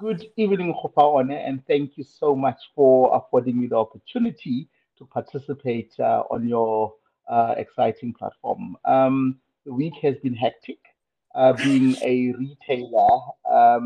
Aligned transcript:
Good 0.00 0.26
evening, 0.36 0.74
Gofaone, 0.74 1.32
and 1.32 1.64
thank 1.66 1.96
you 1.98 2.04
so 2.04 2.34
much 2.34 2.58
for 2.74 3.14
affording 3.16 3.60
me 3.60 3.68
the 3.68 3.76
opportunity 3.76 4.68
to 4.98 5.06
participate 5.06 5.92
uh, 6.00 6.24
on 6.30 6.48
your 6.48 6.94
uh, 7.28 7.54
exciting 7.56 8.12
platform. 8.14 8.76
Um, 8.84 9.40
the 9.66 9.72
week 9.72 9.94
has 10.02 10.16
been 10.22 10.34
hectic. 10.34 10.78
Uh, 11.34 11.52
being 11.54 11.96
a 12.02 12.32
retailer, 12.38 13.20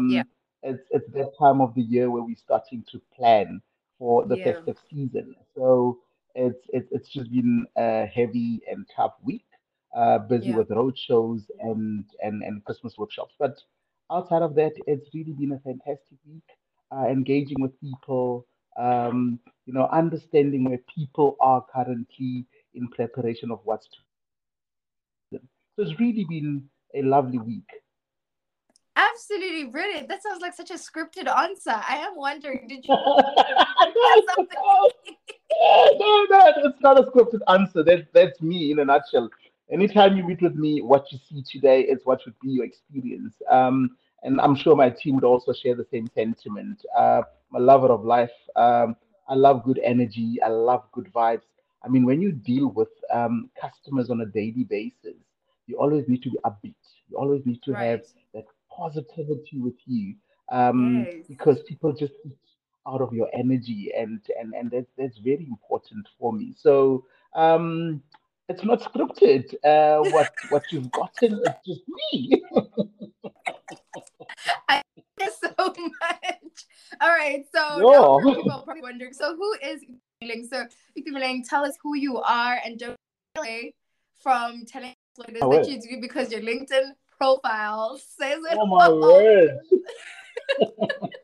Yeah. 0.06 0.22
um, 0.22 0.26
it's, 0.62 0.82
it's 0.90 1.10
that 1.12 1.32
time 1.38 1.60
of 1.60 1.74
the 1.74 1.82
year 1.82 2.10
where 2.10 2.22
we're 2.22 2.36
starting 2.36 2.84
to 2.92 3.00
plan 3.16 3.60
for 3.98 4.26
the 4.26 4.36
Yeah. 4.36 4.38
festive 4.38 4.76
season. 4.90 5.34
So 5.56 5.98
it's 6.34 6.64
it's, 6.70 6.88
it's 6.92 7.08
just 7.08 7.30
been 7.30 7.66
a 7.76 8.06
heavy 8.06 8.60
and 8.70 8.86
tough 8.96 9.14
week. 9.24 9.46
Uh, 9.94 10.18
busy 10.18 10.52
Yeah. 10.52 10.54
with 10.54 10.70
road 10.70 10.96
shows 10.98 11.50
and, 11.60 12.04
and 12.22 12.42
and 12.42 12.64
Christmas 12.64 12.96
workshops, 12.98 13.34
but 13.38 13.56
outside 14.10 14.42
of 14.42 14.54
that, 14.56 14.72
it's 14.86 15.08
really 15.14 15.32
been 15.32 15.52
a 15.52 15.58
fantastic 15.60 16.18
week. 16.26 16.42
Uh, 16.94 17.06
engaging 17.08 17.60
with 17.60 17.78
people, 17.80 18.46
um, 18.78 19.38
you 19.66 19.72
know, 19.72 19.88
understanding 19.90 20.64
where 20.64 20.78
people 20.94 21.36
are 21.40 21.64
currently 21.74 22.46
in 22.74 22.88
preparation 22.88 23.50
of 23.50 23.60
what's 23.64 23.88
to 23.88 23.96
them. 25.32 25.48
So 25.76 25.82
it's 25.82 25.98
really 25.98 26.24
been 26.28 26.68
a 26.94 27.02
lovely 27.02 27.38
week. 27.38 27.68
Absolutely 28.96 29.64
brilliant. 29.64 30.08
That 30.08 30.22
sounds 30.22 30.40
like 30.40 30.54
such 30.54 30.70
a 30.70 30.74
scripted 30.74 31.28
answer. 31.28 31.72
I 31.72 31.96
am 31.96 32.16
wondering, 32.16 32.68
did 32.68 32.84
you 32.84 32.94
no, 32.94 34.22
something? 34.36 34.58
no, 35.98 36.26
no, 36.30 36.52
it's 36.56 36.80
not 36.80 36.98
a 36.98 37.02
scripted 37.10 37.40
answer. 37.48 37.82
That, 37.82 38.06
that's 38.12 38.40
me 38.40 38.70
in 38.70 38.78
a 38.78 38.84
nutshell. 38.84 39.30
Anytime 39.70 40.16
you 40.16 40.24
meet 40.24 40.42
with 40.42 40.54
me, 40.54 40.82
what 40.82 41.10
you 41.12 41.18
see 41.28 41.42
today 41.50 41.80
is 41.82 42.00
what 42.04 42.20
would 42.24 42.38
be 42.40 42.50
your 42.50 42.64
experience. 42.64 43.34
Um, 43.50 43.96
and 44.22 44.40
I'm 44.40 44.54
sure 44.54 44.76
my 44.76 44.90
team 44.90 45.14
would 45.16 45.24
also 45.24 45.52
share 45.52 45.74
the 45.74 45.86
same 45.90 46.06
sentiment. 46.14 46.84
Uh, 46.96 47.22
I'm 47.52 47.62
a 47.62 47.64
lover 47.64 47.88
of 47.88 48.04
life. 48.04 48.30
Um, 48.56 48.96
I 49.28 49.34
love 49.34 49.64
good 49.64 49.80
energy. 49.82 50.38
I 50.44 50.48
love 50.48 50.84
good 50.92 51.10
vibes. 51.14 51.42
I 51.84 51.88
mean, 51.88 52.04
when 52.04 52.20
you 52.20 52.32
deal 52.32 52.68
with 52.68 52.88
um, 53.12 53.50
customers 53.60 54.10
on 54.10 54.20
a 54.20 54.26
daily 54.26 54.64
basis, 54.68 55.16
you 55.66 55.76
always 55.78 56.06
need 56.08 56.22
to 56.22 56.30
be 56.30 56.38
upbeat. 56.44 56.74
You 57.08 57.16
always 57.18 57.44
need 57.46 57.62
to 57.64 57.72
have 57.74 58.00
that 58.34 58.44
positivity 58.74 59.58
with 59.58 59.74
you 59.86 60.14
um, 60.50 61.08
Yes. 61.08 61.24
because 61.28 61.58
people 61.68 61.92
just 61.92 62.14
eat 62.24 62.36
out 62.86 63.00
of 63.00 63.12
your 63.12 63.28
energy, 63.34 63.90
and 63.96 64.20
and 64.38 64.54
and 64.54 64.70
that's 64.70 64.90
that's 64.98 65.18
very 65.18 65.46
important 65.48 66.06
for 66.18 66.32
me. 66.32 66.54
So 66.56 67.04
um, 67.34 68.02
it's 68.48 68.64
not 68.64 68.80
scripted. 68.82 69.54
Uh, 69.64 70.04
what 70.10 70.34
what 70.48 70.64
you've 70.70 70.90
gotten, 70.92 71.40
it's 71.44 71.66
just 71.66 71.82
me. 72.12 72.42
I 74.68 74.82
thank 74.94 75.06
you 75.20 75.30
so 75.40 75.54
much. 75.58 76.66
All 77.00 77.08
right. 77.08 77.44
So 77.54 77.78
now 77.80 78.18
people 78.34 78.62
probably 78.64 78.82
wondering, 78.82 79.12
so 79.12 79.36
who 79.36 79.54
is 79.62 79.82
Itumeleng? 80.22 80.48
So 80.48 80.66
Itumeleng, 80.98 81.48
tell 81.48 81.64
us 81.64 81.76
who 81.82 81.96
you 81.96 82.18
are 82.18 82.60
and 82.64 82.78
don't 82.78 82.96
away 83.36 83.74
from 84.22 84.64
telling 84.66 84.90
us 84.90 84.96
what 85.16 85.28
it 85.30 85.36
is 85.36 85.40
My 85.42 85.48
that 85.48 85.56
word. 85.56 85.66
you 85.66 85.80
do 85.80 86.00
because 86.00 86.30
your 86.30 86.40
LinkedIn 86.40 86.92
profile 87.18 87.98
says 87.98 88.38
it 88.50 88.58
Oh 88.60 88.66
my 88.66 88.88
all. 88.88 89.00
word. 89.00 89.58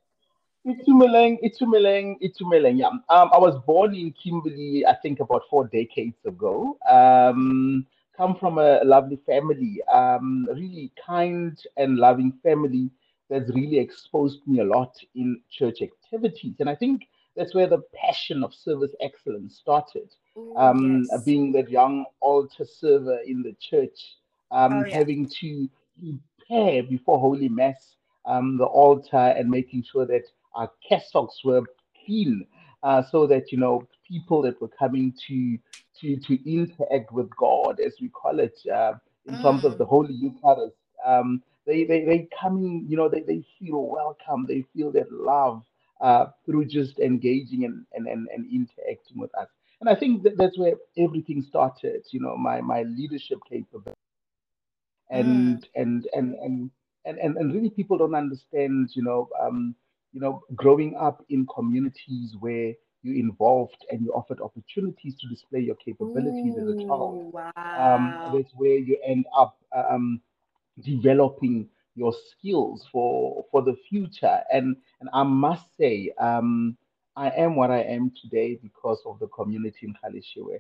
Itumeleng, 0.67 1.39
Itumeleng, 1.43 2.17
Itumeleng. 2.23 2.79
Yeah. 2.79 2.89
Um, 2.89 3.31
I 3.33 3.39
was 3.39 3.59
born 3.67 3.95
in 3.95 4.13
Kimberley, 4.13 4.85
I 4.87 4.95
think 5.03 5.21
about 5.21 5.43
four 5.49 5.67
decades 5.69 6.17
ago. 6.27 6.77
Um, 6.89 7.87
come 8.17 8.37
from 8.37 8.59
a 8.59 8.83
lovely 8.85 9.19
family, 9.25 9.81
um, 9.91 10.47
really 10.53 10.93
kind 11.05 11.59
and 11.79 11.97
loving 11.97 12.33
family 12.43 12.91
that's 13.31 13.49
really 13.55 13.79
exposed 13.79 14.41
me 14.47 14.61
a 14.61 14.65
lot 14.65 14.95
in 15.15 15.41
church 15.51 15.81
activities. 15.81 16.55
And 16.59 16.69
I 16.69 16.75
think 16.75 17.07
that's 17.37 17.55
where 17.55 17.69
the 17.69 17.83
passion 17.95 18.45
of 18.45 18.53
service 18.53 18.95
excellence 19.01 19.57
started. 19.57 20.13
Oh, 20.37 20.53
Um, 20.57 21.07
yes. 21.11 21.25
being 21.25 21.53
that 21.53 21.71
young 21.71 22.05
altar 22.21 22.67
server 22.67 23.19
in 23.27 23.43
the 23.43 23.55
church, 23.61 24.17
Oh, 24.51 24.59
um, 24.59 24.85
yeah. 24.85 24.99
having 24.99 25.27
to 25.41 25.69
prepare 25.97 26.83
before 26.83 27.19
Holy 27.19 27.49
Mass 27.49 27.95
um, 28.27 28.59
the 28.59 28.65
altar 28.67 29.17
and 29.17 29.49
making 29.49 29.85
sure 29.85 30.05
that 30.07 30.25
our 30.55 30.71
cassocks 30.91 31.45
were 31.45 31.63
clean, 32.05 32.47
uh, 32.83 33.03
so 33.11 33.27
that 33.27 33.51
you 33.53 33.59
know 33.59 33.87
people 34.07 34.43
that 34.43 34.61
were 34.61 34.69
coming 34.79 35.15
to 35.29 35.59
to 36.01 36.17
to 36.19 36.51
interact 36.51 37.13
with 37.13 37.29
God, 37.37 37.81
as 37.81 37.95
we 38.01 38.09
call 38.09 38.39
it, 38.41 38.59
uh, 38.73 38.95
in 39.27 39.39
terms 39.39 39.65
of 39.65 39.79
the 39.79 39.85
Mm. 39.85 39.87
Holy 39.87 40.15
Eucharist. 40.15 40.77
Um, 41.07 41.43
they 41.67 41.85
they 41.85 42.05
they 42.05 42.29
coming, 42.41 42.87
you 42.89 42.97
know, 42.97 43.09
they, 43.09 43.21
they 43.23 43.45
feel 43.59 43.83
welcome. 43.87 44.47
They 44.47 44.65
feel 44.75 44.91
that 44.93 45.13
love 45.13 45.63
uh, 46.01 46.27
through 46.45 46.67
just 46.67 46.99
engaging 46.99 47.65
and, 47.65 47.85
and, 47.95 48.07
and, 48.07 48.29
and 48.35 48.47
interacting 48.53 49.19
with 49.19 49.35
us. 49.37 49.49
And 49.81 49.89
I 49.89 49.95
think 49.95 50.23
that 50.25 50.37
that's 50.37 50.59
where 50.59 50.75
everything 50.99 51.43
started. 51.49 52.05
You 52.11 52.21
know, 52.21 52.37
my 52.37 52.61
my 52.61 52.83
leadership 52.83 53.39
capability 53.49 53.97
Mm. 55.15 55.51
and 55.51 55.67
and 55.75 56.07
and 56.15 56.35
and 56.37 56.71
and, 57.05 57.19
and, 57.19 57.37
and 57.37 57.55
really 57.55 57.71
people 57.71 57.99
don't 57.99 58.15
understand 58.15 58.91
you 58.95 59.03
know 59.03 59.29
um, 59.41 59.75
you 60.13 60.21
know 60.21 60.43
growing 60.55 60.95
up 60.97 61.25
in 61.29 61.47
communities 61.55 62.35
where 62.41 62.73
you 63.03 63.15
involved 63.19 63.85
and 63.91 64.03
you 64.03 64.13
offered 64.13 64.41
opportunities 64.41 65.15
to 65.21 65.29
display 65.29 65.61
your 65.61 65.77
capabilities 65.77 66.57
as 66.59 66.67
a 66.67 66.75
child 66.87 67.21
Ooh, 67.21 67.33
um, 67.77 68.21
wow. 68.23 68.33
that's 68.33 68.53
where 68.55 68.77
you 68.77 68.99
end 69.07 69.27
up 69.37 69.57
um, 69.75 70.21
developing 70.83 71.69
your 71.95 72.13
skills 72.31 72.87
for 72.93 73.45
for 73.51 73.63
the 73.63 73.77
future 73.89 74.41
and 74.53 74.77
and 75.01 75.09
i 75.13 75.23
must 75.23 75.65
say 75.79 76.11
um, 76.19 76.77
i 77.17 77.31
am 77.31 77.57
what 77.57 77.71
i 77.71 77.81
am 77.81 78.13
today 78.23 78.59
because 78.63 79.01
of 79.07 79.19
the 79.21 79.27
community 79.29 79.87
in 79.87 79.95
Galeshewe, 80.03 80.59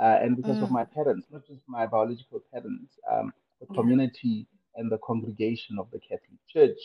uh, 0.00 0.18
and 0.22 0.36
because 0.36 0.62
of 0.62 0.70
my 0.70 0.84
Mm. 0.84 0.88
parents 0.94 1.26
not 1.30 1.46
just 1.46 1.62
my 1.66 1.86
biological 1.86 2.40
parents 2.52 2.98
um, 3.10 3.32
the 3.60 3.66
community 3.66 4.46
and 4.76 4.90
the 4.90 4.98
congregation 4.98 5.78
of 5.78 5.90
the 5.92 5.98
catholic 5.98 6.38
church 6.52 6.78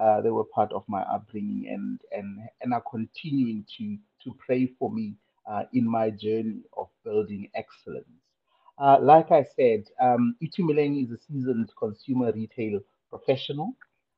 uh, 0.00 0.20
they 0.22 0.30
were 0.30 0.44
part 0.44 0.72
of 0.72 0.84
my 0.88 1.02
upbringing 1.02 1.68
and 1.68 2.00
and 2.12 2.40
and 2.62 2.74
are 2.74 2.84
continuing 2.90 3.64
to 3.78 3.98
to 4.24 4.36
pray 4.46 4.66
for 4.78 4.90
me 4.92 5.14
uh, 5.50 5.64
in 5.74 5.88
my 5.90 6.10
journey 6.10 6.62
of 6.76 6.88
building 7.04 7.48
excellence 7.54 8.06
uh, 8.78 8.98
like 9.00 9.30
I 9.32 9.44
said, 9.56 9.84
um, 10.00 10.36
Itumeleng 10.42 11.04
is 11.04 11.10
a 11.12 11.18
seasoned 11.18 11.70
consumer 11.78 12.32
retail 12.32 12.80
professional. 13.10 13.74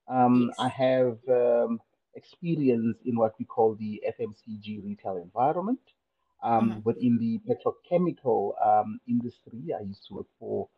Um, 0.09 0.53
I 0.59 0.69
have 0.69 1.19
um, 1.29 1.81
experience 2.15 2.97
in 3.05 3.17
what 3.19 3.35
we 3.39 3.45
call 3.47 3.75
the 3.77 4.03
FMCG 4.09 4.85
retail 4.85 5.17
environment. 5.19 5.81
Um, 6.43 6.75
Mm. 6.75 6.85
within 6.85 7.19
the 7.19 7.41
petrochemical 7.49 8.53
um, 8.65 9.01
industry, 9.09 9.63
I 9.79 9.83
used 9.83 10.07
to 10.09 10.15
work 10.17 10.27
for 10.39 10.69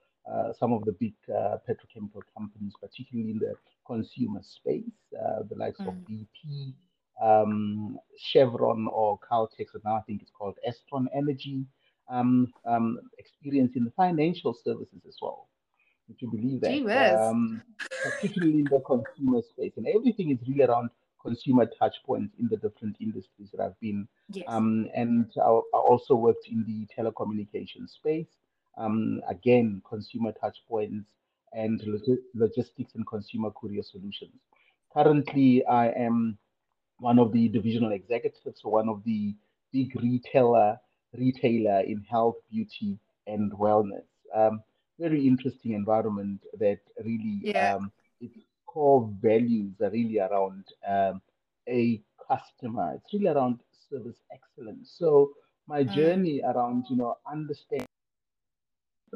some 0.58 0.72
of 0.72 0.84
the 0.84 0.92
big 0.92 1.14
uh, 1.28 1.58
petrochemical 1.68 2.22
companies, 2.36 2.72
particularly 2.80 3.32
in 3.32 3.38
the 3.38 3.54
consumer 3.86 4.40
space, 4.42 4.98
uh, 5.20 5.42
the 5.48 5.56
likes 5.56 5.80
of 5.80 5.94
Mm. 5.94 6.06
BP, 6.08 6.74
um, 7.22 7.98
Chevron, 8.16 8.88
or 8.88 9.18
Caltex, 9.18 9.74
and 9.74 9.84
now 9.84 9.96
I 9.96 10.00
think 10.02 10.22
it's 10.22 10.30
called 10.30 10.58
Astron 10.66 11.06
Energy 11.14 11.64
um, 12.08 12.52
um, 12.64 12.98
experience 13.18 13.76
in 13.76 13.84
the 13.84 13.90
financial 13.92 14.54
services 14.54 15.02
as 15.08 15.16
well. 15.22 15.48
Would 16.08 16.20
you 16.20 16.30
believe 16.30 16.60
that? 16.60 16.70
Um, 17.30 17.62
particularly 18.02 18.58
in 18.60 18.64
the 18.64 18.80
consumer 18.80 19.40
space, 19.42 19.72
and 19.76 19.86
everything 19.86 20.30
is 20.30 20.38
really 20.46 20.64
around 20.64 20.90
consumer 21.22 21.66
touch 21.78 21.96
points 22.04 22.34
in 22.38 22.48
the 22.48 22.56
different 22.58 22.96
industries 23.00 23.48
that 23.52 23.60
I've 23.62 23.78
been. 23.80 24.06
Yes. 24.30 24.44
Um, 24.46 24.88
and 24.94 25.30
I, 25.38 25.48
I 25.48 25.78
also 25.78 26.14
worked 26.14 26.48
in 26.48 26.64
the 26.66 26.86
telecommunications 26.94 27.90
space. 27.90 28.26
Um, 28.76 29.20
again, 29.28 29.82
consumer 29.88 30.32
touch 30.32 30.58
points 30.68 31.06
and 31.52 31.80
logi- 31.86 32.22
logistics 32.34 32.94
and 32.94 33.06
consumer 33.06 33.50
courier 33.50 33.82
solutions. 33.82 34.32
Currently, 34.92 35.64
I 35.66 35.88
am 35.90 36.38
one 36.98 37.18
of 37.18 37.32
the 37.32 37.48
divisional 37.48 37.92
executives 37.92 38.60
for 38.60 38.72
one 38.72 38.88
of 38.88 39.02
the 39.04 39.34
big 39.72 39.94
retailer 40.00 40.78
retailer 41.16 41.80
in 41.80 42.00
health, 42.10 42.36
beauty, 42.50 42.98
and 43.26 43.52
wellness. 43.52 44.04
Um, 44.34 44.62
very 44.98 45.26
interesting 45.26 45.72
environment 45.72 46.40
that 46.58 46.80
really 47.04 47.40
Yeah. 47.42 47.74
um, 47.76 47.92
its 48.20 48.36
core 48.66 49.08
values 49.22 49.74
are 49.80 49.90
really 49.90 50.18
around 50.18 50.64
um, 50.86 51.22
a 51.68 52.00
customer. 52.28 52.94
It's 52.96 53.12
really 53.12 53.28
around 53.28 53.60
service 53.88 54.20
excellence. 54.32 54.90
So 54.98 55.32
my 55.68 55.84
Mm. 55.84 55.94
journey 55.94 56.42
around 56.42 56.86
you 56.90 56.96
know 56.96 57.16
understanding 57.30 57.86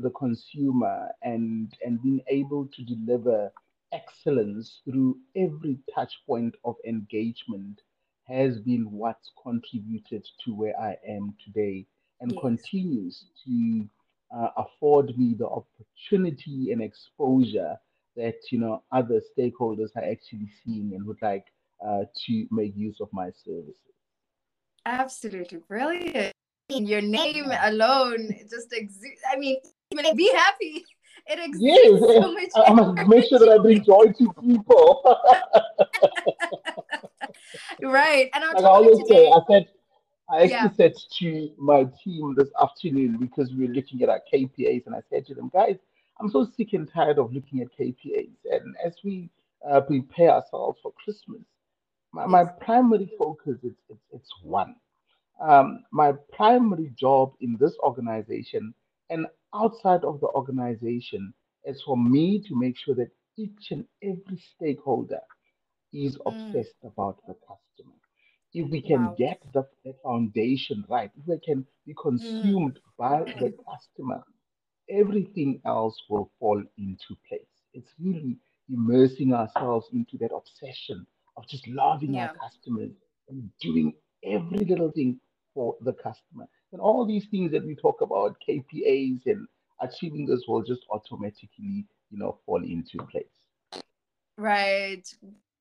the 0.02 0.10
consumer 0.10 1.08
and 1.22 1.72
and 1.84 2.02
being 2.02 2.20
able 2.28 2.66
to 2.66 2.82
deliver 2.84 3.52
excellence 3.92 4.80
through 4.84 5.16
every 5.36 5.78
touch 5.94 6.12
point 6.26 6.54
of 6.64 6.76
engagement 6.86 7.80
has 8.28 8.58
been 8.60 8.90
what's 8.92 9.30
contributed 9.42 10.26
to 10.44 10.54
where 10.54 10.78
I 10.80 10.96
am 11.08 11.34
today 11.44 11.86
and 12.20 12.32
Yes. 12.32 12.40
continues 12.40 13.24
to 13.46 13.88
uh, 14.34 14.48
afford 14.56 15.16
me 15.18 15.34
the 15.38 15.48
opportunity 15.48 16.72
and 16.72 16.82
exposure 16.82 17.78
that 18.16 18.36
you 18.50 18.58
know 18.58 18.82
other 18.92 19.20
stakeholders 19.36 19.94
are 19.96 20.04
actually 20.04 20.50
seeing 20.64 20.92
and 20.94 21.06
would 21.06 21.22
like 21.22 21.46
uh, 21.86 22.04
to 22.26 22.46
make 22.50 22.76
use 22.76 23.00
of 23.00 23.08
my 23.12 23.30
services. 23.44 23.76
Absolutely 24.84 25.58
brilliant. 25.68 26.32
Your 26.70 27.00
name 27.00 27.50
alone 27.62 28.28
just 28.50 28.72
exudes. 28.72 29.20
I 29.32 29.38
mean, 29.38 29.56
be 29.90 30.30
happy. 30.34 30.86
It 31.26 31.38
exists 31.44 31.60
Yes, 31.60 32.22
so 32.22 32.32
much. 32.32 32.50
I 32.56 32.72
must 32.72 33.08
make 33.08 33.28
sure 33.28 33.38
that 33.38 33.48
I 33.48 33.58
bring 33.58 33.84
joy 33.84 34.06
to 34.06 34.32
people. 34.40 35.02
right. 37.82 38.30
And 38.34 38.44
like 38.44 38.64
I 38.64 38.68
always 38.68 39.06
say. 39.08 39.30
I 39.30 39.40
said, 39.50 39.68
I 40.30 40.42
actually 40.42 40.50
Yeah. 40.50 40.70
said 40.76 40.94
to 41.20 41.50
my 41.58 41.86
team 42.02 42.34
this 42.36 42.48
afternoon 42.60 43.18
because 43.18 43.52
we 43.52 43.66
were 43.66 43.74
looking 43.74 44.02
at 44.02 44.08
our 44.08 44.20
KPAs, 44.32 44.86
and 44.86 44.94
I 44.94 45.02
said 45.10 45.26
to 45.26 45.34
them, 45.34 45.50
guys, 45.52 45.76
I'm 46.20 46.30
so 46.30 46.46
sick 46.56 46.72
and 46.72 46.90
tired 46.92 47.18
of 47.18 47.32
looking 47.32 47.60
at 47.60 47.68
KPAs. 47.78 48.36
And 48.50 48.74
as 48.84 48.94
we 49.04 49.30
uh, 49.68 49.80
prepare 49.80 50.30
ourselves 50.30 50.78
for 50.82 50.92
Christmas, 51.02 51.42
my, 52.12 52.26
my 52.26 52.44
primary 52.44 53.10
focus 53.18 53.58
is 53.62 53.72
it's, 53.88 54.00
it's 54.12 54.30
one. 54.42 54.74
Um, 55.40 55.84
my 55.92 56.12
primary 56.32 56.92
job 56.98 57.32
in 57.40 57.56
this 57.60 57.76
organization 57.78 58.74
and 59.10 59.26
outside 59.54 60.04
of 60.04 60.20
the 60.20 60.28
organization 60.28 61.34
is 61.64 61.82
for 61.84 61.96
me 61.96 62.42
to 62.48 62.56
make 62.56 62.76
sure 62.78 62.94
that 62.96 63.10
each 63.38 63.70
and 63.72 63.86
every 64.02 64.38
stakeholder 64.56 65.20
is 65.92 66.18
Mm, 66.26 66.26
obsessed 66.26 66.76
about 66.84 67.18
the 67.28 67.34
customer. 67.34 67.94
If 68.54 68.70
we 68.70 68.82
can 68.82 69.14
wow. 69.14 69.18
get 69.18 69.40
the, 69.54 69.64
the 69.84 69.94
foundation 70.04 70.84
right, 70.88 71.10
if 71.16 71.26
we 71.28 71.38
can 71.40 71.66
be 71.86 71.94
Mm, 72.22 72.60
consumed 72.60 72.80
by 72.98 73.24
the 73.38 73.52
customer, 73.70 74.24
everything 74.90 75.60
else 75.66 76.00
will 76.10 76.30
fall 76.40 76.62
into 76.78 77.16
place. 77.28 77.42
It's 77.74 77.92
really 78.00 78.38
immersing 78.70 79.34
ourselves 79.34 79.86
into 79.92 80.18
that 80.18 80.32
obsession 80.34 81.06
of 81.36 81.48
just 81.48 81.68
loving 81.68 82.18
our 82.18 82.30
customers 82.40 82.92
and 83.28 83.50
doing 83.62 83.94
every 84.24 84.60
little 84.66 84.92
thing 84.92 85.20
for 85.54 85.76
the 85.82 85.94
customer. 85.94 86.48
And 86.72 86.80
all 86.80 87.06
these 87.06 87.26
things 87.30 87.52
that 87.52 87.64
we 87.64 87.74
talk 87.74 88.00
about, 88.00 88.36
KPAs 88.46 89.26
and 89.26 89.46
achieving 89.80 90.26
this 90.26 90.44
will 90.46 90.62
just 90.62 90.82
automatically, 90.90 91.86
you 92.10 92.18
know, 92.18 92.38
fall 92.44 92.62
into 92.62 92.98
place. 92.98 93.24
Right. 94.36 95.12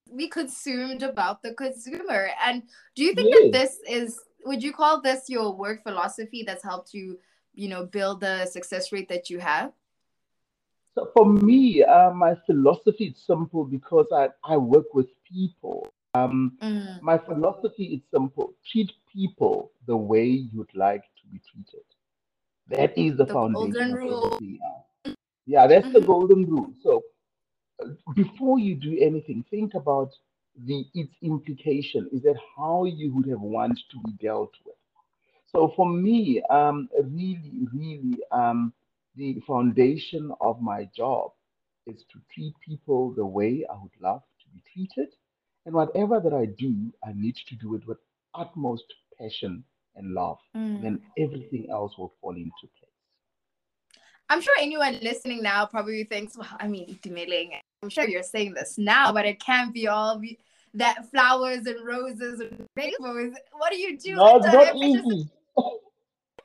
We 0.10 0.28
consumed 0.28 1.04
about 1.04 1.42
the 1.42 1.54
consumer. 1.54 2.30
And 2.44 2.64
do 2.96 3.04
you 3.04 3.14
think 3.14 3.34
that 3.34 3.50
this 3.52 3.80
is, 3.88 4.20
would 4.46 4.62
you 4.62 4.74
call 4.74 5.02
this 5.02 5.30
your 5.30 5.54
work 5.54 5.84
philosophy 5.84 6.44
that's 6.46 6.64
helped 6.64 6.94
you, 6.94 7.20
you 7.54 7.70
know, 7.70 7.86
build 7.86 8.22
the 8.22 8.46
success 8.46 8.92
rate 8.92 9.10
that 9.10 9.30
you 9.30 9.40
have? 9.40 9.72
So 10.96 11.10
for 11.16 11.26
me, 11.26 11.84
uh, 11.84 12.12
my 12.12 12.36
philosophy 12.46 13.14
is 13.16 13.22
simple 13.26 13.66
because 13.66 14.08
I, 14.12 14.30
I 14.44 14.58
work 14.58 14.94
with 14.94 15.08
people. 15.32 15.88
Um, 16.18 16.58
Mm, 16.62 17.02
my 17.02 17.18
philosophy 17.18 17.86
is 17.96 18.02
simple. 18.14 18.54
Treat 18.72 18.92
people 19.14 19.72
the 19.88 19.98
way 19.98 20.26
you'd 20.26 20.76
like 20.76 21.04
to 21.20 21.28
be 21.32 21.40
treated. 21.52 21.86
That 22.70 22.98
is 22.98 23.18
the 23.18 23.26
the 23.28 23.38
foundation 23.38 23.98
golden 23.98 23.98
rule. 23.98 24.40
Yeah, 25.46 25.68
that's 25.68 25.92
the 25.94 26.02
hmm 26.02 26.02
golden 26.02 26.46
rule. 26.46 26.74
So 26.84 27.04
before 28.16 28.60
you 28.60 28.76
do 28.76 28.98
anything, 29.02 29.44
think 29.50 29.74
about 29.76 30.10
the 30.66 30.86
its 30.94 31.14
implication. 31.22 32.10
Is 32.12 32.24
that 32.24 32.38
how 32.58 32.86
you 32.86 33.14
would 33.14 33.28
have 33.28 33.42
wanted 33.42 33.84
to 33.92 34.00
be 34.06 34.12
dealt 34.22 34.54
with? 34.66 34.76
So 35.52 35.72
for 35.76 35.90
me, 35.90 36.42
um, 36.50 36.90
really, 37.04 37.68
really, 37.74 38.20
um, 38.32 38.74
the 39.16 39.40
foundation 39.48 40.32
of 40.42 40.62
my 40.62 40.86
job 40.96 41.32
is 41.86 42.04
to 42.12 42.20
treat 42.34 42.54
people 42.66 43.14
the 43.14 43.26
way 43.26 43.66
I 43.70 43.76
would 43.82 43.96
love 44.02 44.24
to 44.42 44.46
be 44.54 44.62
treated. 44.74 45.14
And 45.68 45.76
whatever 45.76 46.22
that 46.22 46.34
I 46.34 46.46
do, 46.46 46.74
I 47.06 47.12
need 47.14 47.36
to 47.46 47.56
do 47.56 47.76
it 47.76 47.86
with 47.86 47.98
utmost 48.34 48.86
passion 49.20 49.66
and 49.98 50.14
love. 50.14 50.38
Mm. 50.56 50.82
Then 50.82 51.02
everything 51.20 51.68
else 51.70 51.98
will 51.98 52.14
fall 52.22 52.32
into 52.32 52.70
place. 52.80 52.90
I'm 54.30 54.40
sure 54.40 54.56
anyone 54.62 54.98
listening 55.02 55.44
now 55.44 55.66
probably 55.66 56.06
thinks, 56.06 56.38
well, 56.38 56.48
I 56.58 56.70
mean, 56.70 56.88
Itumeleng, 56.88 57.50
I'm 57.84 57.90
sure 57.90 58.08
you're 58.08 58.24
saying 58.24 58.54
this 58.54 58.78
now, 58.78 59.12
but 59.12 59.26
it 59.26 59.42
can't 59.42 59.74
be 59.74 59.90
all 59.90 60.18
be- 60.18 60.40
that 60.74 61.12
flowers 61.12 61.66
and 61.66 61.86
roses 61.86 62.40
and 62.40 62.66
rainbows. 62.78 63.34
What 63.52 63.74
do 63.74 63.78
you 63.78 63.98
do 63.98 64.16
No, 64.16 64.38
it's 64.38 64.46
not 64.46 64.76
easy. 64.78 65.30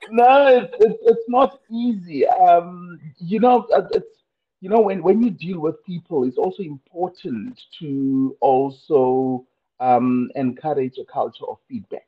No, 0.09 0.47
it's, 0.47 0.73
it's, 0.81 0.99
it's 1.03 1.29
not 1.29 1.61
easy. 1.71 2.27
Um, 2.27 2.99
you 3.19 3.39
know, 3.39 3.65
uh, 3.73 3.87
it's 3.93 4.22
you 4.63 4.69
know 4.69 4.79
when 4.79 5.03
when 5.03 5.21
you 5.21 5.29
deal 5.29 5.59
with 5.59 5.83
people, 5.85 6.23
it's 6.23 6.37
also 6.37 6.63
important 6.63 7.61
to 7.79 8.37
also 8.39 9.45
um, 9.81 10.31
encourage 10.35 10.97
a 10.97 11.03
culture 11.03 11.45
of 11.49 11.57
feedback. 11.67 12.07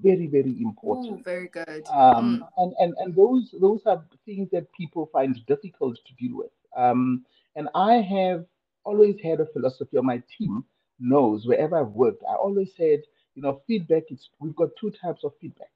Very, 0.00 0.28
very 0.28 0.50
Ooh, 0.50 0.62
important. 0.62 1.24
very 1.24 1.48
good. 1.48 1.84
Um, 1.92 2.44
Mm, 2.44 2.48
and, 2.56 2.74
and 2.78 2.94
and 2.98 3.16
those 3.16 3.52
those 3.60 3.82
are 3.86 4.04
things 4.24 4.48
that 4.52 4.72
people 4.72 5.10
find 5.12 5.44
difficult 5.46 5.98
to 6.06 6.14
deal 6.14 6.36
with. 6.38 6.52
Um, 6.76 7.24
and 7.56 7.68
I 7.74 7.94
have 7.94 8.44
always 8.84 9.16
had 9.20 9.40
a 9.40 9.46
philosophy, 9.46 9.96
or 9.96 10.04
my 10.04 10.22
team 10.38 10.64
knows 11.00 11.46
wherever 11.46 11.80
I've 11.80 11.96
worked, 12.04 12.22
I 12.30 12.34
always 12.36 12.70
said, 12.76 13.00
you 13.34 13.42
know, 13.42 13.60
feedback. 13.66 14.04
It's 14.10 14.30
we've 14.38 14.54
got 14.54 14.68
two 14.80 14.92
types 15.02 15.24
of 15.24 15.32
feedback 15.40 15.72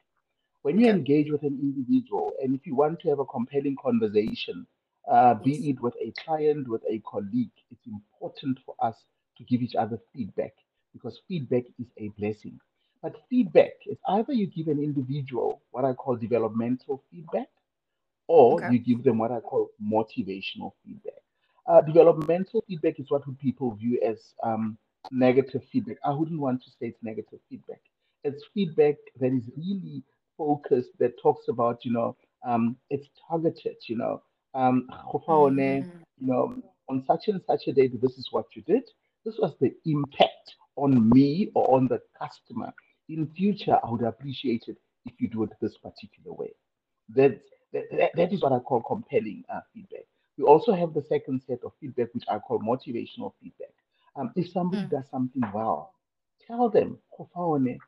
when 0.62 0.78
you 0.78 0.88
engage 0.88 1.30
with 1.30 1.42
an 1.42 1.58
individual 1.60 2.32
and 2.42 2.54
if 2.54 2.66
you 2.66 2.74
want 2.74 3.00
to 3.00 3.08
have 3.08 3.18
a 3.18 3.24
compelling 3.24 3.76
conversation, 3.82 4.66
uh, 5.10 5.34
Yes. 5.40 5.44
be 5.44 5.70
it 5.70 5.80
with 5.80 5.94
a 6.00 6.12
client, 6.24 6.68
with 6.68 6.82
a 6.88 7.00
colleague, 7.00 7.50
it's 7.70 7.86
important 7.86 8.58
for 8.64 8.74
us 8.80 8.96
to 9.36 9.44
give 9.44 9.62
each 9.62 9.74
other 9.74 9.98
feedback 10.14 10.52
because 10.92 11.20
feedback 11.28 11.64
is 11.78 11.86
a 11.98 12.08
blessing. 12.18 12.58
But 13.02 13.16
feedback 13.28 13.72
is 13.86 13.98
either 14.08 14.32
you 14.32 14.46
give 14.46 14.68
an 14.68 14.82
individual 14.82 15.62
what 15.70 15.84
I 15.84 15.92
call 15.94 16.16
developmental 16.16 17.02
feedback, 17.10 17.48
or 18.28 18.62
Okay. 18.62 18.68
you 18.68 18.78
give 18.78 19.02
them 19.04 19.18
what 19.18 19.30
I 19.32 19.40
call 19.40 19.70
motivational 19.82 20.72
feedback. 20.84 21.22
Uh, 21.66 21.80
developmental 21.82 22.62
feedback 22.68 22.98
is 22.98 23.10
what 23.10 23.22
people 23.38 23.74
view 23.74 24.00
as 24.06 24.34
um, 24.42 24.76
negative 25.10 25.62
feedback. 25.72 25.96
I 26.04 26.12
wouldn't 26.12 26.40
want 26.40 26.62
to 26.62 26.70
say 26.70 26.86
it's 26.88 27.02
negative 27.02 27.40
feedback. 27.48 27.80
It's 28.24 28.44
feedback 28.54 28.96
that 29.20 29.32
is 29.32 29.50
really 29.56 30.02
focused, 30.36 30.90
that 30.98 31.20
talks 31.20 31.48
about, 31.48 31.84
you 31.84 31.92
know, 31.92 32.16
um, 32.46 32.76
it's 32.90 33.08
targeted, 33.28 33.76
you 33.88 33.96
know, 33.96 34.22
um, 34.54 34.86
Mm, 34.90 36.04
you 36.18 36.26
know, 36.26 36.54
on 36.88 37.04
such 37.06 37.28
and 37.28 37.40
such 37.46 37.66
a 37.68 37.72
date, 37.72 38.00
this 38.00 38.18
is 38.18 38.28
what 38.30 38.46
you 38.54 38.62
did. 38.62 38.82
This 39.24 39.36
was 39.38 39.54
the 39.60 39.72
impact 39.86 40.54
on 40.76 41.08
me 41.10 41.50
or 41.54 41.74
on 41.74 41.86
the 41.88 42.00
customer. 42.18 42.72
In 43.08 43.26
future, 43.36 43.76
I 43.82 43.90
would 43.90 44.02
appreciate 44.02 44.64
it 44.68 44.76
if 45.04 45.14
you 45.20 45.28
do 45.28 45.44
it 45.44 45.50
this 45.60 45.76
particular 45.78 46.32
way. 46.36 46.52
That, 47.14 47.40
that, 47.72 48.10
that 48.16 48.32
is 48.32 48.42
what 48.42 48.52
I 48.52 48.58
call 48.58 48.82
compelling 48.82 49.44
uh, 49.52 49.60
feedback. 49.74 50.04
We 50.38 50.44
also 50.44 50.72
have 50.74 50.94
the 50.94 51.02
second 51.02 51.42
set 51.46 51.60
of 51.64 51.72
feedback, 51.80 52.14
which 52.14 52.24
I 52.28 52.38
call 52.38 52.60
motivational 52.60 53.32
feedback. 53.40 53.74
Um, 54.16 54.32
if 54.36 54.50
somebody 54.50 54.84
mm, 54.84 54.90
does 54.90 55.08
something 55.10 55.42
well, 55.52 55.94
tell 56.46 56.68
them, 56.68 56.98
"Gofaone, 57.18 57.80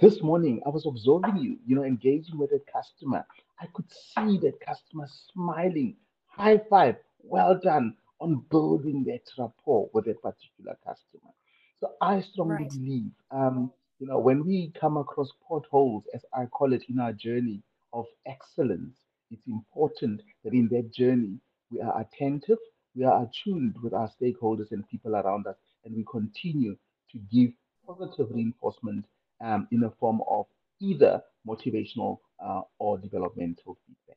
this 0.00 0.22
morning, 0.22 0.60
I 0.66 0.68
was 0.68 0.86
observing 0.86 1.36
you, 1.42 1.58
you 1.66 1.76
know, 1.76 1.84
engaging 1.84 2.38
with 2.38 2.50
a 2.52 2.60
customer. 2.70 3.24
I 3.60 3.66
could 3.72 3.90
see 3.90 4.38
that 4.38 4.60
customer 4.60 5.08
smiling. 5.32 5.96
High 6.26 6.60
five, 6.70 6.96
well 7.22 7.58
done 7.58 7.96
on 8.20 8.44
building 8.50 9.04
that 9.04 9.22
rapport 9.38 9.88
with 9.92 10.04
that 10.06 10.22
particular 10.22 10.76
customer. 10.86 11.32
So 11.80 11.92
I 12.00 12.20
strongly 12.20 12.64
right. 12.64 12.70
believe, 12.70 13.10
um, 13.30 13.72
you 13.98 14.06
know, 14.06 14.18
when 14.18 14.44
we 14.46 14.72
come 14.78 14.96
across 14.98 15.30
potholes, 15.46 16.04
as 16.14 16.24
I 16.34 16.46
call 16.46 16.72
it 16.72 16.84
in 16.88 16.98
our 17.00 17.12
journey 17.12 17.62
of 17.92 18.06
excellence, 18.26 18.96
it's 19.30 19.46
important 19.46 20.22
that 20.44 20.52
in 20.52 20.68
that 20.68 20.92
journey 20.92 21.38
we 21.70 21.80
are 21.80 22.00
attentive, 22.00 22.58
we 22.94 23.04
are 23.04 23.22
attuned 23.22 23.76
with 23.82 23.94
our 23.94 24.10
stakeholders 24.20 24.72
and 24.72 24.88
people 24.88 25.16
around 25.16 25.46
us, 25.46 25.56
and 25.84 25.94
we 25.94 26.04
continue 26.10 26.76
to 27.12 27.18
give 27.32 27.52
positive 27.86 28.28
reinforcement 28.30 29.04
um, 29.40 29.68
in 29.70 29.80
the 29.80 29.90
form 29.98 30.20
of 30.28 30.46
either 30.80 31.22
motivational 31.46 32.18
uh, 32.44 32.62
or 32.78 32.98
developmental 32.98 33.76
feedback. 33.86 34.16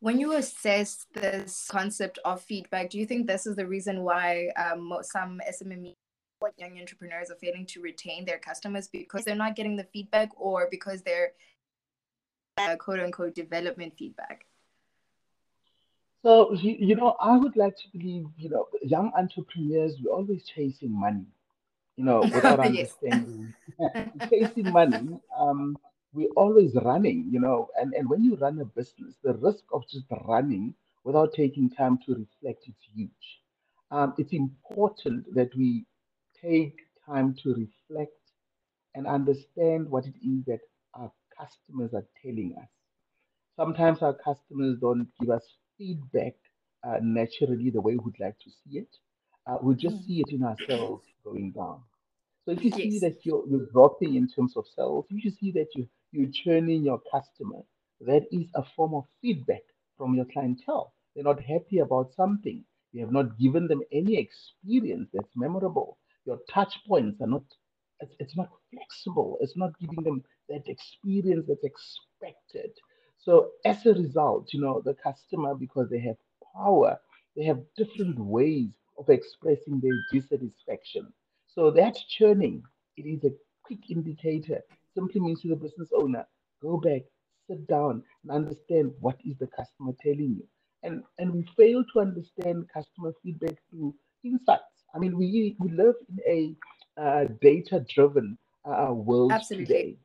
When 0.00 0.18
you 0.18 0.32
assess 0.32 1.06
this 1.14 1.68
concept 1.70 2.18
of 2.24 2.42
feedback, 2.42 2.90
do 2.90 2.98
you 2.98 3.06
think 3.06 3.26
this 3.26 3.46
is 3.46 3.54
the 3.54 3.66
reason 3.66 4.02
why 4.02 4.48
um, 4.56 4.92
some 5.02 5.40
SMME 5.48 5.94
young 6.58 6.78
entrepreneurs 6.78 7.30
are 7.30 7.36
failing 7.36 7.64
to 7.66 7.80
retain 7.80 8.24
their 8.24 8.38
customers 8.38 8.88
because 8.88 9.24
they're 9.24 9.36
not 9.36 9.54
getting 9.54 9.76
the 9.76 9.86
feedback 9.92 10.30
or 10.36 10.66
because 10.70 11.02
they're 11.02 11.32
uh, 12.58 12.76
quote 12.76 13.00
unquote 13.00 13.34
development 13.34 13.94
feedback? 13.96 14.44
So, 16.22 16.52
you, 16.52 16.76
you 16.78 16.94
know, 16.94 17.16
I 17.20 17.36
would 17.36 17.56
like 17.56 17.76
to 17.76 17.98
believe, 17.98 18.26
you 18.36 18.48
know, 18.48 18.68
young 18.82 19.10
entrepreneurs, 19.16 19.94
we're 20.02 20.12
always 20.12 20.44
chasing 20.44 20.92
money, 20.98 21.26
you 21.96 22.04
know, 22.04 22.28
without 22.34 22.60
understanding. 22.64 23.54
chasing 24.30 24.70
money. 24.70 25.18
Um, 25.38 25.78
we're 26.12 26.30
always 26.36 26.74
running, 26.84 27.28
you 27.30 27.40
know, 27.40 27.68
and, 27.80 27.94
and 27.94 28.08
when 28.08 28.24
you 28.24 28.36
run 28.36 28.60
a 28.60 28.64
business, 28.64 29.16
the 29.22 29.34
risk 29.34 29.64
of 29.72 29.82
just 29.88 30.06
running 30.28 30.74
without 31.04 31.32
taking 31.34 31.70
time 31.70 31.98
to 32.06 32.12
reflect 32.14 32.68
is 32.68 32.74
huge. 32.94 33.40
Um, 33.90 34.14
it's 34.18 34.32
important 34.32 35.34
that 35.34 35.54
we 35.56 35.86
take 36.40 36.78
time 37.06 37.34
to 37.42 37.50
reflect 37.54 38.12
and 38.94 39.06
understand 39.06 39.88
what 39.90 40.06
it 40.06 40.14
is 40.22 40.44
that 40.46 40.60
our 40.94 41.10
customers 41.38 41.94
are 41.94 42.06
telling 42.22 42.54
us. 42.60 42.68
Sometimes 43.56 44.02
our 44.02 44.14
customers 44.14 44.78
don't 44.80 45.08
give 45.20 45.30
us 45.30 45.44
feedback 45.78 46.34
uh, 46.84 46.98
naturally 47.02 47.70
the 47.70 47.80
way 47.80 47.96
we'd 47.96 48.20
like 48.20 48.38
to 48.40 48.50
see 48.50 48.78
it. 48.78 48.88
Uh, 49.46 49.58
we 49.62 49.74
just 49.74 49.96
Mm. 49.96 50.06
see 50.06 50.20
it 50.20 50.30
in 50.32 50.44
ourselves 50.44 51.04
going 51.24 51.52
down. 51.52 51.82
So 52.44 52.52
if 52.52 52.64
you 52.64 52.72
see 52.72 52.98
that 53.00 53.24
you're, 53.24 53.44
you're 53.48 53.66
dropping 53.72 54.16
in 54.16 54.28
terms 54.28 54.56
of 54.56 54.66
sales, 54.76 55.06
if 55.10 55.24
you 55.24 55.30
see 55.30 55.52
that 55.52 55.68
you, 55.76 55.88
you're 56.12 56.30
churning 56.32 56.84
your 56.84 57.00
customer, 57.10 57.60
that 58.00 58.24
is 58.32 58.46
a 58.54 58.64
form 58.76 58.94
of 58.94 59.04
feedback 59.20 59.62
from 59.96 60.14
your 60.14 60.26
clientele. 60.26 60.94
They're 61.14 61.24
not 61.24 61.40
happy 61.42 61.78
about 61.78 62.12
something. 62.14 62.64
You 62.92 63.02
have 63.02 63.12
not 63.12 63.38
given 63.38 63.68
them 63.68 63.82
any 63.92 64.16
experience 64.18 65.08
that's 65.12 65.36
memorable. 65.36 65.98
Your 66.26 66.38
touch 66.50 66.74
points 66.86 67.20
are 67.20 67.28
not, 67.28 67.44
it's, 68.00 68.14
it's 68.18 68.36
not 68.36 68.50
flexible. 68.72 69.38
It's 69.40 69.56
not 69.56 69.78
giving 69.80 70.02
them 70.02 70.24
that 70.48 70.68
experience 70.68 71.46
that's 71.48 71.64
expected. 71.64 72.72
So 73.18 73.50
as 73.64 73.86
a 73.86 73.94
result, 73.94 74.52
you 74.52 74.60
know, 74.60 74.82
the 74.84 74.94
customer, 74.94 75.54
because 75.54 75.88
they 75.90 76.00
have 76.00 76.16
power, 76.56 76.98
they 77.36 77.44
have 77.44 77.60
different 77.76 78.18
ways 78.18 78.70
of 78.98 79.08
expressing 79.08 79.80
their 79.80 79.92
dissatisfaction. 80.10 81.12
So 81.46 81.70
that 81.72 81.96
churning, 82.08 82.62
it 82.96 83.02
is 83.02 83.24
a 83.24 83.34
quick 83.62 83.90
indicator. 83.90 84.60
Simply 84.94 85.20
means 85.20 85.40
to 85.42 85.48
the 85.48 85.56
business 85.56 85.90
owner, 85.94 86.26
go 86.60 86.76
back, 86.78 87.02
sit 87.48 87.66
down, 87.66 88.02
and 88.22 88.32
understand 88.32 88.92
what 89.00 89.16
is 89.24 89.36
the 89.38 89.46
customer 89.48 89.92
telling 90.02 90.36
you. 90.38 90.46
And 90.82 91.02
and 91.18 91.32
we 91.32 91.46
fail 91.56 91.84
to 91.92 92.00
understand 92.00 92.66
customer 92.72 93.12
feedback 93.22 93.56
through 93.70 93.94
insights. 94.24 94.62
I 94.94 94.98
mean, 94.98 95.16
we 95.16 95.56
we 95.58 95.70
live 95.70 95.94
in 96.08 96.18
a 96.26 97.00
uh, 97.00 97.24
data-driven 97.40 98.36
uh, 98.64 98.92
world 98.92 99.32
Absolutely. 99.32 99.66
today. 99.66 99.96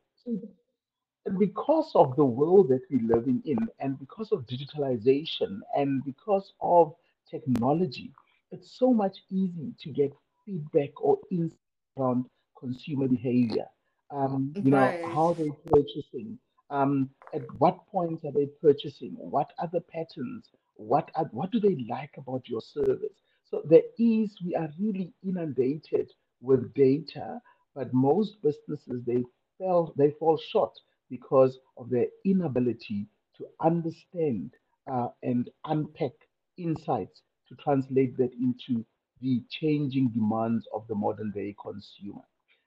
And 1.26 1.38
because 1.38 1.90
of 1.94 2.16
the 2.16 2.24
world 2.24 2.68
that 2.68 2.80
we're 2.90 3.16
living 3.16 3.42
in, 3.44 3.58
and 3.80 3.98
because 3.98 4.32
of 4.32 4.46
digitalization, 4.46 5.60
and 5.76 6.02
because 6.04 6.52
of 6.60 6.94
technology, 7.30 8.12
it's 8.50 8.78
so 8.78 8.92
much 8.92 9.18
easy 9.30 9.72
to 9.80 9.90
get 9.90 10.12
feedback 10.44 10.90
or 11.00 11.18
insight 11.30 11.58
around 11.98 12.26
consumer 12.58 13.08
behavior. 13.08 13.66
Um, 14.10 14.52
you 14.56 14.70
know, 14.70 14.98
how 15.04 15.34
they're 15.34 15.52
purchasing, 15.72 16.38
um, 16.70 17.10
at 17.34 17.42
what 17.58 17.86
points 17.88 18.24
are 18.24 18.32
they 18.32 18.46
purchasing, 18.62 19.12
what 19.18 19.52
are 19.58 19.68
the 19.72 19.82
patterns, 19.82 20.50
what 20.76 21.10
are, 21.14 21.26
what 21.32 21.50
do 21.50 21.60
they 21.60 21.76
like 21.88 22.12
about 22.16 22.48
your 22.48 22.60
service? 22.62 23.22
So 23.44 23.62
there 23.68 23.82
is, 23.98 24.34
we 24.44 24.54
are 24.54 24.68
really 24.78 25.12
inundated 25.22 26.10
with 26.40 26.72
data, 26.74 27.40
but 27.74 27.92
most 27.92 28.42
businesses 28.42 29.02
they 29.06 29.24
fell 29.58 29.92
they 29.96 30.10
fall 30.18 30.38
short 30.38 30.72
because 31.10 31.58
of 31.76 31.90
their 31.90 32.06
inability 32.24 33.06
to 33.36 33.46
understand 33.60 34.52
uh, 34.90 35.08
and 35.22 35.50
unpack 35.66 36.12
insights 36.56 37.22
to 37.48 37.54
translate 37.56 38.16
that 38.18 38.32
into 38.34 38.84
the 39.20 39.42
changing 39.50 40.08
demands 40.08 40.66
of 40.74 40.86
the 40.88 40.94
modern 40.94 41.30
day 41.32 41.54
consumer. 41.60 42.22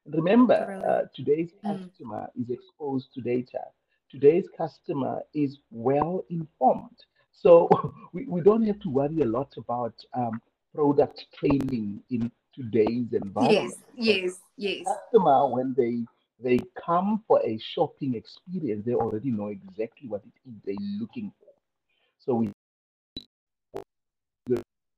And 0.06 0.16
remember, 0.16 0.70
uh, 0.88 1.02
Brilliant. 1.02 1.12
today's 1.16 1.52
Mm. 1.66 1.90
customer 1.90 2.30
is 2.40 2.50
exposed 2.50 3.14
to 3.14 3.22
data. 3.22 3.60
Today's 4.10 4.48
customer 4.58 5.22
is 5.34 5.60
well 5.72 6.26
informed. 6.30 6.98
So 7.32 7.70
we, 8.14 8.26
we 8.28 8.42
don't 8.42 8.66
have 8.66 8.80
to 8.82 8.90
worry 8.90 9.22
a 9.22 9.26
lot 9.26 9.54
about 9.58 9.94
um, 10.14 10.42
product 10.74 11.26
training 11.40 12.02
in 12.10 12.32
today's 12.54 13.14
environment 13.14 13.78
Yes, 13.78 13.84
Yes. 13.98 14.40
Yes. 14.58 14.88
customer, 14.88 15.48
when 15.48 15.74
they 15.78 16.06
they 16.44 16.60
come 16.84 17.24
for 17.28 17.40
a 17.46 17.58
shopping 17.60 18.16
experience, 18.16 18.86
they 18.86 18.94
already 18.94 19.32
know 19.32 19.48
exactly 19.48 20.08
what 20.08 20.24
it 20.26 20.34
is 20.50 20.56
they're 20.66 20.76
looking 21.00 21.32
for. 21.40 21.52
So 22.20 22.34
we 22.36 22.52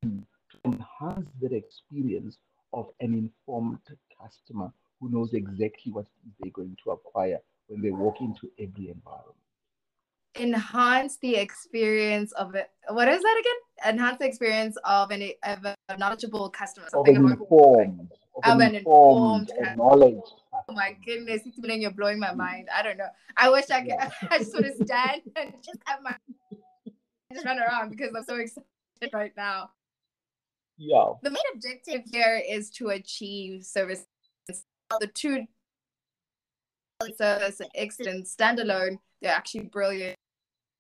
to 0.04 0.58
enhance 0.66 1.30
that 1.42 1.52
experience 1.54 2.38
of 2.74 2.90
an 3.00 3.14
informed 3.14 3.80
customer 4.22 4.72
who 5.00 5.10
knows 5.10 5.34
exactly 5.34 5.92
what 5.92 6.06
they're 6.40 6.52
going 6.52 6.76
to 6.84 6.92
acquire 6.92 7.40
when 7.68 7.82
they 7.82 7.92
walk 7.92 8.22
into 8.22 8.50
every 8.60 8.90
environment. 8.90 9.38
enhance 10.36 11.18
the 11.18 11.36
experience 11.36 12.32
of 12.34 12.56
it. 12.56 12.70
What 12.90 13.08
is 13.08 13.22
that 13.22 13.38
again? 13.40 13.94
Enhance 13.94 14.18
the 14.20 14.26
experience 14.26 14.78
of 14.84 15.12
an 15.12 15.32
of 15.44 15.66
a 15.66 15.98
knowledgeable 15.98 16.50
customer. 16.50 16.88
Of 16.94 17.08
an 17.08 17.18
informed, 17.18 18.12
of 18.36 18.52
of 18.52 18.60
an 18.60 18.76
informed 18.76 19.52
informed 19.52 19.78
knowledge 19.78 20.22
Oh 20.70 20.74
my 20.74 20.96
goodness, 21.06 21.42
it's 21.46 21.58
you're 21.58 21.92
blowing 21.92 22.20
my 22.20 22.34
mind. 22.34 22.68
I 22.74 22.84
don't 22.84 22.98
know. 22.98 23.10
I 23.36 23.50
wish 23.50 23.70
I 23.70 23.82
could. 23.82 23.90
Yeah, 23.90 24.10
I 24.30 24.38
just 24.38 24.54
want 24.54 24.66
to 24.66 24.86
stand 24.86 25.22
and 25.36 25.54
just 25.64 25.80
have 25.86 26.00
my 26.02 26.16
just 27.34 27.46
run 27.46 27.60
around 27.60 27.90
because 27.90 28.12
I'm 28.16 28.24
so 28.24 28.36
excited 28.36 28.64
right 29.12 29.34
now. 29.36 29.72
Yeah. 30.84 31.14
The 31.22 31.30
main 31.30 31.44
objective 31.54 32.02
here 32.12 32.42
is 32.48 32.70
to 32.72 32.90
achieve 32.90 33.64
service. 33.66 34.06
The 35.00 35.08
two 35.08 35.46
service 37.18 37.60
and 37.60 37.70
excellence 37.76 38.36
standalone, 38.36 39.00
they're 39.22 39.32
actually 39.34 39.66
brilliant. 39.66 40.16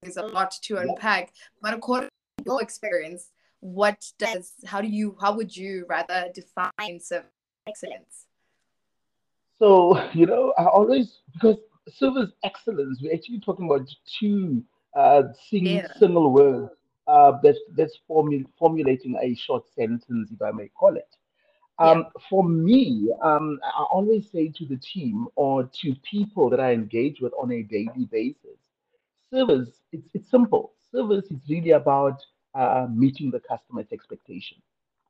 There's 0.02 0.18
a 0.18 0.24
lot 0.24 0.52
to 0.64 0.78
unpack. 0.78 1.34
But 1.62 1.74
according 1.74 2.10
to 2.38 2.44
your 2.46 2.62
experience, 2.62 3.30
what 3.60 4.06
does 4.20 4.54
how 4.66 4.82
do 4.82 4.88
you 4.88 5.16
how 5.20 5.36
would 5.36 5.56
you 5.56 5.86
rather 5.90 6.28
define 6.34 7.00
service 7.00 7.32
excellence? 7.68 8.28
So, 9.58 9.98
you 10.14 10.26
know, 10.26 10.54
I 10.58 10.66
always, 10.66 11.20
because 11.34 11.58
service 11.88 12.32
excellence, 12.44 13.00
we're 13.02 13.14
actually 13.14 13.40
talking 13.40 13.66
about 13.66 13.88
two 14.20 14.64
uh, 14.96 15.24
sing, 15.50 15.66
Yeah. 15.66 15.88
single 15.98 16.32
words 16.32 16.72
uh, 17.08 17.34
that's, 17.44 17.60
that's 17.76 17.98
formu- 18.10 18.46
formulating 18.58 19.18
a 19.22 19.36
short 19.36 19.64
sentence, 19.76 20.32
if 20.32 20.42
I 20.42 20.52
may 20.52 20.70
call 20.70 20.96
it. 20.96 21.08
Yeah. 21.80 21.90
Um, 21.90 22.06
for 22.30 22.44
me, 22.44 23.10
um, 23.24 23.60
I 23.64 23.82
I 23.82 23.84
always 23.92 24.30
say 24.32 24.52
to 24.58 24.66
the 24.66 24.78
team 24.78 25.28
or 25.36 25.64
to 25.82 25.96
people 26.10 26.50
that 26.52 26.60
I 26.60 26.72
engage 26.72 27.20
with 27.20 27.34
on 27.42 27.52
a 27.52 27.64
daily 27.64 28.08
basis, 28.12 28.60
service, 29.32 29.70
it's, 29.92 30.08
it's 30.14 30.30
simple. 30.30 30.74
Service 30.92 31.26
is 31.32 31.40
really 31.50 31.72
about 31.72 32.22
uh, 32.54 32.86
meeting 32.94 33.32
the 33.32 33.40
customer's 33.40 33.88
expectation. 33.92 34.58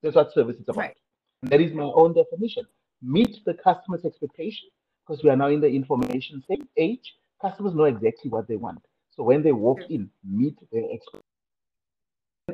That's 0.02 0.16
what 0.16 0.34
service 0.34 0.56
is 0.56 0.70
about. 0.70 0.78
Right. 0.78 0.98
That 1.44 1.60
is 1.60 1.74
my 1.74 1.84
own 1.84 2.14
definition. 2.14 2.64
Meet 3.02 3.44
the 3.46 3.54
customer's 3.54 4.06
expectation 4.06 4.70
because 5.06 5.22
we 5.24 5.30
are 5.30 5.36
now 5.36 5.48
in 5.48 5.60
the 5.60 5.68
information 5.68 6.42
age. 6.78 7.16
Customers 7.42 7.76
know 7.76 7.84
exactly 7.84 8.30
what 8.30 8.48
they 8.48 8.56
want. 8.56 8.82
So 9.16 9.24
when 9.24 9.44
they 9.44 9.52
walk 9.52 9.80
in, 9.90 10.10
meet 10.24 10.58
their 10.72 10.84
expectation. 10.84 11.33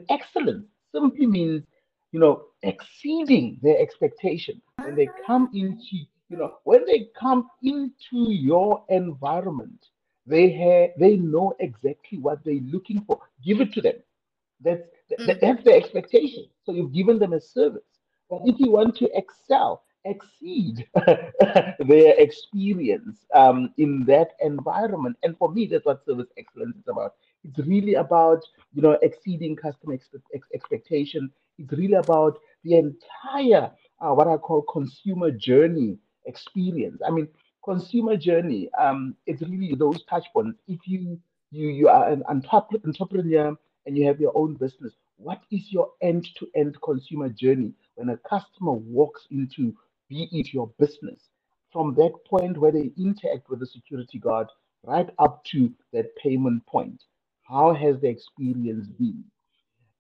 Excellence 0.09 0.67
simply 0.91 1.25
means, 1.25 1.63
you 2.11 2.19
know, 2.19 2.43
exceeding 2.63 3.59
their 3.61 3.79
expectation. 3.79 4.61
When 4.77 4.95
they 4.95 5.09
come 5.25 5.49
into, 5.53 6.05
you 6.29 6.37
know, 6.37 6.57
when 6.63 6.85
they 6.85 7.09
come 7.19 7.49
into 7.63 8.31
your 8.31 8.83
environment, 8.89 9.87
they 10.25 10.51
have, 10.51 10.91
they 10.99 11.17
know 11.17 11.55
exactly 11.59 12.19
what 12.19 12.43
they're 12.43 12.61
looking 12.61 13.01
for. 13.01 13.19
Give 13.43 13.61
it 13.61 13.73
to 13.73 13.81
them. 13.81 13.95
That's 14.61 14.83
that, 15.09 15.19
Mm, 15.19 15.41
that's 15.41 15.63
the 15.63 15.73
expectation. 15.73 16.45
So 16.63 16.71
you've 16.71 16.93
given 16.93 17.17
them 17.17 17.33
a 17.33 17.41
service. 17.41 17.81
But 18.29 18.41
if 18.45 18.59
you 18.59 18.71
want 18.71 18.95
to 18.97 19.09
excel, 19.17 19.83
exceed 20.05 20.87
their 21.05 22.13
experience 22.19 23.25
um, 23.33 23.73
in 23.77 24.05
that 24.05 24.33
environment, 24.41 25.17
and 25.23 25.35
for 25.37 25.51
me, 25.51 25.65
that's 25.65 25.85
what 25.85 26.05
service 26.05 26.27
excellence 26.37 26.77
is 26.77 26.87
about. 26.87 27.15
It's 27.43 27.59
really 27.67 27.95
about 27.95 28.41
you 28.73 28.81
know 28.81 28.97
exceeding 29.01 29.55
customer 29.55 29.95
expe- 29.97 30.21
ex- 30.33 30.49
expectation. 30.53 31.31
It's 31.57 31.71
really 31.73 31.93
about 31.95 32.39
the 32.63 32.77
entire 32.77 33.71
uh, 33.99 34.13
what 34.13 34.27
I 34.27 34.37
call 34.37 34.61
consumer 34.63 35.31
journey 35.31 35.97
experience. 36.25 37.01
I 37.05 37.11
mean, 37.11 37.27
consumer 37.63 38.17
journey. 38.17 38.69
Um, 38.77 39.15
it's 39.25 39.41
really 39.41 39.73
those 39.75 40.03
touch 40.05 40.25
points. 40.33 40.59
If 40.67 40.79
you 40.85 41.19
you 41.51 41.69
you 41.69 41.87
are 41.89 42.09
an 42.09 42.23
entrepreneur 42.29 43.55
and 43.85 43.97
you 43.97 44.05
have 44.05 44.19
your 44.19 44.37
own 44.37 44.55
business, 44.55 44.93
what 45.17 45.41
is 45.51 45.71
your 45.71 45.91
end-to-end 46.01 46.77
consumer 46.81 47.29
journey 47.29 47.73
when 47.95 48.09
a 48.09 48.17
customer 48.17 48.73
walks 48.73 49.27
into, 49.31 49.73
be 50.09 50.29
it 50.31 50.53
your 50.53 50.67
business, 50.79 51.29
from 51.71 51.95
that 51.95 52.13
point 52.29 52.57
where 52.57 52.71
they 52.71 52.91
interact 52.97 53.49
with 53.49 53.59
the 53.59 53.65
security 53.65 54.19
guard 54.19 54.47
right 54.83 55.09
up 55.19 55.43
to 55.45 55.71
that 55.93 56.15
payment 56.17 56.65
point? 56.65 57.03
How 57.49 57.73
has 57.73 57.99
the 58.01 58.09
experience 58.09 58.87
been? 58.99 59.25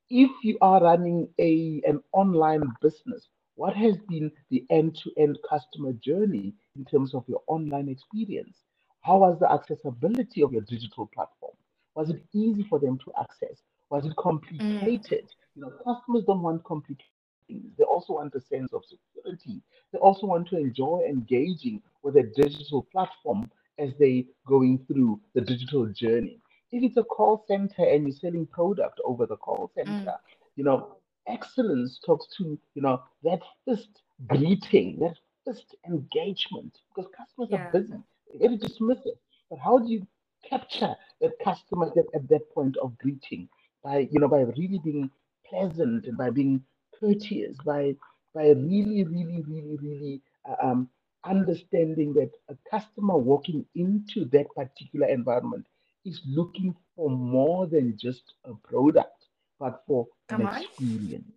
if 0.09 0.31
you 0.43 0.57
are 0.61 0.81
running 0.83 1.29
a 1.39 1.81
an 1.87 2.01
online 2.13 2.63
business, 2.81 3.27
what 3.55 3.75
has 3.75 3.97
been 4.09 4.31
the 4.51 4.65
end-to-end 4.71 5.37
customer 5.49 5.93
journey 5.93 6.53
in 6.77 6.85
terms 6.85 7.15
of 7.15 7.25
your 7.27 7.41
online 7.47 7.89
experience? 7.89 8.57
How 9.01 9.19
was 9.19 9.39
the 9.39 9.51
accessibility 9.51 10.43
of 10.43 10.53
your 10.53 10.63
digital 10.63 11.07
platform? 11.07 11.53
Was 11.95 12.09
it 12.11 12.23
easy 12.33 12.65
for 12.69 12.79
them 12.79 12.99
to 13.05 13.13
access? 13.21 13.57
Was 13.89 14.05
it 14.05 14.15
mm, 14.61 14.97
complicated? 14.97 15.25
You 15.55 15.63
know, 15.63 15.71
customers 15.85 16.23
don't 16.27 16.43
want 16.43 16.63
complicated. 16.65 17.05
things. 17.47 17.71
They 17.77 17.85
also 17.85 18.13
want 18.15 18.35
a 18.35 18.41
sense 18.41 18.73
of 18.73 18.83
security. 18.85 19.61
They 19.93 19.99
also 19.99 20.27
want 20.27 20.49
to 20.49 20.57
enjoy 20.57 21.03
engaging 21.09 21.81
with 22.03 22.17
a 22.17 22.23
digital 22.35 22.87
platform 22.91 23.51
as 23.79 23.91
they 23.99 24.27
going 24.47 24.85
through 24.87 25.21
the 25.35 25.41
digital 25.41 25.87
journey. 25.87 26.39
If 26.71 26.83
it's 26.83 26.97
a 26.97 27.03
call 27.03 27.43
center 27.47 27.83
and 27.83 28.03
you're 28.07 28.15
selling 28.17 28.45
product 28.47 28.99
over 29.05 29.25
the 29.25 29.37
call 29.37 29.71
center, 29.75 30.13
Mm. 30.13 30.19
you 30.55 30.63
know, 30.63 30.97
excellence 31.27 31.99
talks 32.05 32.27
to, 32.37 32.57
you 32.75 32.81
know, 32.81 33.01
that 33.23 33.41
first 33.65 34.01
greeting, 34.27 34.97
that 34.99 35.17
first 35.45 35.75
engagement, 35.87 36.77
because 36.93 37.09
customers 37.15 37.49
Yeah. 37.51 37.67
are 37.67 37.71
busy, 37.71 38.03
they're 38.27 38.39
very 38.49 38.57
dismissive. 38.57 39.17
But 39.49 39.59
how 39.59 39.79
do 39.79 39.89
you 39.91 40.05
capture 40.43 40.95
that 41.21 41.39
customer 41.39 41.87
at, 41.97 42.05
at 42.13 42.27
that 42.29 42.49
point 42.53 42.77
of 42.77 42.97
greeting? 42.97 43.49
By, 43.83 44.07
you 44.11 44.19
know, 44.19 44.27
by 44.27 44.41
really 44.41 44.79
being 44.83 45.09
pleasant 45.45 46.05
and 46.05 46.17
by 46.17 46.29
being 46.29 46.63
courteous, 46.99 47.57
by 47.65 47.95
by 48.33 48.49
really, 48.49 49.03
really, 49.03 49.41
really, 49.47 49.77
really 49.81 50.21
uh, 50.47 50.55
um, 50.61 50.89
understanding 51.23 52.13
that 52.13 52.31
a 52.49 52.55
customer 52.69 53.17
walking 53.17 53.65
into 53.75 54.25
that 54.25 54.47
particular 54.55 55.07
environment 55.07 55.65
is 56.09 56.21
looking 56.25 56.75
for 56.95 57.09
more 57.09 57.67
than 57.67 57.97
just 57.97 58.33
a 58.43 58.53
product, 58.53 59.25
but 59.59 59.83
for 59.87 60.07
an 60.29 60.47
on. 60.47 60.63
experience. 60.63 61.31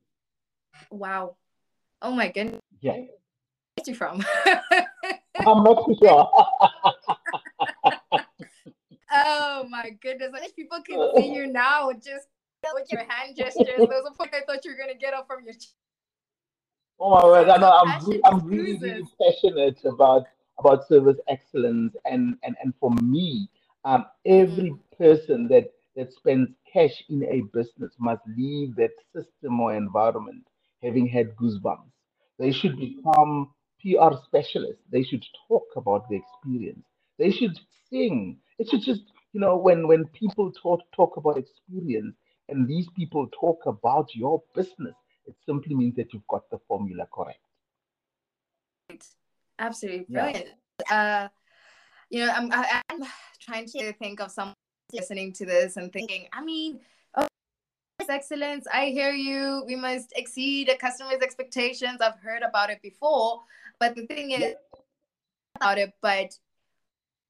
Wow. 0.91 1.37
Oh 2.01 2.13
my 2.13 2.29
goodness. 2.29 2.61
Yeah, 2.81 2.93
Where's 3.77 3.87
you 3.87 3.95
from? 3.95 4.25
I'm 5.47 5.63
not 5.63 5.87
too 5.87 5.97
sure. 6.03 6.31
oh 9.13 9.67
my 9.69 9.91
goodness. 10.01 10.31
I 10.35 10.41
wish 10.41 10.55
people 10.55 10.79
could 10.85 11.17
see 11.17 11.33
you 11.35 11.47
now 11.47 11.93
just 11.93 12.27
with 12.75 12.91
your 12.91 13.05
hand 13.05 13.37
gestures. 13.37 13.67
There 13.67 13.87
was 13.89 14.11
a 14.11 14.17
point 14.17 14.35
I 14.35 14.41
thought 14.47 14.65
you 14.65 14.73
were 14.73 14.79
gonna 14.79 14.99
get 14.99 15.15
up 15.15 15.27
from 15.27 15.45
your 15.45 15.55
chair. 15.55 15.73
Oh 16.99 17.11
my 17.11 17.25
word! 17.25 17.49
I 17.49 17.57
know 17.57 17.71
I'm 17.71 18.09
re- 18.09 18.21
I'm 18.25 18.47
really 18.47 18.79
really 18.79 19.03
passionate 19.21 19.85
about 19.85 20.25
about 20.59 20.87
service 20.87 21.19
excellence 21.29 21.95
and 22.05 22.37
and 22.45 22.57
and 22.63 22.73
for 22.79 22.91
me, 23.03 23.49
um, 23.85 24.07
every 24.25 24.75
person 24.97 25.49
that 25.49 25.71
that 25.97 26.13
spends 26.13 26.49
cash 26.73 27.03
in 27.11 27.23
a 27.25 27.43
business 27.57 27.93
must 27.99 28.23
leave 28.37 28.75
that 28.77 28.93
system 29.15 29.61
or 29.61 29.75
environment 29.75 30.43
having 30.83 31.07
had 31.07 31.37
goosebumps. 31.37 31.91
They 32.39 32.51
should 32.51 32.79
become 32.79 33.51
PR 33.81 34.15
specialists. 34.25 34.83
They 34.91 35.03
should 35.03 35.25
talk 35.49 35.67
about 35.77 36.09
the 36.09 36.17
experience. 36.17 36.85
They 37.19 37.31
should 37.31 37.59
sing. 37.91 38.39
It 38.59 38.69
should 38.71 38.83
just 38.83 39.03
you 39.33 39.41
know 39.41 39.57
when 39.57 39.87
when 39.87 40.07
people 40.07 40.53
talk 40.53 40.81
talk 40.95 41.17
about 41.17 41.39
experience 41.39 42.15
and 42.49 42.67
these 42.67 42.89
people 42.97 43.29
talk 43.39 43.61
about 43.67 44.15
your 44.15 44.43
business 44.55 44.95
it 45.27 45.35
simply 45.47 45.75
means 45.75 45.95
that 45.97 46.13
you've 46.13 46.27
got 46.29 46.49
the 46.51 46.59
formula 46.69 47.07
correct. 47.13 47.39
Absolutely 49.59 50.07
Yeah. 50.09 50.33
brilliant. 50.33 50.49
Uh, 50.91 51.29
you 52.11 52.27
know, 52.27 52.33
I'm 52.33 52.53
I, 52.53 52.83
I'm 52.91 53.03
trying 53.45 53.67
to 53.67 53.93
think 53.95 54.21
of 54.21 54.31
someone 54.31 54.55
listening 54.93 55.33
to 55.35 55.47
this 55.47 55.77
and 55.77 55.93
thinking. 55.93 56.27
I 56.33 56.45
mean, 56.45 56.81
oh, 57.17 57.27
excellence. 58.09 58.67
I 58.73 58.87
hear 58.87 59.13
you. 59.13 59.65
We 59.67 59.77
must 59.77 60.13
exceed 60.17 60.69
a 60.69 60.77
customer's 60.77 61.23
expectations. 61.23 62.01
I've 62.01 62.19
heard 62.21 62.43
about 62.43 62.71
it 62.71 62.81
before, 62.83 63.41
but 63.81 63.95
the 63.95 64.07
thing 64.07 64.33
is 64.33 64.55
about 65.57 65.79
it. 65.79 65.93
But 66.01 66.39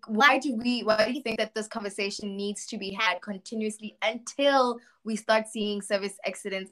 why 0.07 0.39
do 0.39 0.57
we? 0.57 0.83
Why 0.83 1.07
do 1.07 1.13
you 1.13 1.23
think 1.23 1.39
that 1.39 1.55
this 1.55 1.69
conversation 1.69 2.37
needs 2.37 2.67
to 2.67 2.79
be 2.79 2.93
had 2.93 3.21
continuously 3.23 3.97
until 4.03 4.81
we 5.05 5.17
start 5.17 5.47
seeing 5.49 5.83
service 5.83 6.15
excellence? 6.25 6.71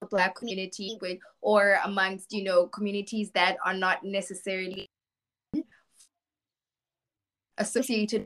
the 0.00 0.06
black 0.06 0.34
community 0.34 0.98
with 1.00 1.18
or 1.40 1.78
amongst 1.84 2.32
you 2.32 2.44
know 2.44 2.66
communities 2.66 3.30
that 3.30 3.56
are 3.64 3.74
not 3.74 4.04
necessarily 4.04 4.86
associated 7.58 8.24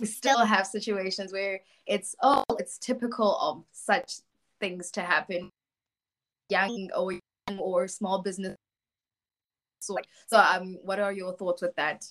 we 0.00 0.06
still 0.06 0.44
have 0.44 0.66
situations 0.66 1.32
where 1.32 1.60
it's 1.86 2.14
oh 2.22 2.44
it's 2.58 2.78
typical 2.78 3.36
of 3.40 3.64
such 3.72 4.20
things 4.60 4.90
to 4.90 5.02
happen 5.02 5.50
young 6.48 6.88
or 6.96 7.12
young 7.12 7.58
or 7.58 7.86
small 7.88 8.22
business 8.22 8.56
so, 9.80 9.96
so 10.26 10.38
um 10.38 10.78
what 10.82 10.98
are 10.98 11.12
your 11.12 11.32
thoughts 11.34 11.62
with 11.62 11.74
that 11.76 12.04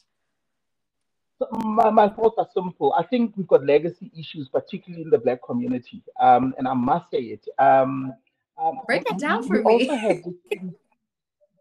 So 1.40 1.48
my, 1.58 1.90
my 1.90 2.08
thoughts 2.10 2.36
are 2.38 2.48
simple. 2.54 2.94
I 2.94 3.04
think 3.04 3.34
we've 3.36 3.48
got 3.48 3.66
legacy 3.66 4.12
issues, 4.16 4.48
particularly 4.48 5.04
in 5.06 5.10
the 5.10 5.18
black 5.18 5.40
community. 5.44 6.04
Um, 6.20 6.54
and 6.58 6.68
I 6.68 6.76
must 6.76 7.10
say 7.10 7.18
it. 7.36 7.44
Um, 7.58 8.14
um, 8.62 8.82
break 8.86 9.10
it 9.10 9.18
down 9.18 9.42
we 9.42 9.48
for 9.48 9.64
also 9.64 9.86
me 9.86 9.98
have 9.98 10.24
this 10.26 10.36
thing- 10.50 10.76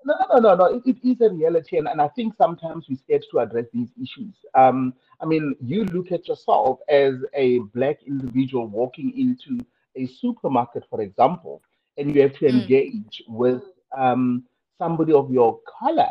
No, 0.04 0.14
no, 0.20 0.38
no, 0.38 0.40
no, 0.40 0.54
no. 0.56 0.76
It, 0.76 0.82
it 0.86 1.08
is 1.08 1.20
a 1.20 1.30
reality, 1.32 1.78
and, 1.78 1.88
and 1.88 2.00
I 2.00 2.08
think 2.08 2.34
sometimes 2.36 2.86
we're 2.88 2.96
scared 2.96 3.24
to 3.30 3.40
address 3.40 3.66
these 3.72 3.90
issues. 4.02 4.34
Um, 4.54 4.94
I 5.20 5.26
mean, 5.26 5.54
you 5.60 5.84
look 5.86 6.12
at 6.12 6.28
yourself 6.28 6.80
as 6.88 7.14
a 7.34 7.58
black 7.74 7.98
individual 8.06 8.66
walking 8.66 9.12
into 9.16 9.64
a 9.96 10.06
supermarket, 10.06 10.84
for 10.90 11.02
example, 11.02 11.62
and 11.98 12.14
you 12.14 12.22
have 12.22 12.34
to 12.38 12.46
Mm. 12.48 12.48
engage 12.48 13.22
with 13.28 13.62
um, 13.96 14.44
somebody 14.78 15.12
of 15.12 15.30
your 15.30 15.60
color. 15.78 16.08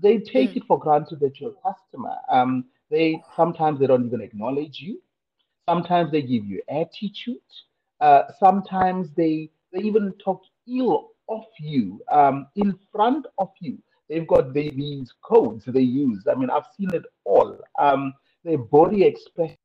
They 0.00 0.18
take 0.18 0.56
Mm. 0.56 0.56
it 0.56 0.64
for 0.66 0.78
granted 0.78 1.20
that 1.20 1.40
you're 1.40 1.52
a 1.52 1.72
customer. 1.72 2.16
Um, 2.30 2.64
they 2.90 3.22
sometimes 3.36 3.78
they 3.80 3.86
don't 3.86 4.06
even 4.06 4.20
acknowledge 4.22 4.80
you. 4.80 5.00
Sometimes 5.68 6.10
they 6.12 6.22
give 6.22 6.46
you 6.46 6.62
attitude. 6.68 7.38
Uh, 8.00 8.22
sometimes 8.38 9.10
they 9.14 9.50
they 9.72 9.80
even 9.82 10.12
talk 10.24 10.42
ill 10.68 11.10
of 11.28 11.44
you 11.60 12.00
um, 12.10 12.46
in 12.56 12.78
front 12.92 13.26
of 13.38 13.50
you. 13.60 13.78
They've 14.08 14.26
got 14.26 14.52
the, 14.54 14.70
these 14.70 15.12
codes 15.22 15.64
they 15.66 15.80
use. 15.82 16.26
I 16.30 16.34
mean, 16.34 16.50
I've 16.50 16.66
seen 16.76 16.90
it 16.94 17.04
all. 17.24 17.58
Um, 17.78 18.14
their 18.44 18.58
body 18.58 19.04
expression. 19.04 19.56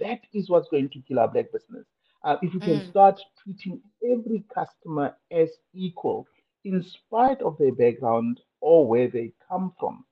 That 0.00 0.20
is 0.32 0.50
what's 0.50 0.68
going 0.68 0.90
to 0.90 1.00
kill 1.06 1.20
our 1.20 1.28
black 1.28 1.52
business. 1.52 1.86
Uh, 2.24 2.36
if 2.42 2.54
you 2.54 2.60
can 2.60 2.80
Mm. 2.80 2.90
start 2.90 3.20
treating 3.42 3.80
every 4.04 4.44
customer 4.54 5.16
as 5.30 5.50
equal, 5.74 6.26
in 6.64 6.82
spite 6.82 7.40
of 7.42 7.56
their 7.58 7.72
background 7.74 8.40
or 8.60 8.86
where 8.86 9.08
they 9.08 9.32
come 9.48 9.72
from, 9.78 10.04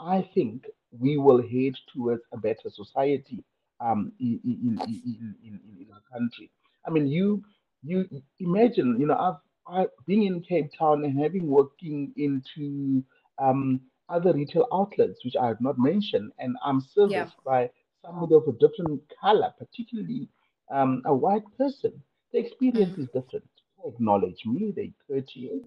I 0.00 0.28
think 0.34 0.64
we 0.98 1.16
will 1.18 1.42
head 1.42 1.74
towards 1.92 2.22
a 2.32 2.38
better 2.38 2.70
society 2.70 3.44
um, 3.80 4.12
in, 4.20 4.40
in, 4.44 4.52
in, 4.52 4.78
in, 4.86 5.36
in, 5.44 5.60
in 5.64 5.82
in 5.82 5.92
our 5.92 6.02
country. 6.12 6.50
I 6.86 6.90
mean, 6.90 7.06
you 7.06 7.42
you 7.82 8.08
imagine, 8.40 8.98
you 8.98 9.06
know, 9.06 9.16
I've 9.16 9.40
I, 9.68 9.86
being 10.06 10.24
in 10.24 10.40
Cape 10.42 10.70
Town 10.78 11.04
and 11.04 11.18
having 11.20 11.46
working 11.48 12.12
into 12.16 13.04
um, 13.38 13.80
other 14.08 14.32
retail 14.32 14.66
outlets, 14.72 15.24
which 15.24 15.36
I 15.40 15.46
have 15.48 15.60
not 15.60 15.78
mentioned, 15.78 16.32
and 16.38 16.56
I'm 16.64 16.80
serviced 16.80 17.36
by 17.44 17.70
somebody 18.04 18.34
of 18.34 18.44
a 18.48 18.52
different 18.52 19.02
color, 19.20 19.52
particularly 19.58 20.28
um, 20.70 21.02
a 21.06 21.14
white 21.14 21.44
person. 21.58 21.92
The 22.32 22.38
experience 22.40 22.96
Mm. 22.96 23.02
is 23.04 23.08
different. 23.14 23.48
They 23.82 23.90
acknowledge 23.90 24.40
me, 24.46 24.72
they 24.74 24.92
courteous. 25.08 25.64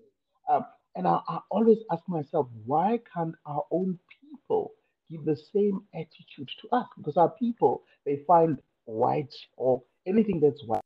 Um, 0.49 0.65
and 0.95 1.07
I, 1.07 1.19
I 1.27 1.39
always 1.49 1.79
ask 1.91 2.03
myself, 2.07 2.47
why 2.65 2.99
can't 3.13 3.35
our 3.45 3.63
own 3.71 3.99
people 4.21 4.73
give 5.09 5.25
the 5.25 5.37
same 5.53 5.81
attitude 5.93 6.49
to 6.61 6.69
us? 6.75 6.87
Because 6.97 7.17
our 7.17 7.29
people, 7.31 7.83
they 8.05 8.17
find 8.27 8.61
white 8.85 9.33
or 9.57 9.81
anything 10.07 10.39
that's 10.41 10.63
white. 10.65 10.81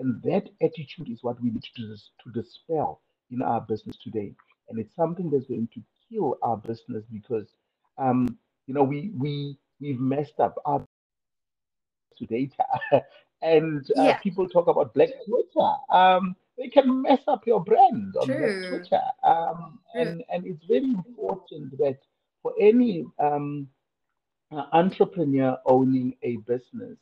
And 0.00 0.22
that 0.24 0.50
attitude 0.62 1.10
is 1.10 1.20
what 1.22 1.42
we 1.42 1.50
need 1.52 1.64
to, 1.76 1.96
to 2.24 2.32
dispel 2.42 3.02
in 3.32 3.42
our 3.42 3.62
business 3.62 3.98
today. 4.04 4.34
And 4.70 4.80
it's 4.80 4.96
something 4.96 5.30
that's 5.30 5.46
going 5.46 5.68
to 5.74 5.82
kill 6.10 6.38
our 6.42 6.58
business 6.58 7.04
because, 7.12 7.48
um, 7.98 8.38
you 8.68 8.74
know, 8.74 8.84
we, 8.84 9.12
we, 9.18 9.58
we've 9.80 10.00
messed 10.00 10.40
up 10.40 10.56
our 10.66 10.84
to 12.18 12.26
data. 12.26 12.64
and 13.42 13.86
uh, 13.98 14.04
Yeah. 14.04 14.18
people 14.22 14.48
talk 14.48 14.68
about 14.68 14.94
Black 14.94 15.10
Twitter. 15.26 15.72
Um, 15.90 16.36
they 16.58 16.68
can 16.68 17.02
mess 17.02 17.20
up 17.28 17.46
your 17.46 17.64
brand 17.64 18.16
on 18.20 18.36
Black 18.36 18.52
True. 18.58 18.68
Twitter. 18.68 19.02
Um, 19.24 19.80
and, 19.94 20.24
and 20.30 20.46
it's 20.46 20.64
very 20.66 20.84
important 20.84 21.78
that 21.78 21.98
for 22.42 22.54
any 22.60 23.06
um, 23.20 23.68
uh, 24.52 24.64
entrepreneur 24.72 25.58
owning 25.66 26.16
a 26.22 26.36
business 26.38 26.98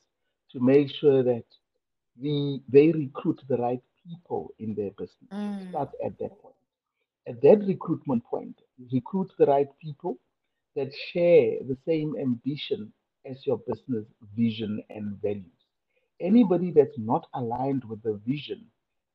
to 0.52 0.61
make 0.61 0.90
sure 0.90 1.22
that 1.24 1.44
the, 2.22 2.61
they 2.68 2.92
recruit 2.92 3.40
the 3.48 3.59
right 3.59 3.83
people 4.09 4.54
in 4.59 4.74
their 4.74 4.90
business. 4.92 5.33
Mm. 5.33 5.68
Start 5.70 5.90
at 6.04 6.18
that 6.20 6.38
point. 6.40 6.54
At 7.28 7.40
that 7.42 7.64
recruitment 7.66 8.24
point, 8.24 8.57
recruit 8.92 9.33
the 9.38 9.46
right 9.46 9.68
people 9.81 10.18
that 10.76 10.92
share 11.12 11.59
the 11.68 11.78
same 11.87 12.16
ambition 12.20 12.92
as 13.26 13.46
your 13.46 13.59
business 13.59 14.07
vision 14.37 14.83
and 14.90 15.20
values. 15.22 15.46
Anybody 16.20 16.72
that's 16.72 16.98
not 16.98 17.26
aligned 17.35 17.85
with 17.85 18.02
the 18.02 18.20
vision 18.26 18.66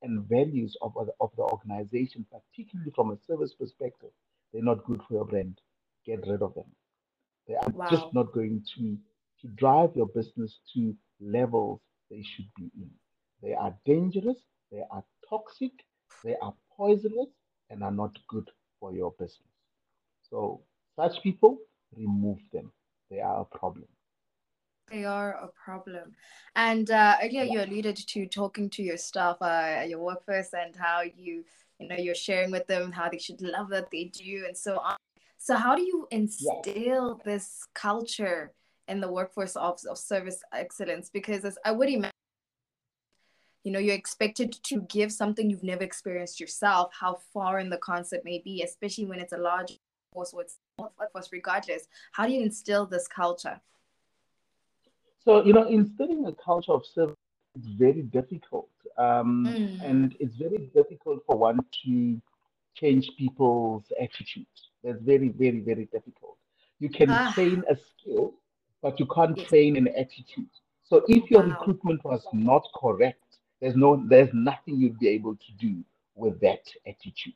and 0.04 0.26
values 0.30 0.78
of, 0.82 0.94
of 1.22 1.32
the 1.38 1.44
organization, 1.44 2.26
particularly 2.32 2.92
from 2.96 3.12
a 3.12 3.18
service 3.28 3.54
perspective, 3.56 4.12
they're 4.54 4.64
not 4.64 4.86
good 4.86 5.02
for 5.08 5.16
your 5.16 5.26
brand. 5.26 5.60
Get 6.06 6.22
rid 6.28 6.42
of 6.44 6.56
them. 6.56 6.66
They 7.48 7.56
are 7.56 7.74
Wow. 7.74 7.90
just 7.90 8.14
not 8.14 8.34
going 8.34 8.64
to, 8.78 8.98
to 9.42 9.48
drive 9.56 9.92
your 9.96 10.08
business 10.08 10.60
to 10.76 10.96
levels 11.22 11.82
they 12.14 12.24
should 12.24 12.50
be 12.56 12.70
in. 12.78 12.90
They 13.42 13.54
are 13.54 13.76
dangerous, 13.86 14.38
they 14.72 14.84
are 14.92 15.04
toxic, 15.28 15.72
they 16.24 16.36
are 16.42 16.54
poisonous, 16.78 17.30
and 17.70 17.84
are 17.84 17.92
not 17.92 18.18
good 18.28 18.50
for 18.80 18.94
your 18.94 19.12
business. 19.20 19.54
So, 20.30 20.62
such 20.96 21.22
people, 21.24 21.58
remove 21.96 22.40
them. 22.52 22.72
They 23.10 23.20
are 23.20 23.42
a 23.42 23.58
problem. 23.58 23.88
They 24.92 25.06
are 25.06 25.34
a 25.34 25.48
problem. 25.66 26.16
And 26.56 26.92
uh, 26.92 27.18
earlier 27.24 27.44
you 27.44 27.62
alluded 27.62 27.96
to 27.96 28.28
talking 28.28 28.70
to 28.72 28.84
your 28.84 28.98
staff, 28.98 29.38
uh, 29.42 29.84
your 29.88 30.00
workforce, 30.00 30.54
and 30.54 30.76
how 30.76 31.02
you, 31.02 31.44
you 31.80 31.88
know, 31.88 31.96
you're 31.96 32.16
sharing 32.16 32.52
with 32.52 32.68
them 32.68 32.92
how 32.92 33.10
they 33.10 33.18
should 33.18 33.42
love 33.42 33.72
what 33.72 33.90
they 33.92 34.06
do 34.06 34.46
and 34.48 34.58
so 34.58 34.78
on. 34.78 34.98
So 35.38 35.56
how 35.56 35.76
do 35.76 35.82
you 35.82 36.08
instill 36.12 37.18
yeah. 37.18 37.24
this 37.26 37.66
culture 37.74 38.54
in 38.88 39.00
the 39.00 39.12
workforce 39.12 39.56
of, 39.56 39.80
of 39.90 39.98
service 39.98 40.42
excellence? 40.54 41.10
Because 41.12 41.46
as 41.46 41.58
I 41.66 41.72
would 41.72 41.90
imagine, 41.90 42.12
you 43.64 43.72
know, 43.72 43.80
you're 43.80 43.96
expected 43.96 44.52
to 44.64 44.82
give 44.82 45.12
something 45.12 45.50
you've 45.50 45.64
never 45.64 45.84
experienced 45.84 46.40
yourself, 46.40 46.92
how 47.00 47.18
far 47.34 47.60
in 47.60 47.70
the 47.70 47.78
concept 47.78 48.26
may 48.26 48.40
be, 48.40 48.62
especially 48.62 49.06
when 49.06 49.20
it's 49.20 49.34
a 49.34 49.38
large 49.38 49.80
force, 50.14 50.34
what's 50.34 50.58
workforce 50.78 51.32
regardless. 51.32 51.88
How 52.12 52.26
do 52.28 52.34
you 52.34 52.42
instill 52.42 52.86
this 52.86 53.08
culture? 53.08 53.60
So, 55.24 55.44
you 55.46 55.54
know, 55.54 55.68
instilling 55.68 56.26
a 56.26 56.34
culture 56.34 56.74
of 56.74 56.86
service 56.86 57.16
is 57.58 57.66
very 57.78 58.02
difficult. 58.02 58.70
Um, 58.98 59.46
mm. 59.48 59.90
And 59.90 60.16
it's 60.20 60.36
very 60.36 60.70
difficult 60.76 61.24
for 61.26 61.38
one 61.38 61.60
to 61.86 62.22
change 62.76 63.10
people's 63.18 63.84
attitudes. 64.02 64.70
That's 64.84 65.02
very, 65.02 65.30
very, 65.30 65.62
very 65.62 65.86
difficult. 65.86 66.38
You 66.80 66.90
can 66.90 67.10
ah. 67.10 67.32
train 67.34 67.64
a 67.70 67.76
skill, 67.76 68.34
but 68.84 69.00
you 69.00 69.08
can't 69.08 69.36
yes. 69.36 69.48
train 69.48 69.78
an 69.78 69.88
attitude. 69.88 70.50
So 70.84 71.04
if 71.08 71.32
your 71.32 71.42
wow. 71.42 71.58
recruitment 71.58 72.04
was 72.04 72.22
not 72.34 72.68
correct, 72.76 73.24
there's 73.62 73.76
no 73.76 74.04
there's 74.08 74.30
nothing 74.34 74.76
you'd 74.76 75.00
be 75.00 75.08
able 75.08 75.36
to 75.36 75.52
do 75.58 75.78
with 76.16 76.40
that 76.42 76.62
attitude. 76.86 77.34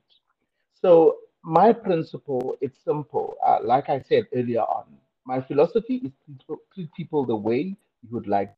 So 0.79 1.15
my 1.41 1.71
principle, 1.71 2.57
it's 2.61 2.77
simple. 2.83 3.35
Uh, 3.43 3.59
like 3.63 3.89
I 3.89 4.03
said 4.07 4.27
earlier 4.35 4.61
on, 4.61 4.85
my 5.25 5.41
philosophy 5.41 5.95
is 6.03 6.11
to 6.47 6.59
treat 6.73 6.93
people 6.95 7.25
the 7.25 7.35
way 7.35 7.75
you 8.03 8.09
would 8.11 8.27
like. 8.27 8.53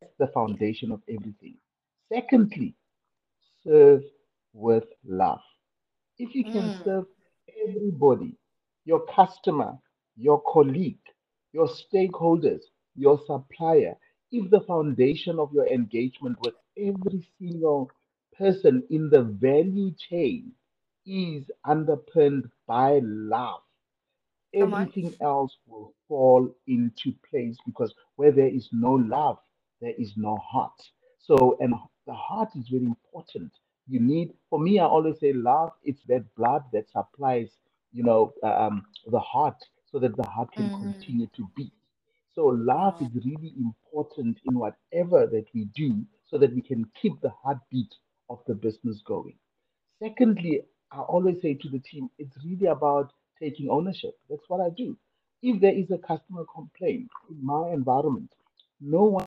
That's 0.00 0.14
the 0.18 0.28
foundation 0.28 0.92
of 0.92 1.02
everything. 1.08 1.56
Secondly, 2.12 2.74
serve 3.64 4.02
with 4.52 4.84
love. 5.04 5.40
If 6.18 6.34
you 6.34 6.44
can 6.44 6.62
mm. 6.62 6.84
serve 6.84 7.06
everybody, 7.66 8.36
your 8.84 9.04
customer, 9.06 9.76
your 10.16 10.40
colleague, 10.42 10.98
your 11.56 11.68
stakeholders, 11.68 12.62
your 12.96 13.18
supplier, 13.26 13.96
if 14.30 14.50
the 14.50 14.60
foundation 14.60 15.38
of 15.38 15.52
your 15.54 15.66
engagement 15.68 16.38
with 16.42 16.54
every 16.76 17.26
single 17.40 17.90
person 18.36 18.84
in 18.90 19.08
the 19.10 19.22
value 19.22 19.92
chain 20.10 20.52
is 21.06 21.50
underpinned 21.64 22.50
by 22.66 23.00
love, 23.02 23.62
everything 24.54 25.14
else 25.22 25.56
will 25.66 25.94
fall 26.08 26.54
into 26.66 27.14
place 27.30 27.56
because 27.66 27.94
where 28.16 28.32
there 28.32 28.48
is 28.48 28.68
no 28.72 28.92
love, 28.92 29.38
there 29.80 29.94
is 29.98 30.14
no 30.16 30.36
heart. 30.36 30.80
So, 31.20 31.56
and 31.60 31.74
the 32.06 32.14
heart 32.14 32.50
is 32.56 32.68
very 32.68 32.84
important. 32.84 33.52
You 33.88 34.00
need, 34.00 34.34
for 34.50 34.60
me, 34.60 34.78
I 34.78 34.84
always 34.86 35.20
say 35.20 35.32
love, 35.32 35.72
it's 35.84 36.02
that 36.08 36.24
blood 36.36 36.64
that 36.74 36.90
supplies, 36.90 37.50
you 37.92 38.04
know, 38.04 38.34
um, 38.42 38.86
the 39.06 39.20
heart 39.20 39.56
so 39.90 39.98
that 39.98 40.16
the 40.16 40.26
heart 40.26 40.52
can 40.52 40.68
mm-hmm. 40.68 40.92
continue 40.92 41.28
to 41.36 41.48
beat. 41.56 41.72
So, 42.34 42.46
love 42.46 43.00
is 43.00 43.24
really 43.24 43.54
important 43.58 44.38
in 44.44 44.58
whatever 44.58 45.26
that 45.26 45.46
we 45.54 45.64
do 45.74 46.04
so 46.28 46.38
that 46.38 46.54
we 46.54 46.60
can 46.60 46.84
keep 47.00 47.20
the 47.20 47.32
heartbeat 47.42 47.94
of 48.28 48.40
the 48.46 48.54
business 48.54 49.00
going. 49.06 49.36
Secondly, 50.02 50.62
I 50.92 51.00
always 51.00 51.40
say 51.40 51.54
to 51.54 51.68
the 51.68 51.78
team, 51.78 52.10
it's 52.18 52.36
really 52.44 52.66
about 52.66 53.12
taking 53.40 53.70
ownership. 53.70 54.18
That's 54.28 54.42
what 54.48 54.60
I 54.60 54.70
do. 54.76 54.96
If 55.42 55.60
there 55.60 55.72
is 55.72 55.90
a 55.90 55.98
customer 55.98 56.44
complaint 56.54 57.08
in 57.30 57.44
my 57.44 57.70
environment, 57.70 58.30
no 58.80 59.04
one 59.04 59.26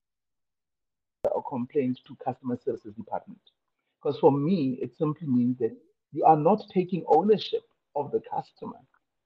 or 1.31 1.43
complaint 1.43 1.99
to 2.07 2.15
customer 2.23 2.57
services 2.63 2.93
department. 2.95 3.39
Because 4.01 4.19
for 4.19 4.31
me, 4.31 4.77
it 4.81 4.91
simply 4.97 5.27
means 5.27 5.57
that 5.59 5.75
you 6.13 6.23
are 6.23 6.37
not 6.37 6.61
taking 6.73 7.03
ownership 7.07 7.63
of 7.95 8.11
the 8.11 8.21
customer. 8.21 8.77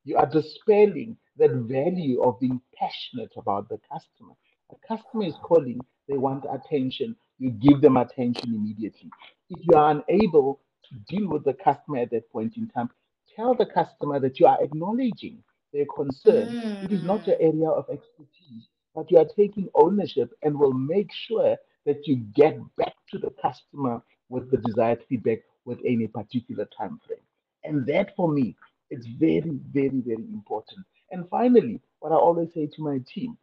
You 0.04 0.18
are 0.18 0.26
dispelling 0.26 1.18
that 1.38 1.52
value 1.52 2.22
of 2.22 2.40
being 2.40 2.62
passionate 2.78 3.32
about 3.38 3.70
the 3.70 3.80
customer. 3.92 4.34
A 4.72 4.88
customer 4.88 5.26
is 5.26 5.36
calling, 5.42 5.80
they 6.08 6.18
want 6.18 6.46
attention. 6.52 7.16
You 7.40 7.52
give 7.52 7.82
them 7.82 7.98
attention 7.98 8.54
immediately. 8.54 9.10
If 9.50 9.60
you 9.62 9.78
are 9.78 10.04
unable 10.08 10.60
to 10.90 11.16
deal 11.16 11.30
with 11.30 11.44
the 11.44 11.54
customer 11.54 12.00
at 12.00 12.12
that 12.12 12.32
point 12.32 12.58
in 12.58 12.70
time, 12.70 12.90
tell 13.36 13.56
the 13.56 13.66
customer 13.66 14.20
that 14.20 14.40
you 14.40 14.46
are 14.46 14.62
acknowledging 14.62 15.44
their 15.74 15.86
concern. 15.96 16.48
Mm. 16.50 16.84
It 16.86 16.92
is 16.92 17.04
not 17.04 17.26
your 17.26 17.38
area 17.40 17.70
of 17.70 17.86
expertise, 17.90 18.68
but 18.96 19.10
you 19.12 19.18
are 19.18 19.28
taking 19.36 19.70
ownership 19.76 20.32
and 20.44 20.58
will 20.58 20.74
make 20.74 21.12
sure 21.12 21.58
that 21.86 22.08
you 22.08 22.18
get 22.36 22.58
back 22.78 22.94
to 23.12 23.18
the 23.18 23.32
customer 23.42 24.02
with 24.30 24.50
the 24.52 24.58
desired 24.58 25.04
feedback 25.10 25.40
within 25.66 26.04
a 26.04 26.08
particular 26.08 26.68
time 26.78 27.00
frame. 27.06 27.20
And 27.64 27.86
that 27.88 28.16
for 28.16 28.32
me 28.32 28.56
is 28.90 29.06
very, 29.20 29.60
very, 29.72 30.02
very 30.06 30.26
important. 30.32 30.86
And 31.14 31.30
finally, 31.30 31.80
what 32.00 32.12
I 32.12 32.16
always 32.16 32.50
say 32.54 32.68
to 32.68 32.82
my 32.82 33.00
team 33.08 33.38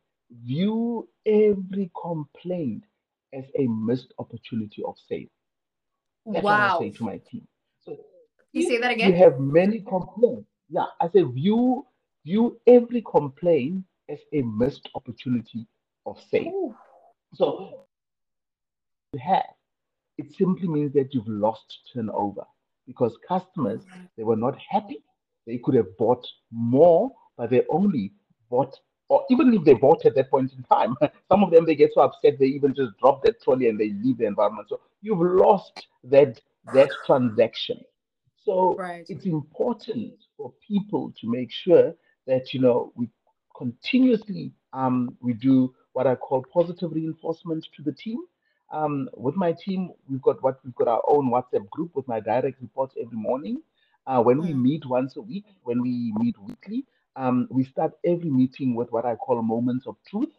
view 0.44 1.08
every 1.24 1.90
complaint 2.00 2.84
as 3.32 3.44
a 3.58 3.66
missed 3.68 4.12
opportunity 4.18 4.82
of 4.84 4.96
sale. 5.08 5.28
That's 6.26 6.44
wow. 6.44 6.78
what 6.78 6.86
I 6.86 6.90
say 6.90 6.96
to 6.98 7.04
my 7.04 7.20
team. 7.30 7.46
So 7.84 7.96
you 8.52 8.62
say 8.68 8.78
that 8.78 8.90
again? 8.90 9.12
You 9.12 9.16
have 9.18 9.38
many 9.38 9.80
complaints. 9.80 10.48
Yeah, 10.68 10.86
I 11.00 11.08
say 11.08 11.22
view 11.22 11.86
view 12.24 12.60
every 12.66 13.02
complaint 13.02 13.84
as 14.08 14.18
a 14.32 14.42
missed 14.42 14.88
opportunity 14.94 15.66
of 16.06 16.18
sale. 16.30 16.48
Ooh. 16.48 16.74
So 17.34 17.86
you 19.12 19.20
have 19.20 19.44
it 20.18 20.34
simply 20.36 20.68
means 20.68 20.92
that 20.94 21.14
you've 21.14 21.28
lost 21.28 21.88
turnover 21.94 22.44
because 22.86 23.16
customers 23.26 23.80
they 24.16 24.24
were 24.24 24.36
not 24.36 24.58
happy. 24.68 25.02
They 25.46 25.58
could 25.58 25.74
have 25.74 25.96
bought 25.96 26.26
more, 26.52 27.10
but 27.40 27.48
they 27.48 27.62
only 27.70 28.12
bought 28.50 28.78
or 29.08 29.24
even 29.30 29.52
if 29.54 29.64
they 29.64 29.72
bought 29.72 30.04
at 30.04 30.14
that 30.14 30.30
point 30.30 30.52
in 30.52 30.62
time, 30.64 30.94
some 31.28 31.42
of 31.42 31.50
them 31.50 31.64
they 31.64 31.74
get 31.74 31.90
so 31.94 32.02
upset 32.02 32.38
they 32.38 32.44
even 32.44 32.74
just 32.74 32.96
drop 33.00 33.24
that 33.24 33.42
trolley 33.42 33.68
and 33.68 33.80
they 33.80 33.88
leave 34.04 34.18
the 34.18 34.26
environment. 34.26 34.68
So 34.68 34.78
you've 35.00 35.18
lost 35.18 35.86
that 36.04 36.38
that 36.74 36.90
transaction. 37.06 37.80
So 38.44 38.76
right. 38.76 39.06
it's 39.08 39.24
important 39.24 40.14
for 40.36 40.52
people 40.68 41.14
to 41.18 41.30
make 41.30 41.50
sure 41.50 41.94
that 42.26 42.52
you 42.52 42.60
know 42.60 42.92
we 42.94 43.08
continuously 43.56 44.52
um, 44.74 45.16
we 45.20 45.32
do 45.32 45.74
what 45.94 46.06
I 46.06 46.14
call 46.14 46.44
positive 46.52 46.92
reinforcement 46.92 47.66
to 47.76 47.82
the 47.82 47.92
team. 47.92 48.18
Um, 48.70 49.08
with 49.16 49.34
my 49.34 49.52
team, 49.64 49.90
we've 50.08 50.22
got 50.22 50.42
what 50.42 50.60
we've 50.62 50.74
got 50.74 50.88
our 50.88 51.02
own 51.08 51.30
WhatsApp 51.30 51.68
group 51.70 51.96
with 51.96 52.06
my 52.06 52.20
direct 52.20 52.60
reports 52.60 52.94
every 53.00 53.16
morning. 53.16 53.62
Uh, 54.06 54.22
when 54.22 54.40
we 54.42 54.52
hmm. 54.52 54.62
meet 54.62 54.86
once 54.86 55.16
a 55.16 55.22
week, 55.22 55.46
when 55.62 55.80
we 55.80 56.12
meet 56.18 56.36
weekly, 56.38 56.84
um, 57.16 57.46
we 57.50 57.64
start 57.64 57.92
every 58.04 58.30
meeting 58.30 58.74
with 58.74 58.90
what 58.92 59.04
I 59.04 59.16
call 59.16 59.40
moments 59.42 59.86
of 59.86 59.96
truth. 60.08 60.32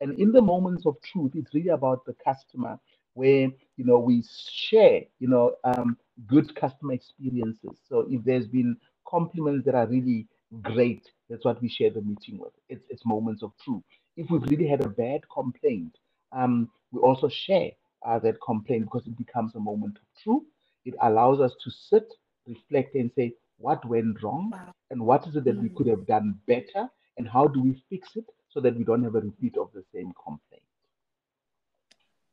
And 0.00 0.18
in 0.18 0.32
the 0.32 0.42
moments 0.42 0.86
of 0.86 0.96
truth, 1.02 1.32
it's 1.34 1.54
really 1.54 1.68
about 1.70 2.04
the 2.04 2.14
customer, 2.24 2.78
where 3.14 3.48
you 3.76 3.84
know 3.84 3.98
we 3.98 4.22
share, 4.50 5.02
you 5.18 5.28
know, 5.28 5.54
um, 5.64 5.96
good 6.26 6.54
customer 6.54 6.92
experiences. 6.94 7.78
So 7.88 8.06
if 8.08 8.24
there's 8.24 8.46
been 8.46 8.76
compliments 9.08 9.64
that 9.66 9.74
are 9.74 9.86
really 9.86 10.26
great, 10.62 11.08
that's 11.28 11.44
what 11.44 11.60
we 11.60 11.68
share 11.68 11.90
the 11.90 12.02
meeting 12.02 12.38
with. 12.38 12.52
It's 12.68 12.84
it's 12.90 13.04
moments 13.06 13.42
of 13.42 13.52
truth. 13.64 13.82
If 14.16 14.30
we've 14.30 14.42
really 14.42 14.68
had 14.68 14.82
a 14.84 14.88
bad 14.88 15.20
complaint, 15.32 15.96
um, 16.32 16.68
we 16.92 17.00
also 17.00 17.28
share 17.28 17.70
uh, 18.06 18.18
that 18.20 18.40
complaint 18.44 18.84
because 18.84 19.06
it 19.06 19.16
becomes 19.16 19.54
a 19.54 19.60
moment 19.60 19.96
of 19.96 20.22
truth. 20.22 20.44
It 20.84 20.94
allows 21.02 21.40
us 21.40 21.52
to 21.64 21.70
sit, 21.70 22.12
reflect, 22.46 22.94
and 22.94 23.10
say, 23.14 23.34
what 23.58 23.84
went 23.84 24.22
wrong 24.22 24.50
wow. 24.52 24.72
and 24.90 25.04
what 25.04 25.26
is 25.26 25.36
it 25.36 25.44
that 25.44 25.54
mm-hmm. 25.54 25.64
we 25.64 25.68
could 25.70 25.86
have 25.86 26.06
done 26.06 26.38
better 26.46 26.88
and 27.16 27.28
how 27.28 27.46
do 27.46 27.60
we 27.60 27.82
fix 27.90 28.08
it 28.16 28.24
so 28.48 28.60
that 28.60 28.76
we 28.76 28.84
don't 28.84 29.02
have 29.02 29.14
a 29.14 29.20
repeat 29.20 29.56
of 29.58 29.70
the 29.74 29.84
same 29.94 30.12
complaint. 30.24 30.62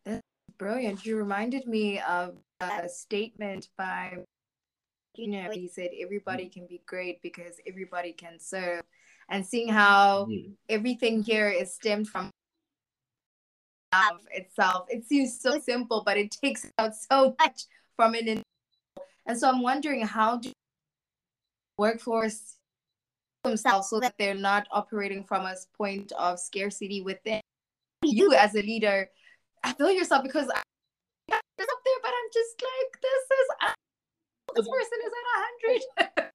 That's 0.05 0.21
brilliant. 0.57 1.05
You 1.05 1.17
reminded 1.17 1.67
me 1.67 1.99
of 1.99 2.37
a 2.61 2.87
statement 2.87 3.67
by 3.77 4.17
you 5.15 5.27
know 5.27 5.49
he 5.51 5.67
said 5.67 5.89
everybody 6.01 6.49
can 6.49 6.65
be 6.67 6.81
great 6.85 7.21
because 7.21 7.55
everybody 7.67 8.11
can 8.13 8.39
serve 8.39 8.83
and 9.29 9.45
seeing 9.45 9.69
how 9.69 10.27
yeah. 10.29 10.49
everything 10.69 11.23
here 11.23 11.49
is 11.49 11.73
stemmed 11.73 12.07
from 12.07 12.29
love 13.93 14.19
itself 14.31 14.87
it 14.89 15.05
seems 15.05 15.39
so 15.39 15.57
simple 15.59 16.03
but 16.05 16.17
it 16.17 16.31
takes 16.31 16.69
out 16.79 16.93
so 16.95 17.33
much 17.39 17.63
from 17.95 18.13
an 18.13 18.19
individual 18.19 18.43
and 19.25 19.37
so 19.37 19.47
i'm 19.47 19.61
wondering 19.61 20.01
how 20.01 20.37
do 20.37 20.51
workforce 21.77 22.57
themselves 23.43 23.89
so 23.89 23.99
that 23.99 24.15
they're 24.17 24.33
not 24.33 24.67
operating 24.71 25.23
from 25.23 25.45
a 25.45 25.55
point 25.77 26.11
of 26.13 26.39
scarcity 26.39 27.01
within 27.01 27.41
you 28.03 28.33
as 28.33 28.55
a 28.55 28.61
leader 28.61 29.09
I 29.63 29.73
feel 29.73 29.91
yourself 29.91 30.23
because 30.23 30.47
I'm 30.49 30.61
up 31.31 31.81
there 31.83 32.01
but 32.03 32.11
i'm 32.11 32.29
just 32.33 32.61
like 32.61 33.01
this 33.01 33.39
is 33.39 33.75
this 34.55 34.67
person 34.67 34.99
is 35.05 35.13
at 35.13 35.25
a 35.27 35.37
hundred. 35.43 36.31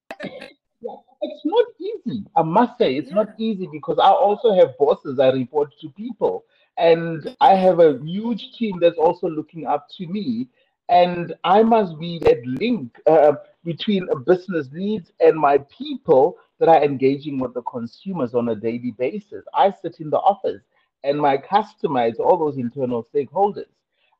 yeah, 0.81 0.95
it's 1.21 1.45
not 1.45 1.65
easy. 1.79 2.23
I 2.35 2.43
must 2.43 2.77
say, 2.77 2.95
it's 2.95 3.09
yeah. 3.09 3.15
not 3.15 3.29
easy 3.37 3.67
because 3.71 3.97
I 3.99 4.09
also 4.09 4.53
have 4.53 4.77
bosses 4.77 5.19
I 5.19 5.29
report 5.29 5.73
to 5.81 5.89
people, 5.89 6.45
and 6.77 7.35
I 7.41 7.55
have 7.55 7.79
a 7.79 7.99
huge 8.03 8.53
team 8.57 8.79
that's 8.79 8.97
also 8.97 9.27
looking 9.27 9.65
up 9.65 9.87
to 9.97 10.07
me. 10.07 10.47
And 10.89 11.33
I 11.43 11.63
must 11.63 11.97
be 11.99 12.19
that 12.19 12.45
link 12.45 12.97
uh, 13.07 13.33
between 13.63 14.07
a 14.11 14.19
business 14.19 14.69
needs 14.71 15.11
and 15.19 15.35
my 15.37 15.59
people 15.77 16.37
that 16.59 16.69
are 16.69 16.83
engaging 16.83 17.39
with 17.39 17.53
the 17.53 17.61
consumers 17.63 18.33
on 18.33 18.49
a 18.49 18.55
daily 18.55 18.93
basis. 18.97 19.43
I 19.53 19.73
sit 19.81 19.99
in 19.99 20.09
the 20.09 20.19
office 20.19 20.61
and 21.03 21.19
my 21.19 21.37
customers, 21.37 22.15
all 22.19 22.37
those 22.37 22.57
internal 22.57 23.07
stakeholders. 23.13 23.69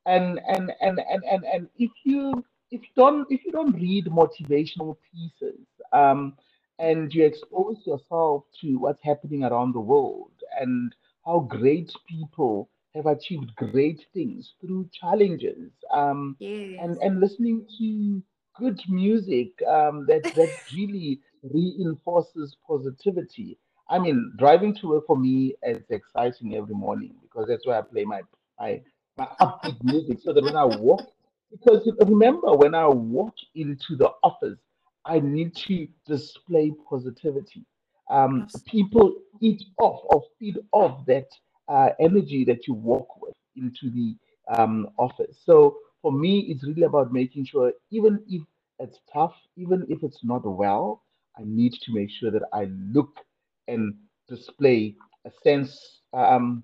And 0.05 0.39
and 0.47 0.71
and 0.81 0.99
and 1.09 1.23
and, 1.29 1.43
and 1.45 1.67
if 1.77 1.91
you 2.03 2.43
if 2.71 2.81
you 2.81 2.89
don't 2.95 3.27
if 3.29 3.45
you 3.45 3.51
don't 3.51 3.73
read 3.73 4.05
motivational 4.05 4.97
pieces 5.13 5.59
um, 5.93 6.33
and 6.79 7.13
you 7.13 7.23
expose 7.23 7.77
yourself 7.85 8.45
to 8.61 8.77
what's 8.77 9.03
happening 9.03 9.43
around 9.43 9.73
the 9.73 9.79
world 9.79 10.31
and 10.59 10.95
how 11.25 11.41
great 11.41 11.91
people 12.09 12.69
have 12.95 13.05
achieved 13.05 13.55
great 13.55 14.05
things 14.13 14.53
through 14.59 14.89
challenges 14.91 15.71
um, 15.93 16.35
yes. 16.39 16.79
and 16.81 16.97
and 16.97 17.19
listening 17.19 17.65
to 17.77 18.23
good 18.55 18.79
music 18.89 19.49
um, 19.67 20.05
that 20.07 20.23
that 20.35 20.55
really 20.73 21.19
reinforces 21.43 22.55
positivity. 22.67 23.57
I 23.89 23.99
mean, 23.99 24.33
driving 24.37 24.75
to 24.75 24.87
work 24.89 25.07
for 25.07 25.17
me 25.17 25.55
is 25.63 25.83
exciting 25.89 26.55
every 26.55 26.75
morning 26.75 27.15
because 27.21 27.47
that's 27.47 27.65
where 27.65 27.77
I 27.77 27.81
play 27.81 28.05
my 28.05 28.21
my, 28.59 28.81
my 29.17 29.27
upbeat 29.41 29.83
music 29.83 30.19
so 30.21 30.33
that 30.33 30.43
when 30.43 30.55
I 30.55 30.65
walk, 30.65 31.05
because 31.51 31.89
remember 32.05 32.55
when 32.55 32.75
I 32.75 32.87
walk 32.87 33.35
into 33.55 33.95
the 33.97 34.11
office, 34.23 34.59
I 35.05 35.19
need 35.19 35.55
to 35.67 35.87
display 36.05 36.71
positivity. 36.89 37.65
Um, 38.09 38.47
people 38.67 39.13
eat 39.41 39.63
off 39.79 40.01
or 40.05 40.23
feed 40.39 40.57
off 40.71 41.05
that 41.07 41.27
uh, 41.67 41.89
energy 41.99 42.43
that 42.45 42.67
you 42.67 42.73
walk 42.73 43.21
with 43.21 43.33
into 43.55 43.89
the 43.89 44.15
um, 44.53 44.89
office. 44.97 45.37
So 45.45 45.77
for 46.01 46.11
me, 46.11 46.47
it's 46.49 46.63
really 46.63 46.83
about 46.83 47.13
making 47.13 47.45
sure, 47.45 47.73
even 47.91 48.23
if 48.27 48.41
it's 48.79 48.99
tough, 49.13 49.35
even 49.55 49.85
if 49.89 50.03
it's 50.03 50.23
not 50.23 50.41
well, 50.45 51.03
I 51.37 51.43
need 51.45 51.73
to 51.73 51.93
make 51.93 52.09
sure 52.09 52.31
that 52.31 52.43
I 52.53 52.65
look 52.91 53.19
and 53.67 53.93
display 54.27 54.95
a 55.25 55.31
sense 55.43 56.01
um, 56.13 56.63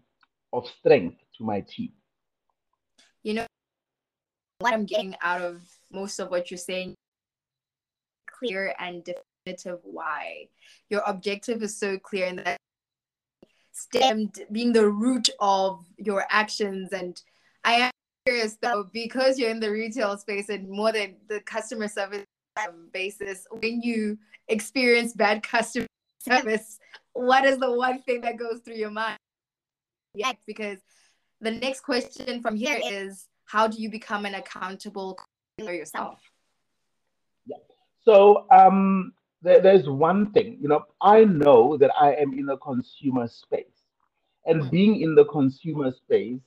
of 0.53 0.65
strength 0.79 1.17
to 1.37 1.43
my 1.43 1.61
team. 1.61 1.91
You 3.23 3.35
know, 3.35 3.45
what 4.59 4.73
I'm 4.73 4.85
getting 4.85 5.15
out 5.21 5.41
of 5.41 5.61
most 5.91 6.19
of 6.19 6.29
what 6.29 6.49
you're 6.49 6.57
saying, 6.57 6.95
clear 8.29 8.73
and 8.79 9.03
definitive 9.03 9.79
why. 9.83 10.47
Your 10.89 11.03
objective 11.05 11.61
is 11.61 11.77
so 11.77 11.97
clear 11.99 12.27
and 12.27 12.39
that 12.39 12.57
stemmed 13.71 14.39
being 14.51 14.73
the 14.73 14.89
root 14.89 15.29
of 15.39 15.85
your 15.97 16.25
actions. 16.29 16.93
And 16.93 17.21
I 17.63 17.91
curious 18.27 18.57
though, 18.61 18.89
because 18.91 19.39
you're 19.39 19.49
in 19.49 19.59
the 19.59 19.71
retail 19.71 20.17
space 20.17 20.49
and 20.49 20.69
more 20.69 20.91
than 20.91 21.15
the 21.29 21.39
customer 21.41 21.87
service 21.87 22.25
basis, 22.91 23.45
when 23.51 23.81
you 23.81 24.17
experience 24.47 25.13
bad 25.13 25.43
customer 25.43 25.87
service, 26.19 26.77
what 27.13 27.45
is 27.45 27.57
the 27.57 27.71
one 27.71 28.01
thing 28.01 28.21
that 28.21 28.37
goes 28.37 28.59
through 28.63 28.75
your 28.75 28.91
mind? 28.91 29.17
Yeah, 30.13 30.33
because 30.45 30.79
the 31.41 31.51
next 31.51 31.81
question 31.81 32.41
from 32.41 32.55
here 32.55 32.79
is 32.83 33.27
how 33.45 33.67
do 33.67 33.81
you 33.81 33.89
become 33.89 34.25
an 34.25 34.35
accountable 34.35 35.17
for 35.59 35.71
yourself? 35.71 36.19
Yeah. 37.45 37.57
So 38.03 38.45
um, 38.51 39.13
there, 39.41 39.61
there's 39.61 39.87
one 39.87 40.31
thing, 40.31 40.57
you 40.61 40.67
know, 40.67 40.83
I 41.01 41.23
know 41.23 41.77
that 41.77 41.91
I 41.99 42.13
am 42.15 42.33
in 42.33 42.49
a 42.49 42.57
consumer 42.57 43.27
space. 43.27 43.65
And 44.45 44.63
mm. 44.63 44.71
being 44.71 45.01
in 45.01 45.15
the 45.15 45.25
consumer 45.25 45.91
space, 45.91 46.39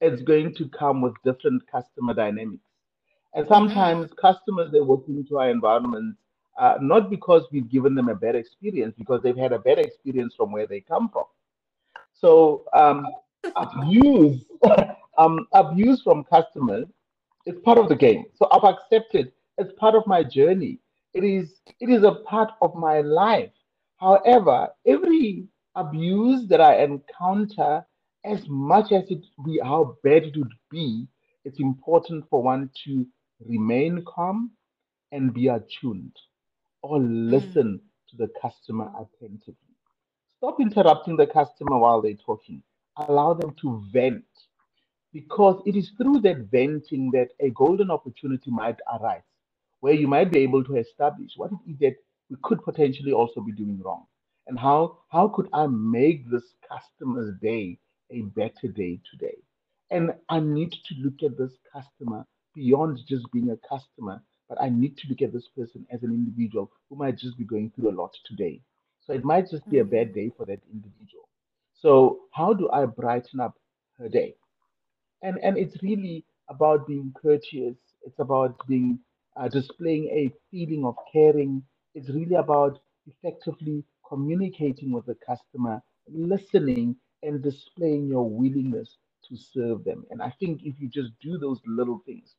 it's 0.00 0.22
going 0.22 0.54
to 0.54 0.68
come 0.68 1.00
with 1.00 1.14
different 1.24 1.62
customer 1.70 2.14
dynamics. 2.14 2.62
And 3.34 3.46
sometimes 3.48 4.10
customers 4.20 4.72
they 4.72 4.80
walk 4.80 5.04
into 5.08 5.38
our 5.38 5.50
environment 5.50 6.16
uh, 6.58 6.78
not 6.80 7.10
because 7.10 7.42
we've 7.52 7.70
given 7.70 7.94
them 7.94 8.08
a 8.08 8.14
better 8.14 8.38
experience, 8.38 8.94
because 8.96 9.22
they've 9.22 9.36
had 9.36 9.52
a 9.52 9.58
better 9.58 9.82
experience 9.82 10.34
from 10.34 10.52
where 10.52 10.66
they 10.66 10.80
come 10.80 11.08
from. 11.08 11.24
So 12.14 12.64
um, 12.72 13.06
abuse, 13.56 14.44
um, 15.18 15.46
abuse 15.52 16.02
from 16.02 16.24
customers 16.24 16.86
is 17.46 17.56
part 17.64 17.78
of 17.78 17.88
the 17.88 17.96
game. 17.96 18.26
So 18.34 18.48
I've 18.52 18.64
accepted 18.64 19.32
it's 19.58 19.72
part 19.78 19.94
of 19.94 20.06
my 20.06 20.22
journey. 20.22 20.78
It 21.14 21.24
is 21.24 21.60
it 21.80 21.88
is 21.88 22.04
a 22.04 22.16
part 22.26 22.50
of 22.62 22.74
my 22.74 23.00
life. 23.00 23.50
However, 23.98 24.68
every 24.86 25.46
abuse 25.74 26.46
that 26.48 26.60
I 26.60 26.82
encounter, 26.82 27.86
as 28.26 28.42
much 28.48 28.92
as 28.92 29.04
it 29.08 29.24
be 29.44 29.60
how 29.62 29.96
bad 30.02 30.24
it 30.24 30.36
would 30.36 30.52
be, 30.70 31.06
it's 31.44 31.60
important 31.60 32.24
for 32.28 32.42
one 32.42 32.70
to 32.84 33.06
remain 33.46 34.04
calm 34.06 34.50
and 35.12 35.32
be 35.32 35.48
attuned 35.48 36.16
or 36.82 36.98
listen 37.00 37.80
mm. 37.80 38.10
to 38.10 38.16
the 38.16 38.28
customer 38.42 38.90
attentively. 38.98 39.54
Stop 40.38 40.60
interrupting 40.60 41.16
the 41.16 41.26
customer 41.26 41.78
while 41.78 42.02
they're 42.02 42.14
talking. 42.14 42.62
Allow 42.96 43.34
them 43.34 43.54
to 43.62 43.84
vent 43.92 44.24
because 45.12 45.62
it 45.64 45.76
is 45.76 45.92
through 45.96 46.20
that 46.20 46.48
venting 46.50 47.10
that 47.12 47.28
a 47.40 47.50
golden 47.50 47.90
opportunity 47.90 48.50
might 48.50 48.76
arise 48.92 49.22
where 49.80 49.94
you 49.94 50.08
might 50.08 50.32
be 50.32 50.40
able 50.40 50.64
to 50.64 50.76
establish 50.76 51.30
what 51.36 51.50
it 51.52 51.70
is 51.70 51.78
that 51.78 51.94
we 52.28 52.36
could 52.42 52.62
potentially 52.64 53.12
also 53.12 53.40
be 53.40 53.52
doing 53.52 53.80
wrong 53.84 54.04
and 54.46 54.58
how 54.58 54.98
how 55.10 55.28
could 55.28 55.48
i 55.52 55.66
make 55.66 56.28
this 56.30 56.42
customer's 56.68 57.32
day 57.40 57.78
a 58.10 58.22
better 58.22 58.68
day 58.74 59.00
today 59.10 59.36
and 59.90 60.12
i 60.30 60.40
need 60.40 60.72
to 60.72 60.94
look 61.02 61.22
at 61.24 61.38
this 61.38 61.52
customer 61.72 62.24
beyond 62.54 62.98
just 63.08 63.24
being 63.32 63.50
a 63.50 63.68
customer 63.68 64.22
but 64.48 64.60
I 64.60 64.68
need 64.68 64.96
to 64.98 65.08
look 65.08 65.22
at 65.22 65.32
this 65.32 65.48
person 65.56 65.86
as 65.90 66.02
an 66.02 66.12
individual 66.12 66.70
who 66.88 66.96
might 66.96 67.18
just 67.18 67.36
be 67.38 67.44
going 67.44 67.70
through 67.74 67.90
a 67.90 67.98
lot 68.00 68.12
today. 68.26 68.60
So 69.06 69.12
it 69.12 69.24
might 69.24 69.50
just 69.50 69.68
be 69.70 69.78
a 69.78 69.84
bad 69.84 70.14
day 70.14 70.30
for 70.36 70.46
that 70.46 70.60
individual. 70.72 71.28
So 71.74 72.20
how 72.32 72.52
do 72.54 72.70
I 72.70 72.86
brighten 72.86 73.40
up 73.40 73.54
her 73.98 74.08
day? 74.08 74.36
And 75.22 75.38
and 75.42 75.56
it's 75.58 75.82
really 75.82 76.24
about 76.48 76.86
being 76.86 77.12
courteous. 77.20 77.76
It's 78.02 78.18
about 78.20 78.56
being 78.68 79.00
uh, 79.36 79.48
displaying 79.48 80.06
a 80.06 80.32
feeling 80.50 80.84
of 80.84 80.96
caring. 81.12 81.62
It's 81.94 82.10
really 82.10 82.36
about 82.36 82.80
effectively 83.06 83.84
communicating 84.08 84.92
with 84.92 85.06
the 85.06 85.16
customer, 85.26 85.82
listening, 86.08 86.96
and 87.22 87.42
displaying 87.42 88.06
your 88.06 88.28
willingness 88.28 88.96
to 89.28 89.36
serve 89.36 89.84
them. 89.84 90.04
And 90.10 90.22
I 90.22 90.32
think 90.38 90.62
if 90.64 90.74
you 90.78 90.88
just 90.88 91.10
do 91.20 91.38
those 91.38 91.60
little 91.66 92.02
things, 92.06 92.34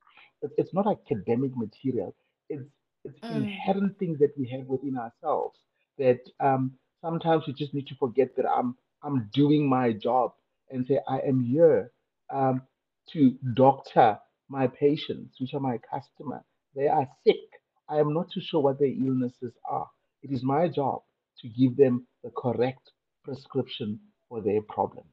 it's 0.58 0.74
not 0.74 0.88
academic 0.88 1.52
material. 1.56 2.16
It's 2.50 2.64
it's 3.04 3.20
mm. 3.20 3.36
inherent 3.36 3.98
things 4.00 4.20
that 4.20 4.38
we 4.38 4.48
have 4.50 4.68
within 4.68 4.98
ourselves 4.98 5.58
that 5.98 6.20
um, 6.40 6.74
sometimes 7.02 7.44
we 7.48 7.54
just 7.54 7.74
need 7.74 7.88
to 7.88 7.96
forget 7.96 8.36
that 8.36 8.46
I'm 8.46 8.76
I'm 9.04 9.30
doing 9.34 9.68
my 9.70 9.94
job 9.94 10.34
and 10.70 10.86
say 10.86 11.00
I 11.08 11.20
am 11.20 11.40
here 11.40 11.92
um, 12.30 12.62
to 13.14 13.36
doctor 13.54 14.20
my 14.50 14.68
patients, 14.68 15.40
which 15.40 15.54
are 15.54 15.60
my 15.60 15.80
customer. 15.90 16.44
They 16.76 16.88
are 16.88 17.08
sick. 17.26 17.38
I 17.90 18.00
am 18.00 18.14
not 18.14 18.32
too 18.32 18.42
sure 18.42 18.62
what 18.62 18.80
their 18.80 18.88
illnesses 18.88 19.54
are. 19.70 19.90
It 20.22 20.32
is 20.32 20.44
my 20.44 20.68
job 20.68 21.02
to 21.42 21.48
give 21.48 21.78
them 21.78 22.08
the 22.24 22.32
correct 22.36 22.92
prescription 23.24 24.00
for 24.30 24.42
their 24.42 24.62
problems. 24.62 25.08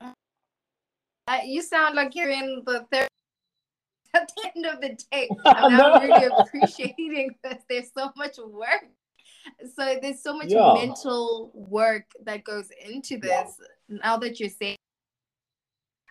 Uh, 0.00 1.38
you 1.44 1.62
sound 1.62 1.94
like 1.94 2.16
you're 2.16 2.30
in 2.30 2.62
the 2.66 2.84
third 2.92 3.08
at 4.14 4.30
the 4.36 4.50
end 4.56 4.66
of 4.66 4.80
the 4.80 4.98
day. 5.12 5.28
I'm 5.46 5.76
not 5.76 6.02
really 6.02 6.28
appreciating 6.36 7.36
that 7.44 7.62
There's 7.68 7.92
so 7.96 8.10
much 8.16 8.38
work. 8.38 8.86
So 9.76 9.96
there's 10.02 10.22
so 10.22 10.36
much 10.36 10.48
yeah. 10.48 10.74
mental 10.74 11.52
work 11.54 12.04
that 12.24 12.44
goes 12.44 12.68
into 12.84 13.18
this. 13.18 13.58
Yeah. 13.88 13.98
Now 14.02 14.16
that 14.18 14.40
you're 14.40 14.48
saying, 14.48 14.76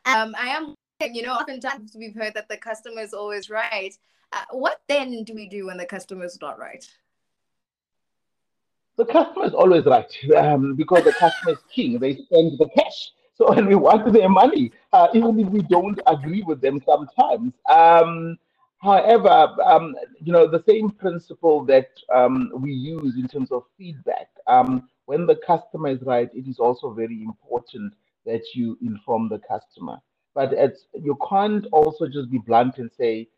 um, 0.06 0.34
I 0.38 0.50
am, 0.50 0.74
you 1.02 1.22
know, 1.22 1.34
oftentimes 1.34 1.96
we've 1.98 2.16
heard 2.16 2.34
that 2.36 2.50
the 2.50 2.58
customer 2.58 3.02
is 3.02 3.14
always 3.14 3.50
right. 3.50 3.94
Uh, 4.32 4.46
what 4.52 4.82
then 4.88 5.24
do 5.24 5.34
we 5.34 5.50
do 5.50 5.68
when 5.68 5.78
the 5.78 5.86
customer 5.86 6.26
is 6.26 6.38
not 6.42 6.58
right? 6.58 6.86
The 9.00 9.06
customer 9.06 9.46
is 9.46 9.54
always 9.54 9.86
right 9.86 10.14
um, 10.36 10.76
because 10.76 11.06
the 11.06 11.14
customer 11.14 11.54
is 11.54 11.60
king. 11.74 12.00
They 12.00 12.16
spend 12.18 12.60
the 12.60 12.70
cash. 12.78 13.12
So 13.34 13.48
and 13.54 13.66
we 13.66 13.76
want 13.76 14.12
their 14.12 14.28
money, 14.28 14.74
uh, 14.92 15.08
even 15.14 15.40
if 15.40 15.48
we 15.48 15.62
don't 15.62 16.00
agree 16.06 16.44
with 16.44 16.60
them 16.60 16.82
sometimes. 16.86 17.54
Um, 17.70 18.38
however, 18.80 19.56
um, 19.66 19.96
you 20.22 20.34
know, 20.34 20.48
the 20.48 20.62
same 20.68 20.90
principle 20.90 21.64
that 21.68 21.88
um, 22.14 22.52
we 22.56 22.74
use 22.74 23.16
in 23.16 23.30
terms 23.30 23.54
of 23.54 23.64
feedback, 23.78 24.28
um, 24.48 24.90
when 25.06 25.26
the 25.26 25.38
customer 25.48 25.88
is 25.88 26.02
right, 26.02 26.30
it 26.34 26.50
is 26.50 26.60
also 26.60 26.92
very 26.92 27.24
important 27.24 27.94
that 28.26 28.44
you 28.54 28.78
inform 28.82 29.30
the 29.30 29.40
customer. 29.40 29.98
But 30.36 30.52
you 30.94 31.18
can't 31.30 31.66
also 31.72 32.06
just 32.08 32.30
be 32.30 32.40
blunt 32.40 32.80
and 32.80 32.92
say, 32.98 33.30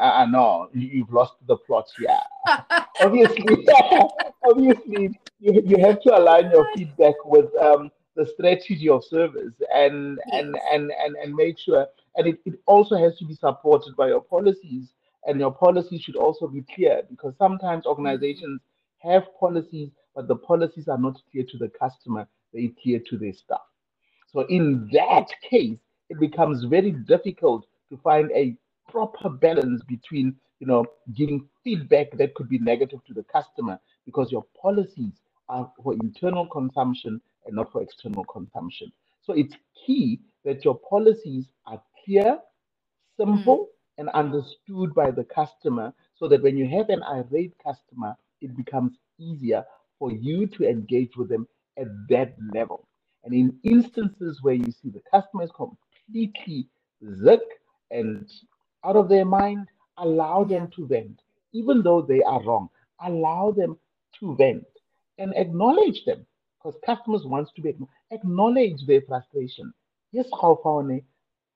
uh, 0.00 0.26
no, 0.26 0.68
you've 0.72 1.12
lost 1.12 1.34
the 1.46 1.56
plot 1.56 1.86
here. 1.98 2.18
obviously, 3.00 3.66
obviously, 4.44 5.18
you, 5.40 5.62
you 5.64 5.78
have 5.78 6.00
to 6.02 6.16
align 6.16 6.50
your 6.50 6.66
feedback 6.74 7.14
with 7.24 7.46
um, 7.60 7.90
the 8.16 8.26
strategy 8.26 8.88
of 8.88 9.04
service 9.04 9.52
and 9.74 10.18
yes. 10.32 10.42
and, 10.42 10.56
and 10.72 10.92
and 11.04 11.16
and 11.16 11.34
make 11.34 11.58
sure. 11.58 11.86
And 12.16 12.28
it, 12.28 12.38
it 12.44 12.60
also 12.66 12.96
has 12.96 13.16
to 13.18 13.24
be 13.24 13.34
supported 13.34 13.96
by 13.96 14.08
your 14.08 14.20
policies, 14.20 14.92
and 15.24 15.40
your 15.40 15.52
policies 15.52 16.02
should 16.02 16.16
also 16.16 16.46
be 16.46 16.64
clear 16.74 17.02
because 17.10 17.34
sometimes 17.38 17.86
organizations 17.86 18.60
have 18.98 19.24
policies, 19.38 19.90
but 20.14 20.28
the 20.28 20.36
policies 20.36 20.86
are 20.86 20.98
not 20.98 21.20
clear 21.32 21.44
to 21.44 21.58
the 21.58 21.68
customer; 21.68 22.28
they 22.52 22.72
clear 22.82 23.00
to 23.10 23.18
their 23.18 23.32
staff. 23.32 23.66
So 24.32 24.40
in 24.48 24.88
that 24.92 25.26
case, 25.48 25.78
it 26.08 26.20
becomes 26.20 26.64
very 26.64 26.92
difficult 26.92 27.66
to 27.90 27.96
find 27.98 28.30
a 28.32 28.56
proper 28.88 29.28
balance 29.28 29.82
between 29.84 30.36
you 30.60 30.66
know 30.66 30.84
giving 31.14 31.48
feedback 31.62 32.16
that 32.16 32.34
could 32.34 32.48
be 32.48 32.58
negative 32.58 33.04
to 33.06 33.14
the 33.14 33.24
customer 33.24 33.78
because 34.06 34.30
your 34.30 34.44
policies 34.60 35.12
are 35.48 35.70
for 35.82 35.94
internal 35.94 36.46
consumption 36.46 37.20
and 37.46 37.56
not 37.56 37.70
for 37.70 37.82
external 37.82 38.24
consumption. 38.24 38.90
So 39.22 39.32
it's 39.32 39.54
key 39.86 40.20
that 40.44 40.64
your 40.64 40.78
policies 40.78 41.46
are 41.66 41.82
clear, 42.04 42.38
simple, 43.18 43.66
mm. 43.66 43.68
and 43.98 44.08
understood 44.10 44.94
by 44.94 45.10
the 45.10 45.24
customer 45.24 45.92
so 46.14 46.28
that 46.28 46.42
when 46.42 46.56
you 46.56 46.68
have 46.68 46.88
an 46.88 47.02
irate 47.02 47.54
customer, 47.62 48.16
it 48.40 48.56
becomes 48.56 48.92
easier 49.18 49.64
for 49.98 50.12
you 50.12 50.46
to 50.46 50.68
engage 50.68 51.16
with 51.16 51.28
them 51.28 51.46
at 51.78 51.86
that 52.08 52.34
level. 52.52 52.86
And 53.24 53.32
in 53.32 53.58
instances 53.62 54.42
where 54.42 54.54
you 54.54 54.70
see 54.70 54.90
the 54.90 55.02
customer 55.10 55.44
is 55.44 55.50
completely 55.52 56.68
sick 57.22 57.40
and 57.90 58.30
out 58.84 58.96
of 58.96 59.08
their 59.08 59.24
mind, 59.24 59.68
allow 59.98 60.44
them 60.44 60.68
to 60.76 60.86
vent, 60.86 61.20
even 61.52 61.82
though 61.82 62.02
they 62.02 62.22
are 62.22 62.42
wrong. 62.42 62.68
Allow 63.04 63.52
them 63.56 63.76
to 64.20 64.34
vent 64.36 64.64
and 65.18 65.32
acknowledge 65.36 66.04
them 66.04 66.26
because 66.58 66.78
customers 66.84 67.22
want 67.24 67.48
to 67.54 67.62
be 67.62 67.74
acknowledge 68.10 68.86
their 68.86 69.02
frustration. 69.02 69.72
Yes, 70.12 70.26
Gofaone, 70.32 71.02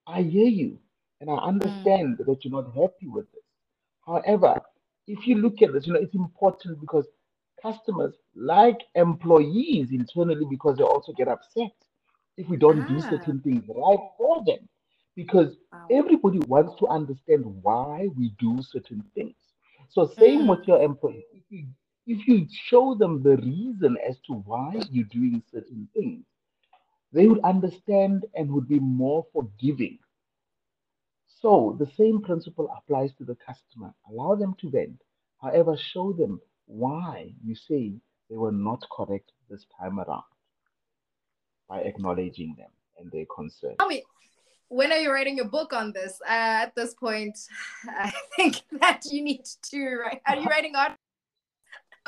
I 0.06 0.22
hear 0.22 0.46
you 0.46 0.78
and 1.20 1.30
I 1.30 1.36
understand 1.36 2.18
mm. 2.18 2.26
that 2.26 2.44
you're 2.44 2.62
not 2.62 2.74
happy 2.74 3.06
with 3.06 3.30
this. 3.32 3.42
However, 4.06 4.60
if 5.06 5.26
you 5.26 5.36
look 5.36 5.62
at 5.62 5.72
this, 5.72 5.86
you 5.86 5.92
know, 5.92 6.00
it's 6.00 6.14
important 6.14 6.80
because 6.80 7.06
customers 7.62 8.14
like 8.34 8.78
employees 8.94 9.88
internally 9.90 10.46
because 10.48 10.76
they 10.76 10.84
also 10.84 11.12
get 11.12 11.28
upset 11.28 11.72
if 12.36 12.48
we 12.48 12.56
don't 12.56 12.82
ah. 12.82 12.88
do 12.88 13.00
certain 13.00 13.40
things 13.40 13.64
right 13.68 13.98
for 14.16 14.44
them 14.44 14.68
because 15.18 15.56
wow. 15.72 15.84
everybody 15.90 16.38
wants 16.46 16.78
to 16.78 16.86
understand 16.86 17.42
why 17.62 18.06
we 18.16 18.32
do 18.38 18.56
certain 18.62 19.02
things 19.16 19.34
so 19.88 20.06
same 20.16 20.42
mm. 20.42 20.50
with 20.50 20.66
your 20.68 20.80
employees 20.80 21.24
if 21.32 21.42
you, 21.50 21.66
if 22.06 22.28
you 22.28 22.46
show 22.68 22.94
them 22.94 23.20
the 23.24 23.36
reason 23.38 23.96
as 24.08 24.16
to 24.24 24.34
why 24.34 24.80
you're 24.92 25.12
doing 25.18 25.42
certain 25.50 25.88
things 25.92 26.24
they 27.12 27.26
would 27.26 27.40
understand 27.40 28.26
and 28.36 28.48
would 28.48 28.68
be 28.68 28.78
more 28.78 29.26
forgiving 29.32 29.98
so 31.42 31.76
the 31.80 31.90
same 31.96 32.22
principle 32.22 32.72
applies 32.78 33.10
to 33.18 33.24
the 33.24 33.36
customer 33.44 33.92
allow 34.08 34.36
them 34.36 34.54
to 34.60 34.70
vent 34.70 35.02
however 35.42 35.76
show 35.76 36.12
them 36.12 36.40
why 36.66 37.32
you 37.44 37.56
say 37.56 37.92
they 38.30 38.36
were 38.36 38.52
not 38.52 38.84
correct 38.96 39.32
this 39.50 39.66
time 39.80 39.98
around 39.98 40.22
by 41.68 41.80
acknowledging 41.80 42.54
them 42.56 42.70
and 42.98 43.10
their 43.10 43.26
concern. 43.34 43.74
When 44.68 44.92
are 44.92 44.98
you 44.98 45.12
writing 45.12 45.40
a 45.40 45.44
book 45.44 45.72
on 45.72 45.92
this? 45.92 46.20
Uh, 46.26 46.64
at 46.64 46.74
this 46.74 46.94
point, 46.94 47.38
I 47.88 48.12
think 48.36 48.62
that 48.80 49.02
you 49.10 49.22
need 49.22 49.44
to 49.70 49.96
write. 49.96 50.20
Are 50.26 50.36
you 50.36 50.46
writing 50.46 50.74
on? 50.76 50.96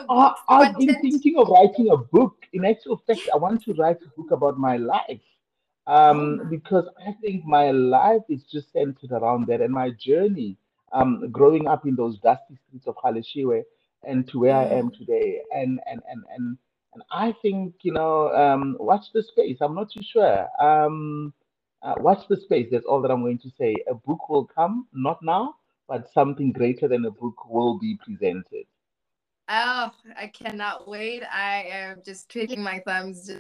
Uh, 0.09 0.33
I've 0.49 0.77
been 0.79 1.01
thinking 1.01 1.37
of 1.39 1.49
writing 1.49 1.91
a 1.91 1.97
book. 1.97 2.37
In 2.53 2.65
actual 2.65 3.03
fact, 3.07 3.29
I 3.33 3.37
want 3.37 3.63
to 3.65 3.75
write 3.75 3.99
a 4.03 4.09
book 4.21 4.31
about 4.31 4.59
my 4.59 4.77
life 4.77 5.21
um, 5.87 6.41
oh. 6.43 6.45
because 6.49 6.89
I 7.07 7.15
think 7.21 7.45
my 7.45 7.71
life 7.71 8.23
is 8.29 8.45
just 8.45 8.73
centered 8.73 9.13
around 9.13 9.47
that 9.49 9.61
and 9.61 9.73
my 9.73 9.91
journey 9.91 10.57
um, 10.93 11.31
growing 11.31 11.67
up 11.69 11.87
in 11.87 11.97
those 11.97 12.19
dusty 12.19 12.59
streets 12.67 12.87
of 12.87 12.97
Galeshewe 12.97 13.63
and 14.05 14.27
to 14.29 14.41
where 14.41 14.57
I 14.57 14.65
am 14.65 14.91
today. 14.91 15.41
And 15.55 15.81
and 15.91 16.01
and 16.11 16.25
and 16.35 16.59
and 16.95 17.03
I 17.11 17.35
think 17.43 17.75
you 17.83 17.93
know, 17.93 18.35
um, 18.35 18.77
watch 18.81 19.13
the 19.13 19.23
space. 19.23 19.59
I'm 19.61 19.75
not 19.75 19.91
too 19.91 20.03
sure. 20.03 20.49
Um, 20.61 21.33
uh, 21.83 21.95
watch 21.99 22.27
the 22.29 22.37
space. 22.37 22.69
That's 22.71 22.85
all 22.85 23.01
that 23.03 23.11
I'm 23.11 23.23
going 23.23 23.39
to 23.39 23.51
say. 23.59 23.75
A 23.89 23.95
book 23.95 24.29
will 24.29 24.45
come, 24.45 24.87
not 24.93 25.23
now, 25.23 25.57
but 25.89 26.13
something 26.13 26.53
greater 26.53 26.89
than 26.89 27.05
a 27.05 27.11
book 27.11 27.49
will 27.49 27.79
be 27.79 27.99
presented. 28.05 28.67
Oh, 29.49 29.91
I 30.17 30.29
cannot 30.29 30.89
wait. 30.89 31.23
I 31.25 31.65
am 31.71 32.03
just 32.05 32.29
twiddling 32.29 32.63
my 32.63 32.81
thumbs. 32.87 33.31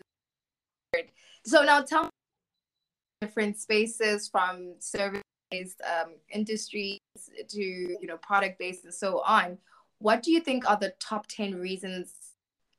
So 1.45 1.63
now 1.63 1.83
tell 1.83 2.05
me 2.05 2.11
different 3.21 3.59
spaces 3.59 4.29
from 4.29 4.75
service 4.81 5.23
um, 5.53 6.15
industries 6.31 6.99
to 7.49 7.61
you 7.61 8.07
know 8.07 8.17
product 8.19 8.59
based 8.59 8.85
and 8.85 8.95
so 8.95 9.21
on 9.27 9.59
what 9.99 10.23
do 10.23 10.31
you 10.31 10.41
think 10.41 10.69
are 10.69 10.77
the 10.77 10.95
top 11.01 11.27
10 11.27 11.57
reasons 11.57 12.15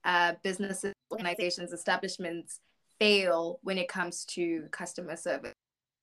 uh, 0.03 0.33
businesses, 0.43 0.93
organizations, 1.11 1.71
establishments 1.71 2.59
fail 3.01 3.59
when 3.63 3.79
it 3.79 3.87
comes 3.87 4.25
to 4.25 4.67
customer 4.71 5.15
service, 5.15 5.55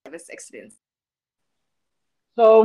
service 0.05 0.27
excellence? 0.33 0.75
So, 2.35 2.65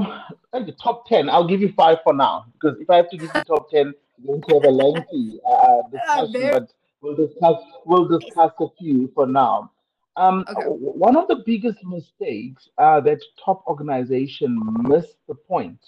like 0.52 0.66
the 0.66 0.72
top 0.72 1.08
10, 1.08 1.30
I'll 1.30 1.48
give 1.48 1.62
you 1.62 1.72
five 1.74 2.00
for 2.04 2.14
now 2.14 2.46
because 2.54 2.80
if 2.80 2.90
I 2.90 2.96
have 2.96 3.10
to 3.12 3.18
give 3.18 3.30
you 3.34 3.44
top 3.48 3.70
10, 3.70 3.94
we're 4.24 4.38
going 4.38 4.42
to 4.42 4.56
have 4.56 4.64
a 4.74 4.76
lengthy 4.76 5.40
uh, 5.48 5.52
uh 5.52 5.82
discussion, 5.92 6.52
but 6.52 6.74
we'll 7.02 7.16
discuss, 7.16 7.64
we'll 7.86 8.08
discuss 8.08 8.52
a 8.60 8.68
few 8.80 9.12
for 9.14 9.28
now. 9.28 9.72
Um, 10.16 10.46
okay. 10.50 10.66
One 10.66 11.16
of 11.16 11.28
the 11.28 11.44
biggest 11.46 11.84
mistakes 11.84 12.70
uh, 12.80 13.02
that 13.02 13.20
top 13.44 13.64
organization 13.68 14.60
miss 14.82 15.06
the 15.28 15.36
point 15.36 15.80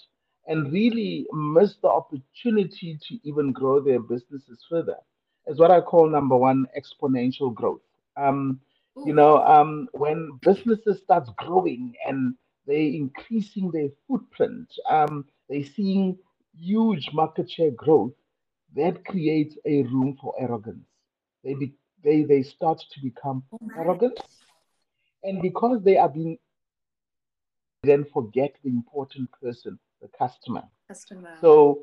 and 0.46 0.72
really 0.72 1.26
miss 1.32 1.76
the 1.82 1.88
opportunity 1.88 2.98
to 3.08 3.18
even 3.24 3.52
grow 3.52 3.80
their 3.80 4.00
businesses 4.00 4.64
further 4.68 4.96
is 5.48 5.58
what 5.58 5.70
I 5.72 5.80
call 5.80 6.08
number 6.08 6.36
one 6.36 6.66
exponential 6.76 7.52
growth. 7.52 7.85
Um, 8.16 8.60
you 9.04 9.12
know, 9.12 9.44
um, 9.44 9.88
when 9.92 10.38
businesses 10.42 11.00
start 11.02 11.28
growing 11.36 11.94
and 12.06 12.34
they're 12.66 12.76
increasing 12.76 13.70
their 13.70 13.88
footprint, 14.08 14.72
um, 14.88 15.24
they 15.48 15.62
seeing 15.62 16.16
huge 16.58 17.10
market 17.12 17.50
share 17.50 17.70
growth, 17.72 18.12
that 18.74 19.04
creates 19.04 19.56
a 19.64 19.82
room 19.82 20.16
for 20.20 20.34
arrogance. 20.38 20.86
They 21.44 21.54
be, 21.54 21.74
they 22.02 22.22
they 22.22 22.42
start 22.42 22.82
to 22.92 23.00
become 23.00 23.44
oh 23.52 23.58
arrogant, 23.76 24.18
and 25.22 25.40
because 25.42 25.82
they 25.82 25.96
are 25.96 26.08
being, 26.08 26.38
then 27.82 28.04
forget 28.12 28.54
the 28.64 28.70
important 28.70 29.28
person 29.40 29.78
the 30.00 30.08
customer. 30.18 30.62
Customer. 30.88 31.36
So 31.40 31.82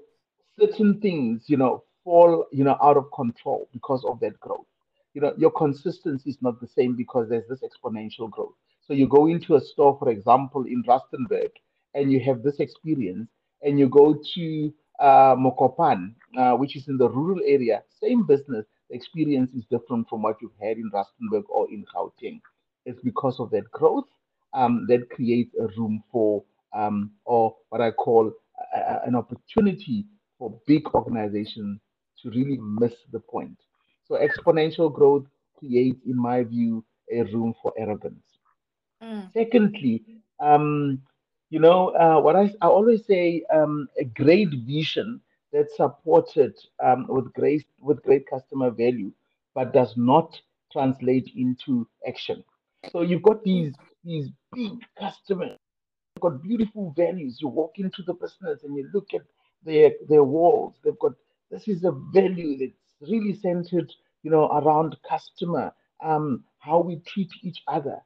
certain 0.59 0.99
things, 0.99 1.43
you 1.47 1.57
know, 1.57 1.83
fall, 2.03 2.45
you 2.51 2.63
know, 2.63 2.77
out 2.81 2.97
of 2.97 3.11
control 3.11 3.67
because 3.71 4.03
of 4.05 4.19
that 4.19 4.39
growth. 4.39 4.65
You 5.13 5.21
know, 5.21 5.33
your 5.37 5.51
consistency 5.51 6.29
is 6.31 6.37
not 6.41 6.59
the 6.59 6.67
same 6.67 6.95
because 6.95 7.29
there's 7.29 7.47
this 7.47 7.61
exponential 7.61 8.29
growth. 8.29 8.55
So 8.85 8.93
you 8.93 9.07
go 9.07 9.27
into 9.27 9.55
a 9.55 9.61
store, 9.61 9.97
for 9.97 10.09
example, 10.09 10.65
in 10.65 10.83
Rustenburg, 10.83 11.51
and 11.93 12.11
you 12.11 12.19
have 12.21 12.43
this 12.43 12.59
experience, 12.59 13.29
and 13.61 13.79
you 13.79 13.87
go 13.87 14.15
to 14.35 14.73
uh, 14.99 15.35
Mokopane, 15.35 16.13
uh, 16.37 16.53
which 16.55 16.75
is 16.75 16.87
in 16.87 16.97
the 16.97 17.09
rural 17.09 17.41
area, 17.45 17.83
same 18.01 18.25
business, 18.25 18.65
the 18.89 18.95
experience 18.95 19.51
is 19.55 19.63
different 19.71 20.07
from 20.09 20.21
what 20.21 20.37
you've 20.41 20.51
had 20.61 20.77
in 20.77 20.91
Rustenburg 20.91 21.43
or 21.49 21.69
in 21.71 21.85
Gauteng. 21.95 22.41
It's 22.85 22.99
because 23.01 23.39
of 23.39 23.49
that 23.51 23.69
growth 23.71 24.07
um, 24.53 24.85
that 24.89 25.09
creates 25.09 25.55
a 25.59 25.67
room 25.79 26.03
for 26.11 26.43
um, 26.73 27.11
or 27.25 27.55
what 27.69 27.81
I 27.81 27.91
call 27.91 28.31
a, 28.75 28.99
an 29.05 29.15
opportunity 29.15 30.05
for 30.37 30.59
big 30.67 30.87
organizations 30.93 31.79
to 32.21 32.29
really 32.29 32.57
miss 32.57 32.93
the 33.11 33.19
point. 33.19 33.57
So 34.13 34.19
exponential 34.19 34.93
growth 34.93 35.25
creates, 35.57 35.99
in 36.05 36.15
my 36.15 36.43
view, 36.43 36.85
a 37.11 37.23
room 37.23 37.55
for 37.59 37.73
arrogance. 37.75 38.23
Mm. 39.01 39.33
Secondly, 39.33 40.03
um, 40.39 41.01
you 41.49 41.59
know, 41.59 41.89
uh, 41.89 42.21
what 42.21 42.35
I, 42.35 42.53
I 42.61 42.67
always 42.67 43.05
say, 43.07 43.43
um, 43.51 43.87
a 43.99 44.03
great 44.03 44.49
vision 44.67 45.19
that's 45.51 45.75
supported 45.77 46.53
um, 46.83 47.07
with 47.09 47.33
great 47.33 47.65
with 47.79 48.03
great 48.03 48.29
customer 48.29 48.69
value, 48.69 49.11
but 49.55 49.73
does 49.73 49.95
not 49.97 50.39
translate 50.71 51.31
into 51.35 51.87
action. 52.07 52.43
So 52.91 53.01
you've 53.01 53.23
got 53.23 53.43
these 53.43 53.73
these 54.03 54.29
big 54.53 54.73
customers 54.99 55.57
you've 56.15 56.21
got 56.21 56.43
beautiful 56.43 56.93
values. 56.95 57.39
You 57.41 57.47
walk 57.47 57.73
into 57.77 58.03
the 58.03 58.13
business 58.13 58.63
and 58.63 58.75
you 58.75 58.89
look 58.93 59.13
at 59.15 59.21
their 59.65 59.91
their 60.07 60.23
walls. 60.23 60.75
They've 60.83 60.99
got 60.99 61.13
this 61.49 61.67
is 61.67 61.83
a 61.83 61.91
value 61.91 62.57
that's 62.57 63.09
really 63.09 63.33
centered, 63.35 63.91
you 64.23 64.31
know, 64.31 64.47
around 64.47 64.97
customer, 65.07 65.73
um, 66.03 66.43
how 66.59 66.79
we 66.81 66.97
treat 67.07 67.31
each 67.43 67.61
other. 67.67 67.99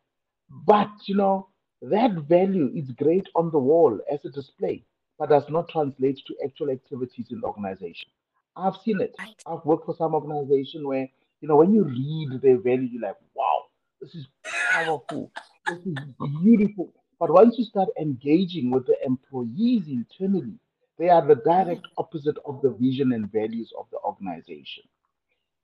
But 0.65 0.89
you 1.07 1.15
know, 1.15 1.49
that 1.82 2.11
value 2.30 2.72
is 2.76 2.91
great 2.91 3.28
on 3.36 3.51
the 3.51 3.59
wall 3.59 3.99
as 4.11 4.20
a 4.26 4.30
display. 4.30 4.84
but 5.20 5.30
does 5.30 5.45
not 5.49 5.70
translate 5.70 6.20
to 6.28 6.36
actual 6.45 6.70
activities 6.72 7.28
in 7.32 7.41
the 7.41 7.47
organization. 7.47 8.09
I've 8.55 8.76
seen 8.84 9.01
it. 9.01 9.15
Right. 9.20 9.36
I've 9.47 9.65
worked 9.65 9.86
for 9.86 9.95
some 9.95 10.13
organization 10.15 10.88
where, 10.88 11.07
you 11.41 11.47
know, 11.47 11.57
when 11.57 11.74
you 11.74 11.84
read 11.86 12.41
their 12.41 12.57
value, 12.57 12.89
you're 12.91 13.01
like, 13.01 13.18
wow, 13.36 13.63
this 14.01 14.13
is 14.15 14.28
powerful. 14.72 15.32
This 15.68 15.80
is 15.86 15.97
beautiful. 16.41 16.93
But 17.20 17.32
once 17.32 17.55
you 17.57 17.65
start 17.65 17.89
engaging 17.99 18.72
with 18.72 18.86
the 18.88 18.95
employees 19.05 19.88
internally, 19.88 20.59
they 20.99 21.09
are 21.09 21.26
the 21.26 21.36
direct 21.36 21.88
opposite 21.97 22.38
of 22.45 22.61
the 22.61 22.72
vision 22.72 23.13
and 23.13 23.32
values 23.32 23.72
of 23.78 23.88
the 23.91 23.99
organization. 23.99 24.84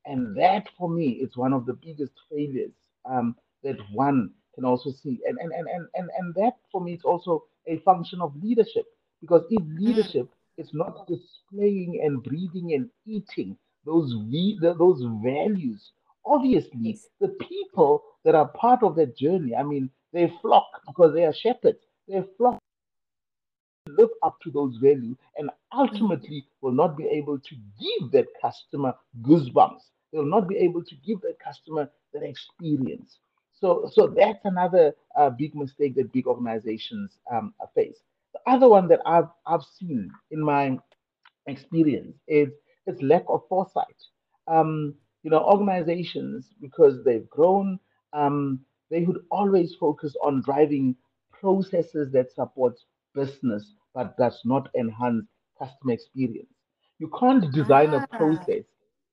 And 0.06 0.36
that 0.38 0.68
for 0.78 0.90
me 0.90 1.10
is 1.12 1.38
one 1.38 1.54
of 1.54 1.66
the 1.66 1.74
biggest 1.74 2.14
failures 2.30 2.72
um, 3.06 3.36
that 3.64 3.78
one 3.92 4.32
can 4.56 4.66
also 4.66 4.92
see. 4.92 5.20
And, 5.28 5.38
and, 5.40 5.52
and, 5.52 5.68
and, 5.68 5.88
and, 5.96 6.10
and 6.18 6.36
that 6.36 6.54
for 6.72 6.82
me 6.82 6.94
is 6.94 7.04
also 7.04 7.44
a 7.68 7.78
function 7.80 8.22
of 8.22 8.36
leadership. 8.42 8.86
Because 9.22 9.44
if 9.50 9.64
Mm. 9.64 9.80
leadership 9.80 10.28
is 10.58 10.70
not 10.74 11.08
displaying 11.08 12.02
and 12.04 12.24
breathing 12.24 12.74
and 12.74 12.90
eating 13.06 13.58
those, 13.86 14.14
v- 14.30 14.58
the- 14.62 14.76
those 14.76 15.02
values, 15.24 15.92
obviously 16.26 17.00
the 17.20 17.30
people 17.50 18.04
that 18.24 18.36
are 18.36 18.48
part 18.50 18.84
of 18.84 18.96
that 18.96 19.16
journey, 19.18 19.56
I 19.56 19.64
mean, 19.64 19.90
they 20.14 20.32
flock 20.42 20.68
because 20.88 21.14
they 21.14 21.26
are 21.26 21.34
shepherds. 21.34 21.80
They 22.08 22.22
flock 22.38 22.60
live 23.88 24.10
up 24.24 24.40
to 24.42 24.52
those 24.52 24.78
values 24.78 25.18
and 25.38 25.50
ultimately 25.74 26.46
will 26.62 26.72
not 26.72 26.98
be 26.98 27.06
able 27.06 27.40
to 27.40 27.56
give 27.80 28.12
that 28.12 28.28
customer 28.42 28.94
goosebumps. 29.22 29.82
They 30.12 30.20
will 30.20 30.26
not 30.26 30.48
be 30.48 30.58
able 30.58 30.84
to 30.84 30.96
give 31.06 31.22
that 31.22 31.38
customer 31.40 31.90
that 32.14 32.24
experience. 32.24 33.18
So, 33.54 33.90
so 33.94 34.08
that's 34.08 34.40
another 34.46 34.94
uh, 35.18 35.30
big 35.30 35.56
mistake 35.56 35.96
that 35.96 36.12
big 36.12 36.28
organizations 36.28 37.18
um, 37.32 37.54
face. 37.76 37.98
The 38.34 38.40
other 38.52 38.68
one 38.68 38.88
that 38.88 39.00
I've 39.06 39.30
I've 39.46 39.64
seen 39.64 40.12
in 40.32 40.42
my 40.42 40.78
experience 41.48 42.16
is 42.28 42.50
is 42.88 43.02
lack 43.02 43.24
of 43.30 43.42
foresight. 43.48 43.96
Um, 44.48 44.96
you 45.24 45.30
know, 45.30 45.40
organizations 45.40 46.50
because 46.62 47.04
they've 47.06 47.30
grown, 47.30 47.80
um, 48.12 48.60
they 48.90 49.02
would 49.04 49.24
always 49.32 49.76
focus 49.76 50.16
on 50.22 50.42
driving 50.42 50.96
processes 51.32 52.12
that 52.12 52.34
support 52.34 52.78
business 53.16 53.74
but 53.94 54.18
does 54.18 54.40
not 54.46 54.70
enhance 54.78 55.26
customer 55.60 55.94
experience. 55.94 56.50
You 57.00 57.12
can't 57.20 57.52
design 57.54 57.94
a 57.94 58.02
Ah, 58.14 58.18
process 58.18 58.64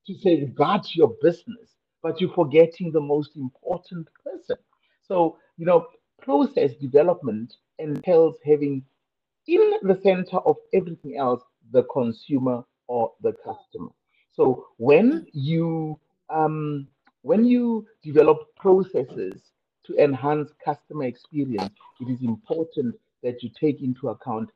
to 0.07 0.15
safeguard 0.19 0.83
your 0.95 1.15
business, 1.23 1.75
but 2.03 2.21
you're 2.21 2.35
forgetting 2.35 2.93
the 2.93 3.01
most 3.01 3.37
important 3.37 4.09
person. 4.25 4.57
So, 5.03 5.39
you 5.59 5.67
know, 5.67 5.87
process 6.21 6.75
development 6.77 7.55
entails 7.79 8.37
having 8.45 8.85
in 9.49 9.73
the 9.83 9.99
center 10.03 10.39
of 10.39 10.57
everything 10.75 11.17
else 11.19 11.43
the 11.73 11.85
consumer 11.85 12.65
or 12.89 13.13
the 13.23 13.33
customer 13.45 13.91
so 14.33 14.67
when 14.79 15.27
you 15.33 15.99
um, 16.31 16.89
when 17.23 17.45
you 17.45 17.87
develop 18.05 18.39
processes 18.57 19.43
to 19.87 19.97
enhance 20.03 20.51
customer 20.65 21.05
experience 21.05 21.73
it 22.01 22.09
is 22.11 22.23
important 22.23 22.95
that 23.23 23.43
you 23.43 23.51
take 23.59 23.83
into 23.83 24.09
account 24.09 24.51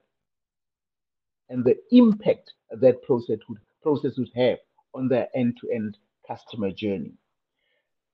and 1.50 1.64
the 1.64 1.76
impact 1.92 2.52
that 2.70 3.02
process 3.02 3.38
would 3.48 3.58
process 3.82 4.16
would 4.16 4.30
have 4.34 4.58
on 4.94 5.08
the 5.08 5.28
end-to-end 5.36 5.96
customer 6.26 6.70
journey 6.70 7.12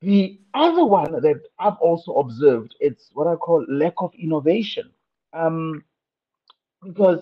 the 0.03 0.41
other 0.55 0.85
one 0.85 1.13
that 1.13 1.41
i've 1.59 1.77
also 1.81 2.13
observed 2.15 2.75
it's 2.81 3.11
what 3.13 3.27
i 3.27 3.37
call 3.37 3.65
lack 3.69 3.95
of 3.99 4.13
innovation 4.19 4.91
um, 5.33 5.85
because 6.85 7.21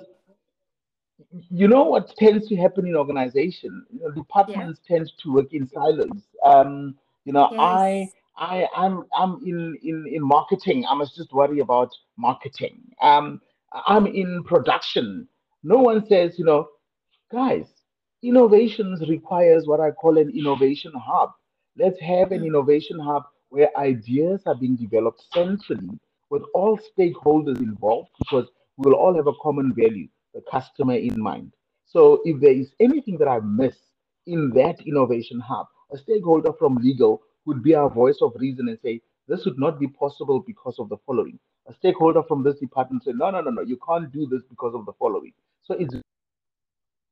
you 1.51 1.69
know 1.69 1.83
what 1.85 2.15
tends 2.17 2.49
to 2.49 2.57
happen 2.57 2.87
in 2.87 2.97
organization 2.97 3.85
you 3.93 4.01
know, 4.01 4.09
yeah. 4.09 4.15
departments 4.15 4.81
tend 4.87 5.11
to 5.23 5.33
work 5.33 5.53
in 5.53 5.69
silos 5.69 6.23
um 6.45 6.95
you 7.25 7.33
know 7.33 7.49
Yes. 7.51 7.61
i 7.61 8.11
i'm 8.77 9.05
i'm 9.17 9.41
in 9.47 9.77
in 9.83 10.05
in 10.11 10.23
marketing 10.27 10.85
i 10.91 10.95
must 10.95 11.17
just 11.17 11.33
worry 11.33 11.61
about 11.61 11.91
marketing 12.19 12.83
um 13.03 13.41
i'm 13.89 14.07
in 14.07 14.43
production 14.45 15.29
no 15.65 15.79
one 15.79 16.07
says 16.07 16.39
you 16.39 16.45
know 16.45 16.69
Guys, 17.33 17.67
innovations 18.23 19.09
requires 19.09 19.67
what 19.67 19.81
I 19.81 19.91
call 19.91 20.19
an 20.19 20.31
innovation 20.31 20.93
hub. 20.97 21.33
Let's 21.77 22.01
have 22.01 22.33
an 22.33 22.45
Mm, 22.45 22.45
innovation 22.45 23.01
hub 23.01 23.25
where 23.51 23.77
ideas 23.79 24.43
are 24.47 24.55
being 24.55 24.77
developed 24.77 25.25
centrally 25.35 25.99
with 26.31 26.43
all 26.55 26.79
stakeholders 26.79 27.59
involved 27.61 28.11
because 28.21 28.49
we 28.79 28.91
will 28.91 28.99
all 28.99 29.15
have 29.17 29.27
a 29.29 29.35
common 29.43 29.75
value, 29.75 30.09
the 30.35 30.43
customer 30.51 30.95
in 30.95 31.21
mind. 31.21 31.55
So 31.87 32.23
if 32.25 32.41
there 32.41 32.53
is 32.53 32.73
anything 32.81 33.19
that 33.19 33.29
I 33.29 33.41
miss 33.41 33.77
in 34.27 34.51
that 34.55 34.81
innovation 34.87 35.41
hub, 35.41 35.67
a 35.93 35.99
stakeholder 35.99 36.53
from 36.59 36.77
legal 36.77 37.23
would 37.47 37.63
be 37.63 37.75
our 37.75 37.91
voice 37.91 38.19
of 38.23 38.33
reason 38.37 38.69
and 38.69 38.79
say, 38.83 39.01
this 39.27 39.45
would 39.45 39.59
not 39.59 39.79
be 39.79 39.89
possible 39.89 40.41
because 40.41 40.79
of 40.79 40.89
the 40.89 40.97
following. 41.07 41.39
A 41.69 41.75
stakeholder 41.75 42.23
from 42.23 42.43
this 42.43 42.59
department 42.59 43.05
say, 43.05 43.13
no, 43.15 43.31
no, 43.31 43.41
no, 43.41 43.51
no, 43.51 43.63
you 43.63 43.79
can't 43.87 44.11
do 44.13 44.27
this 44.27 44.43
because 44.49 44.75
of 44.75 44.87
the 44.87 44.93
following. 44.99 45.33
So 45.65 45.75
it's 45.75 45.95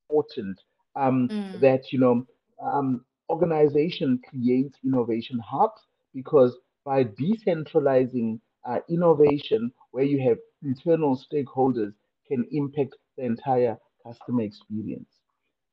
important 0.09 0.59
um, 0.95 1.29
mm. 1.29 1.61
that 1.61 1.93
you 1.93 1.99
know 1.99 2.27
um, 2.63 3.05
organization 3.29 4.21
creates 4.29 4.77
innovation 4.85 5.39
hubs 5.39 5.83
because 6.15 6.57
by 6.85 7.05
decentralizing 7.05 8.41
uh, 8.65 8.79
innovation 8.89 9.71
where 9.91 10.05
you 10.05 10.21
have 10.27 10.39
internal 10.63 11.21
stakeholders 11.21 11.93
can 12.27 12.45
impact 12.51 12.95
the 13.17 13.25
entire 13.25 13.77
customer 14.05 14.43
experience 14.43 15.09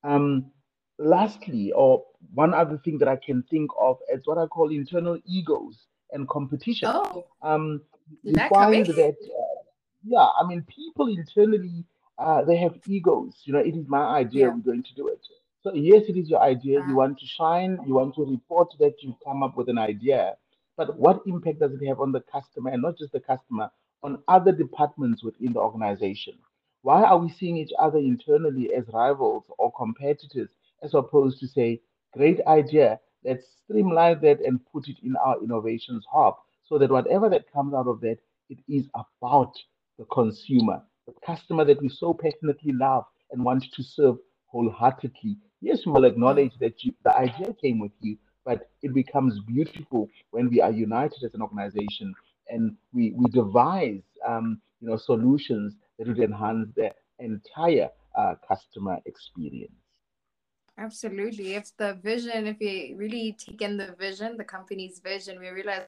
um, 0.03 0.45
lastly 1.03 1.71
or 1.73 2.03
one 2.33 2.53
other 2.53 2.79
thing 2.85 2.97
that 2.99 3.09
i 3.09 3.17
can 3.17 3.43
think 3.51 3.69
of 3.79 3.97
is 4.13 4.21
what 4.25 4.37
i 4.39 4.47
call 4.47 4.71
internal 4.71 5.19
egos 5.25 5.77
and 6.13 6.27
competition 6.29 6.89
Oh, 6.89 7.25
um, 7.43 7.81
is 8.23 8.33
we 8.33 8.35
that 8.35 8.53
coming? 8.53 8.83
find 8.83 8.87
that 8.87 9.17
yeah, 10.05 10.27
I 10.39 10.47
mean, 10.47 10.63
people 10.63 11.07
internally, 11.07 11.85
uh, 12.19 12.43
they 12.43 12.57
have 12.57 12.75
egos. 12.87 13.41
You 13.45 13.53
know, 13.53 13.59
it 13.59 13.75
is 13.75 13.87
my 13.87 14.03
idea, 14.05 14.45
Yeah. 14.45 14.53
we're 14.55 14.61
going 14.73 14.83
to 14.83 14.95
do 14.95 15.07
it. 15.09 15.21
So, 15.63 15.73
yes, 15.73 16.03
it 16.09 16.17
is 16.17 16.29
your 16.29 16.41
idea. 16.41 16.79
You 16.87 16.93
Uh, 16.93 16.95
want 16.95 17.19
to 17.19 17.25
shine, 17.27 17.79
you 17.87 17.95
want 17.95 18.15
to 18.15 18.25
report 18.25 18.69
that 18.79 18.95
you've 19.03 19.19
come 19.25 19.43
up 19.43 19.57
with 19.57 19.69
an 19.69 19.79
idea. 19.79 20.37
But 20.77 20.97
what 20.99 21.21
impact 21.27 21.59
does 21.59 21.73
it 21.73 21.85
have 21.87 22.01
on 22.01 22.13
the 22.13 22.21
customer, 22.21 22.71
and 22.71 22.81
not 22.81 22.97
just 22.97 23.13
the 23.13 23.21
customer, 23.21 23.71
on 24.03 24.23
other 24.27 24.51
departments 24.53 25.23
within 25.23 25.53
the 25.53 25.59
organization? 25.61 26.35
Why 26.83 27.03
are 27.03 27.19
we 27.19 27.29
seeing 27.29 27.57
each 27.57 27.73
other 27.79 27.99
internally 27.99 28.73
as 28.73 28.85
rivals 28.93 29.45
or 29.59 29.71
competitors, 29.73 30.49
as 30.83 30.93
opposed 30.93 31.39
to 31.39 31.47
say, 31.47 31.81
great 32.13 32.39
idea, 32.45 32.99
let's 33.23 33.45
streamline 33.63 34.19
that 34.21 34.39
and 34.41 34.59
put 34.71 34.87
it 34.87 34.97
in 35.03 35.15
our 35.17 35.41
innovations 35.41 36.05
hub 36.11 36.35
so 36.63 36.77
that 36.77 36.91
whatever 36.91 37.29
that 37.29 37.51
comes 37.51 37.73
out 37.73 37.87
of 37.87 38.01
that, 38.01 38.17
it 38.49 38.59
is 38.67 38.85
about 38.93 39.53
the 39.97 40.05
consumer, 40.05 40.81
the 41.07 41.13
customer 41.25 41.63
that 41.65 41.81
we 41.81 41.89
so 41.89 42.13
passionately 42.13 42.73
love 42.73 43.05
and 43.31 43.43
want 43.43 43.63
to 43.73 43.83
serve 43.83 44.17
wholeheartedly. 44.47 45.37
Yes, 45.61 45.85
we 45.85 45.91
will 45.93 46.05
acknowledge 46.05 46.53
that 46.59 46.83
you, 46.83 46.93
the 47.03 47.15
idea 47.15 47.53
came 47.53 47.79
with 47.79 47.91
you, 48.01 48.17
but 48.45 48.69
it 48.81 48.93
becomes 48.93 49.39
beautiful 49.47 50.09
when 50.31 50.49
we 50.49 50.61
are 50.61 50.71
united 50.71 51.23
as 51.23 51.33
an 51.33 51.41
organization 51.41 52.13
and 52.49 52.75
we, 52.93 53.13
we 53.15 53.25
devise 53.31 54.01
um, 54.27 54.61
you 54.81 54.89
know, 54.89 54.97
solutions 54.97 55.75
that 55.97 56.07
would 56.07 56.19
enhance 56.19 56.69
the 56.75 56.91
entire 57.19 57.89
uh, 58.17 58.35
customer 58.47 58.97
experience. 59.05 59.71
Absolutely. 60.77 61.55
If 61.55 61.75
the 61.77 61.95
vision, 62.03 62.47
if 62.47 62.59
you 62.59 62.95
really 62.97 63.35
take 63.39 63.61
in 63.61 63.77
the 63.77 63.95
vision, 63.99 64.37
the 64.37 64.43
company's 64.43 64.99
vision, 64.99 65.39
we 65.39 65.49
realize 65.49 65.85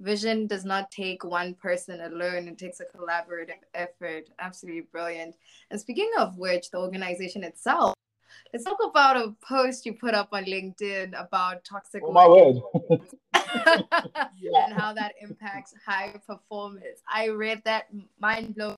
vision 0.00 0.46
does 0.46 0.64
not 0.64 0.90
take 0.90 1.24
one 1.24 1.54
person 1.54 2.00
alone. 2.00 2.48
It 2.48 2.58
takes 2.58 2.80
a 2.80 2.84
collaborative 2.84 3.60
effort. 3.74 4.30
Absolutely 4.38 4.82
brilliant. 4.92 5.34
And 5.70 5.80
speaking 5.80 6.10
of 6.18 6.38
which, 6.38 6.70
the 6.70 6.78
organization 6.78 7.44
itself, 7.44 7.94
let's 8.52 8.64
talk 8.64 8.78
about 8.84 9.16
a 9.16 9.34
post 9.46 9.86
you 9.86 9.94
put 9.94 10.14
up 10.14 10.28
on 10.32 10.44
LinkedIn 10.44 11.18
about 11.20 11.64
toxic 11.64 12.02
Oh, 12.06 12.12
my 12.12 12.28
word. 12.28 12.56
and 13.34 14.72
how 14.72 14.92
that 14.92 15.14
impacts 15.20 15.74
high 15.84 16.14
performance. 16.26 17.02
I 17.08 17.28
read 17.28 17.62
that 17.64 17.86
mind 18.20 18.54
blowing 18.54 18.76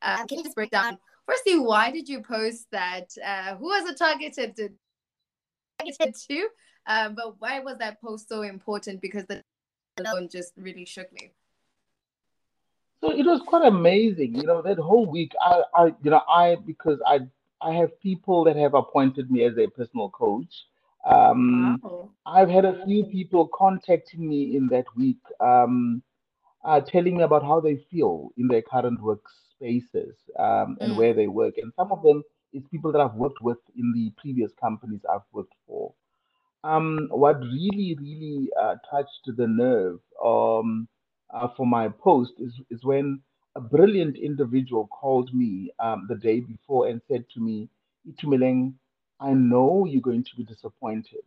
Uh, 0.00 0.24
can 0.26 0.38
you 0.38 0.44
just 0.44 0.54
break 0.54 0.70
down? 0.70 0.98
Firstly, 1.28 1.58
why 1.58 1.90
did 1.90 2.08
you 2.08 2.22
post 2.22 2.68
that? 2.72 3.10
Uh, 3.22 3.54
who 3.56 3.66
was 3.66 3.88
it 3.90 3.98
targeted 3.98 4.56
to? 4.56 4.70
Targeted 5.78 6.14
to? 6.30 6.48
Uh, 6.86 7.10
but 7.10 7.38
why 7.38 7.60
was 7.60 7.76
that 7.78 8.00
post 8.00 8.30
so 8.30 8.42
important? 8.42 9.02
Because 9.02 9.26
the 9.26 9.42
alone 9.98 10.30
just 10.30 10.54
really 10.56 10.86
shook 10.86 11.12
me. 11.12 11.32
So 13.02 13.10
it 13.10 13.26
was 13.26 13.42
quite 13.46 13.66
amazing, 13.66 14.36
you 14.36 14.44
know, 14.44 14.62
that 14.62 14.78
whole 14.78 15.04
week. 15.04 15.32
I, 15.40 15.62
I, 15.74 15.84
you 16.02 16.10
know, 16.10 16.22
I 16.26 16.56
because 16.66 16.98
I, 17.06 17.20
I 17.60 17.74
have 17.74 18.00
people 18.00 18.44
that 18.44 18.56
have 18.56 18.72
appointed 18.72 19.30
me 19.30 19.44
as 19.44 19.58
a 19.58 19.66
personal 19.66 20.08
coach. 20.08 20.64
Um, 21.04 21.78
Wow. 21.82 22.10
I've 22.24 22.48
had 22.48 22.64
a 22.64 22.84
few 22.86 23.04
people 23.04 23.48
contacting 23.48 24.26
me 24.26 24.56
in 24.56 24.66
that 24.68 24.84
week, 24.96 25.20
um, 25.40 26.02
uh, 26.64 26.80
telling 26.80 27.18
me 27.18 27.22
about 27.22 27.42
how 27.42 27.60
they 27.60 27.76
feel 27.90 28.30
in 28.36 28.48
their 28.48 28.62
current 28.62 29.00
workspace. 29.00 29.47
Spaces 29.58 30.14
um, 30.38 30.76
and 30.80 30.92
mm. 30.92 30.96
where 30.96 31.14
they 31.14 31.26
work. 31.26 31.54
And 31.58 31.72
some 31.76 31.92
of 31.92 32.02
them 32.02 32.22
is 32.52 32.62
people 32.70 32.92
that 32.92 33.00
I've 33.00 33.14
worked 33.14 33.40
with 33.42 33.58
in 33.76 33.92
the 33.92 34.10
previous 34.20 34.52
companies 34.60 35.00
I've 35.12 35.26
worked 35.32 35.54
for. 35.66 35.92
Um, 36.64 37.08
what 37.10 37.38
really, 37.40 37.96
really 38.00 38.48
uh, 38.60 38.76
touched 38.90 39.26
the 39.26 39.46
nerve 39.46 40.00
um, 40.24 40.88
uh, 41.32 41.48
for 41.56 41.66
my 41.66 41.88
post 41.88 42.32
is, 42.38 42.52
is 42.70 42.84
when 42.84 43.20
a 43.54 43.60
brilliant 43.60 44.16
individual 44.16 44.86
called 44.88 45.32
me 45.34 45.70
um, 45.78 46.06
the 46.08 46.16
day 46.16 46.40
before 46.40 46.88
and 46.88 47.00
said 47.08 47.24
to 47.34 47.40
me, 47.40 47.68
Itumeleng, 48.08 48.74
I 49.20 49.32
know 49.32 49.86
you're 49.86 50.00
going 50.00 50.24
to 50.24 50.36
be 50.36 50.44
disappointed. 50.44 51.24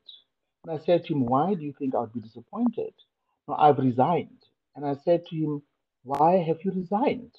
And 0.64 0.80
I 0.80 0.84
said 0.84 1.06
to 1.06 1.14
him, 1.14 1.26
Why 1.26 1.54
do 1.54 1.64
you 1.64 1.74
think 1.78 1.96
I 1.96 2.00
would 2.00 2.14
be 2.14 2.22
disappointed? 2.22 2.94
No, 3.48 3.56
I've 3.56 3.80
resigned. 3.80 4.44
And 4.76 4.86
I 4.86 4.96
said 5.04 5.26
to 5.28 5.36
him, 5.36 5.62
Why 6.04 6.38
have 6.38 6.58
you 6.64 6.72
resigned? 6.72 7.32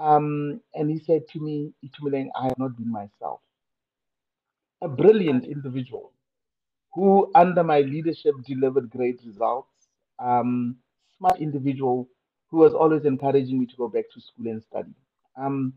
Um, 0.00 0.60
and 0.74 0.90
he 0.90 0.98
said 0.98 1.28
to 1.32 1.40
me, 1.40 1.72
Itumeleng, 1.84 2.30
I 2.34 2.44
have 2.44 2.58
not 2.58 2.76
been 2.76 2.90
myself. 2.90 3.40
A 4.82 4.88
brilliant 4.88 5.44
individual 5.44 6.12
who, 6.94 7.30
under 7.34 7.62
my 7.62 7.80
leadership, 7.80 8.34
delivered 8.46 8.90
great 8.90 9.20
results. 9.26 9.68
Um, 10.18 10.76
smart 11.18 11.40
individual 11.40 12.08
who 12.50 12.58
was 12.58 12.74
always 12.74 13.04
encouraging 13.04 13.60
me 13.60 13.66
to 13.66 13.76
go 13.76 13.88
back 13.88 14.04
to 14.14 14.20
school 14.20 14.48
and 14.48 14.62
study. 14.62 14.94
Um, 15.36 15.74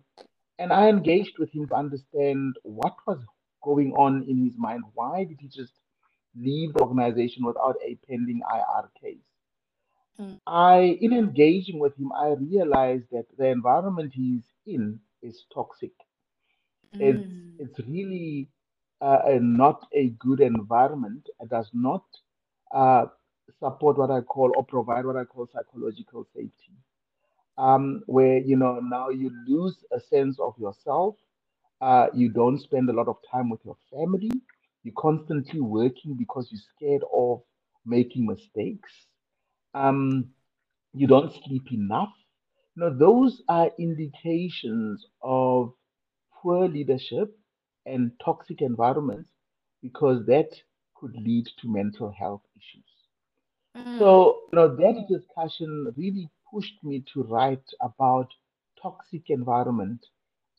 and 0.60 0.72
I 0.74 0.90
engaged 0.90 1.38
with 1.40 1.52
him 1.52 1.68
to 1.68 1.76
understand 1.76 2.56
what 2.64 2.96
was 3.06 3.20
going 3.64 3.94
on 3.94 4.26
in 4.30 4.46
his 4.46 4.58
mind. 4.58 4.84
Why 4.94 5.26
did 5.26 5.38
he 5.42 5.48
just 5.50 5.74
leave 6.36 6.74
the 6.74 6.82
organization 6.82 7.46
without 7.46 7.76
a 7.86 7.98
pending 8.10 8.42
IR 8.54 8.90
case? 9.02 9.33
Mm. 10.20 10.40
I, 10.48 10.98
in 11.02 11.14
engaging 11.14 11.80
with 11.80 11.96
him, 11.98 12.12
I 12.14 12.30
realized 12.34 13.06
that 13.12 13.26
the 13.38 13.48
environment 13.48 14.14
he's 14.14 14.44
in 14.66 15.00
is 15.22 15.46
toxic. 15.54 15.92
Mm. 16.96 17.00
It's 17.02 17.30
it's 17.60 17.88
really 17.88 18.50
uh, 19.02 19.20
a, 19.26 19.40
not 19.40 19.88
a 19.94 20.10
good 20.20 20.40
environment. 20.42 21.28
It 21.40 21.50
does 21.50 21.70
not 21.74 22.04
uh, 22.74 23.06
support 23.60 23.98
what 23.98 24.12
I 24.12 24.22
call 24.22 24.52
or 24.56 24.64
provide 24.66 25.06
what 25.06 25.16
I 25.16 25.26
call 25.26 25.48
psychological 25.52 26.26
safety. 26.36 26.74
Um, 27.58 28.04
where 28.08 28.38
you 28.40 28.56
know 28.58 28.80
now 28.80 29.10
you 29.10 29.32
lose 29.48 29.78
a 29.92 30.00
sense 30.00 30.40
of 30.40 30.58
yourself. 30.60 31.16
Uh, 31.82 32.08
you 32.14 32.30
don't 32.30 32.60
spend 32.60 32.90
a 32.90 32.94
lot 32.94 33.08
of 33.08 33.18
time 33.32 33.50
with 33.50 33.60
your 33.66 33.78
family. 33.92 34.32
You're 34.84 34.94
constantly 34.98 35.62
working 35.62 36.16
because 36.16 36.50
you're 36.52 36.62
scared 36.76 37.04
of 37.14 37.42
making 37.86 38.26
mistakes. 38.26 38.92
Um, 39.74 40.34
you 40.94 41.08
don't 41.08 41.32
sleep 41.32 41.72
enough. 41.72 42.14
You 42.76 42.84
know, 42.84 42.98
those 42.98 43.42
are 43.50 43.72
indications 43.80 45.06
of 45.22 45.74
poor 46.42 46.68
leadership 46.68 47.38
and 47.86 48.12
toxic 48.24 48.62
environments 48.62 49.30
because 49.82 50.26
that 50.28 50.50
could 50.96 51.16
lead 51.16 51.46
to 51.62 51.72
mental 51.72 52.12
health 52.12 52.44
issues. 52.58 52.86
Mm. 53.76 53.98
So, 53.98 54.42
you 54.52 54.56
know, 54.58 54.76
that 54.76 55.06
discussion 55.08 55.94
really 55.98 56.30
pushed 56.52 56.84
me 56.84 57.04
to 57.14 57.24
write 57.24 57.66
about 57.82 58.34
toxic 58.82 59.30
environment 59.30 60.06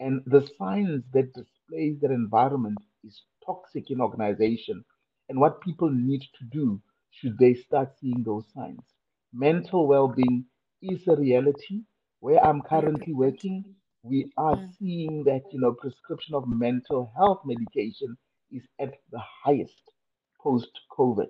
and 0.00 0.22
the 0.26 0.40
signs 0.58 1.04
that 1.12 1.34
displays 1.34 2.00
that 2.00 2.10
environment 2.10 2.78
is 3.04 3.22
toxic 3.44 3.90
in 3.90 4.00
organization 4.00 4.84
and 5.28 5.40
what 5.40 5.60
people 5.60 5.90
need 5.90 6.22
to 6.38 6.44
do 6.50 6.80
should 7.10 7.38
they 7.38 7.54
start 7.54 7.96
seeing 7.98 8.22
those 8.24 8.50
signs. 8.52 8.93
Mental 9.34 9.86
well-being 9.86 10.44
is 10.80 11.06
a 11.08 11.16
reality. 11.16 11.82
Where 12.20 12.42
I'm 12.42 12.62
currently 12.62 13.12
working, 13.12 13.64
we 14.02 14.30
are 14.38 14.56
mm. 14.56 14.70
seeing 14.78 15.24
that 15.24 15.42
you 15.52 15.60
know 15.60 15.72
prescription 15.72 16.34
of 16.34 16.48
mental 16.48 17.12
health 17.16 17.40
medication 17.44 18.16
is 18.52 18.62
at 18.80 18.94
the 19.10 19.20
highest 19.44 19.90
post 20.40 20.70
COVID. 20.96 21.28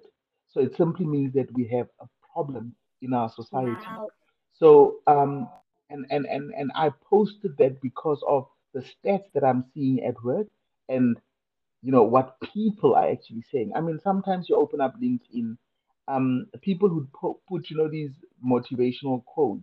So 0.48 0.60
it 0.60 0.76
simply 0.76 1.06
means 1.06 1.32
that 1.34 1.52
we 1.54 1.66
have 1.68 1.88
a 2.00 2.06
problem 2.32 2.74
in 3.02 3.14
our 3.14 3.30
society. 3.30 3.86
Wow. 3.86 4.08
So 4.52 4.96
um, 5.06 5.48
and, 5.90 6.06
and 6.10 6.26
and 6.26 6.52
and 6.54 6.70
I 6.74 6.90
posted 7.10 7.56
that 7.58 7.80
because 7.80 8.22
of 8.28 8.46
the 8.72 8.80
stats 8.80 9.32
that 9.34 9.44
I'm 9.44 9.64
seeing 9.72 10.04
at 10.04 10.22
work 10.22 10.46
and 10.88 11.16
you 11.82 11.92
know 11.92 12.02
what 12.02 12.40
people 12.52 12.94
are 12.94 13.08
actually 13.08 13.44
saying. 13.52 13.72
I 13.74 13.80
mean, 13.80 14.00
sometimes 14.02 14.48
you 14.48 14.56
open 14.56 14.80
up 14.80 14.94
LinkedIn, 15.00 15.56
um, 16.08 16.46
people 16.60 16.88
who 16.88 17.06
put, 17.18 17.36
put 17.48 17.70
you 17.70 17.76
know 17.76 17.88
these 17.88 18.10
motivational 18.44 19.24
quotes 19.24 19.62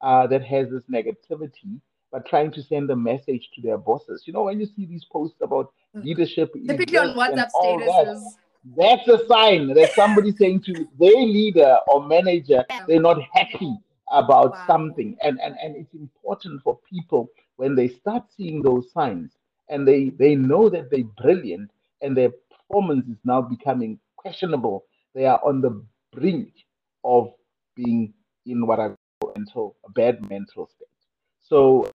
uh, 0.00 0.26
that 0.26 0.44
has 0.44 0.68
this 0.70 0.82
negativity, 0.92 1.80
but 2.10 2.26
trying 2.26 2.52
to 2.52 2.62
send 2.62 2.90
a 2.90 2.96
message 2.96 3.48
to 3.54 3.62
their 3.62 3.78
bosses. 3.78 4.22
You 4.26 4.32
know, 4.32 4.44
when 4.44 4.60
you 4.60 4.66
see 4.66 4.86
these 4.86 5.04
posts 5.10 5.36
about 5.42 5.72
mm. 5.96 6.04
leadership, 6.04 6.52
typically 6.66 6.98
on 6.98 7.16
WhatsApp 7.16 7.50
statuses. 7.54 7.86
That, 7.86 8.34
that's 8.76 9.08
a 9.08 9.26
sign 9.26 9.74
that 9.74 9.92
somebody 9.94 10.32
saying 10.38 10.62
to 10.62 10.88
their 10.98 11.16
leader 11.16 11.76
or 11.86 12.06
manager 12.06 12.64
they're 12.88 13.00
not 13.00 13.18
happy 13.32 13.76
about 14.10 14.52
wow. 14.52 14.64
something. 14.66 15.16
And, 15.22 15.38
and 15.40 15.54
and 15.62 15.76
it's 15.76 15.92
important 15.94 16.62
for 16.62 16.78
people 16.90 17.30
when 17.56 17.74
they 17.74 17.88
start 17.88 18.24
seeing 18.36 18.62
those 18.62 18.90
signs 18.92 19.32
and 19.68 19.86
they, 19.86 20.10
they 20.10 20.34
know 20.34 20.68
that 20.68 20.90
they're 20.90 21.04
brilliant 21.22 21.70
and 22.02 22.16
their 22.16 22.30
performance 22.50 23.06
is 23.08 23.18
now 23.24 23.40
becoming 23.40 23.98
questionable. 24.16 24.84
They 25.14 25.26
are 25.26 25.40
on 25.44 25.60
the 25.62 25.84
brink 26.12 26.52
of 27.04 27.32
being 27.76 28.14
in 28.46 28.66
what 28.66 28.80
I 28.80 28.90
call 29.20 29.34
mental, 29.36 29.76
a 29.86 29.90
bad 29.92 30.28
mental 30.28 30.68
state. 30.68 30.88
So 31.40 31.90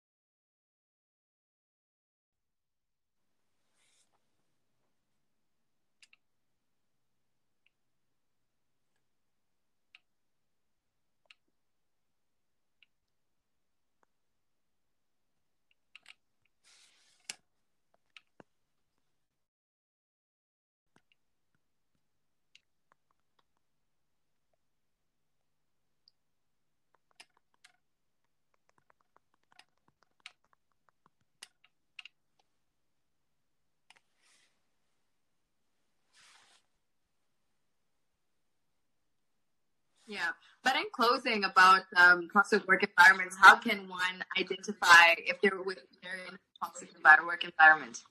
Yeah. 40.07 40.29
But 40.63 40.75
in 40.77 40.83
closing 40.93 41.43
about 41.43 41.83
um, 41.95 42.29
toxic 42.31 42.67
work 42.67 42.83
environments, 42.83 43.35
how 43.39 43.55
can 43.55 43.87
one 43.87 44.23
identify 44.37 45.15
if 45.17 45.39
they're, 45.41 45.61
with, 45.61 45.79
they're 46.01 46.27
in 46.27 46.35
a 46.35 46.65
toxic 46.65 46.89
work 47.25 47.43
environment? 47.43 48.01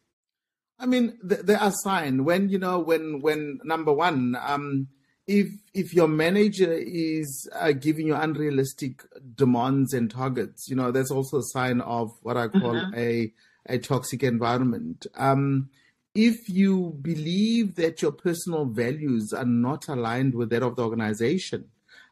I 0.79 0.87
mean, 0.87 1.19
th- 1.27 1.43
there 1.43 1.59
are 1.59 1.73
signs 1.73 2.21
when 2.21 2.51
you 2.51 2.59
know 2.59 2.79
when 2.79 3.23
when 3.23 3.61
number 3.65 3.93
one, 3.93 4.37
um, 4.41 4.89
if 5.27 5.49
if 5.73 5.95
your 5.95 6.09
manager 6.09 6.73
is 6.73 7.49
uh, 7.55 7.73
giving 7.73 8.07
you 8.09 8.15
unrealistic 8.15 9.03
demands 9.35 9.95
and 9.95 10.11
targets, 10.11 10.69
you 10.69 10.77
know 10.77 10.93
that's 10.93 11.11
also 11.11 11.39
a 11.39 11.45
sign 11.45 11.81
of 11.81 12.11
what 12.23 12.37
I 12.37 12.49
call 12.49 12.75
mm-hmm. 12.75 12.95
a 12.95 13.33
a 13.69 13.79
toxic 13.79 14.23
environment. 14.23 15.07
Um, 15.17 15.71
if 16.15 16.49
you 16.49 16.97
believe 17.01 17.77
that 17.77 18.01
your 18.03 18.13
personal 18.13 18.67
values 18.67 19.33
are 19.33 19.45
not 19.45 19.89
aligned 19.89 20.35
with 20.35 20.51
that 20.51 20.63
of 20.63 20.77
the 20.77 20.83
organization, 20.83 21.71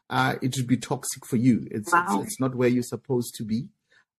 uh, 0.09 0.35
it 0.41 0.55
would 0.57 0.67
be 0.67 0.77
toxic 0.77 1.25
for 1.25 1.37
you. 1.37 1.67
It's, 1.71 1.91
wow. 1.91 2.05
it's, 2.19 2.27
it's 2.27 2.39
not 2.39 2.55
where 2.55 2.69
you're 2.69 2.83
supposed 2.83 3.35
to 3.35 3.43
be. 3.43 3.67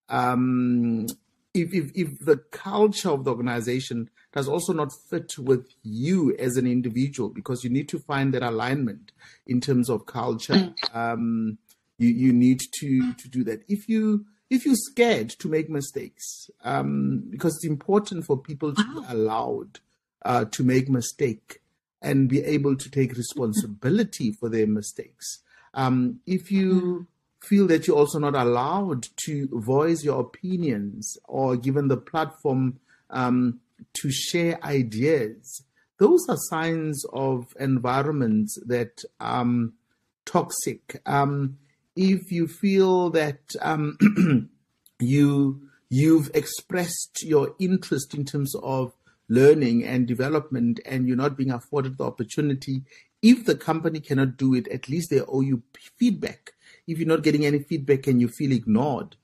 Um, 0.08 1.06
if, 1.54 1.72
if 1.72 1.90
if 1.94 2.18
the 2.20 2.36
culture 2.36 3.10
of 3.10 3.24
the 3.24 3.30
organization 3.30 4.10
does 4.32 4.46
also 4.46 4.72
not 4.72 4.92
fit 5.08 5.38
with 5.38 5.68
you 5.82 6.36
as 6.38 6.56
an 6.56 6.66
individual, 6.66 7.30
because 7.30 7.64
you 7.64 7.70
need 7.70 7.88
to 7.88 7.98
find 7.98 8.34
that 8.34 8.42
alignment 8.42 9.12
in 9.46 9.60
terms 9.60 9.88
of 9.88 10.06
culture. 10.06 10.54
Mm. 10.54 10.94
Um, 10.94 11.58
you 11.98 12.08
you 12.08 12.32
need 12.32 12.60
to 12.80 13.14
to 13.14 13.28
do 13.28 13.42
that. 13.44 13.62
If 13.68 13.88
you 13.88 14.26
if 14.50 14.66
you're 14.66 14.76
scared 14.76 15.30
to 15.30 15.48
make 15.48 15.70
mistakes, 15.70 16.50
um, 16.62 17.24
because 17.30 17.56
it's 17.56 17.66
important 17.66 18.26
for 18.26 18.36
people 18.36 18.74
to 18.74 18.84
be 18.84 19.00
allowed 19.08 19.80
uh, 20.24 20.44
to 20.44 20.62
make 20.62 20.88
mistake 20.88 21.62
and 22.02 22.28
be 22.28 22.42
able 22.42 22.76
to 22.76 22.90
take 22.90 23.16
responsibility 23.16 24.30
for 24.30 24.48
their 24.48 24.66
mistakes. 24.66 25.40
Um, 25.74 26.20
if 26.26 26.50
you 26.50 26.72
mm-hmm. 26.72 27.46
feel 27.46 27.66
that 27.68 27.86
you're 27.86 27.96
also 27.96 28.18
not 28.18 28.34
allowed 28.34 29.06
to 29.26 29.48
voice 29.52 30.04
your 30.04 30.20
opinions 30.20 31.16
or 31.24 31.56
given 31.56 31.88
the 31.88 31.96
platform 31.96 32.78
um, 33.10 33.60
to 33.94 34.10
share 34.10 34.62
ideas, 34.64 35.62
those 35.98 36.26
are 36.28 36.36
signs 36.36 37.04
of 37.12 37.54
environments 37.58 38.58
that 38.66 39.02
um 39.20 39.72
toxic. 40.26 41.00
Um, 41.06 41.58
if 41.94 42.30
you 42.30 42.46
feel 42.46 43.08
that 43.10 43.40
um, 43.62 44.50
you 45.00 45.62
you've 45.88 46.30
expressed 46.34 47.22
your 47.22 47.54
interest 47.58 48.12
in 48.12 48.24
terms 48.24 48.54
of 48.62 48.92
learning 49.28 49.84
and 49.84 50.06
development 50.06 50.80
and 50.84 51.06
you're 51.06 51.16
not 51.16 51.36
being 51.36 51.50
afforded 51.50 51.96
the 51.96 52.04
opportunity 52.04 52.82
if 53.22 53.44
the 53.44 53.56
company 53.56 54.00
cannot 54.00 54.36
do 54.36 54.54
it 54.54 54.68
at 54.68 54.88
least 54.88 55.10
they 55.10 55.20
owe 55.20 55.40
you 55.40 55.62
feedback. 55.96 56.52
If 56.86 56.98
you're 56.98 57.08
not 57.08 57.22
getting 57.22 57.44
any 57.44 57.58
feedback 57.58 58.06
and 58.06 58.20
you 58.20 58.28
feel 58.28 58.52
ignored 58.52 59.16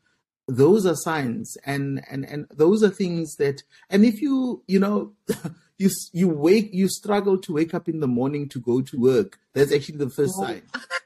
those 0.49 0.87
are 0.87 0.95
signs. 0.95 1.57
And 1.65 2.03
and 2.11 2.25
and 2.25 2.47
those 2.51 2.83
are 2.83 2.91
things 2.91 3.37
that 3.37 3.63
and 3.91 4.05
if 4.05 4.21
you 4.21 4.63
you 4.67 4.79
know 4.79 5.13
you 5.79 5.91
you 6.13 6.29
wake 6.29 6.71
you 6.73 6.89
struggle 6.89 7.39
to 7.39 7.53
wake 7.55 7.75
up 7.75 7.89
in 7.89 8.01
the 8.01 8.09
morning 8.09 8.49
to 8.51 8.61
go 8.61 8.83
to 8.83 9.01
work 9.01 9.39
that's 9.53 9.73
actually 9.73 9.99
the 9.99 10.11
first 10.11 10.35
sign. 10.37 10.63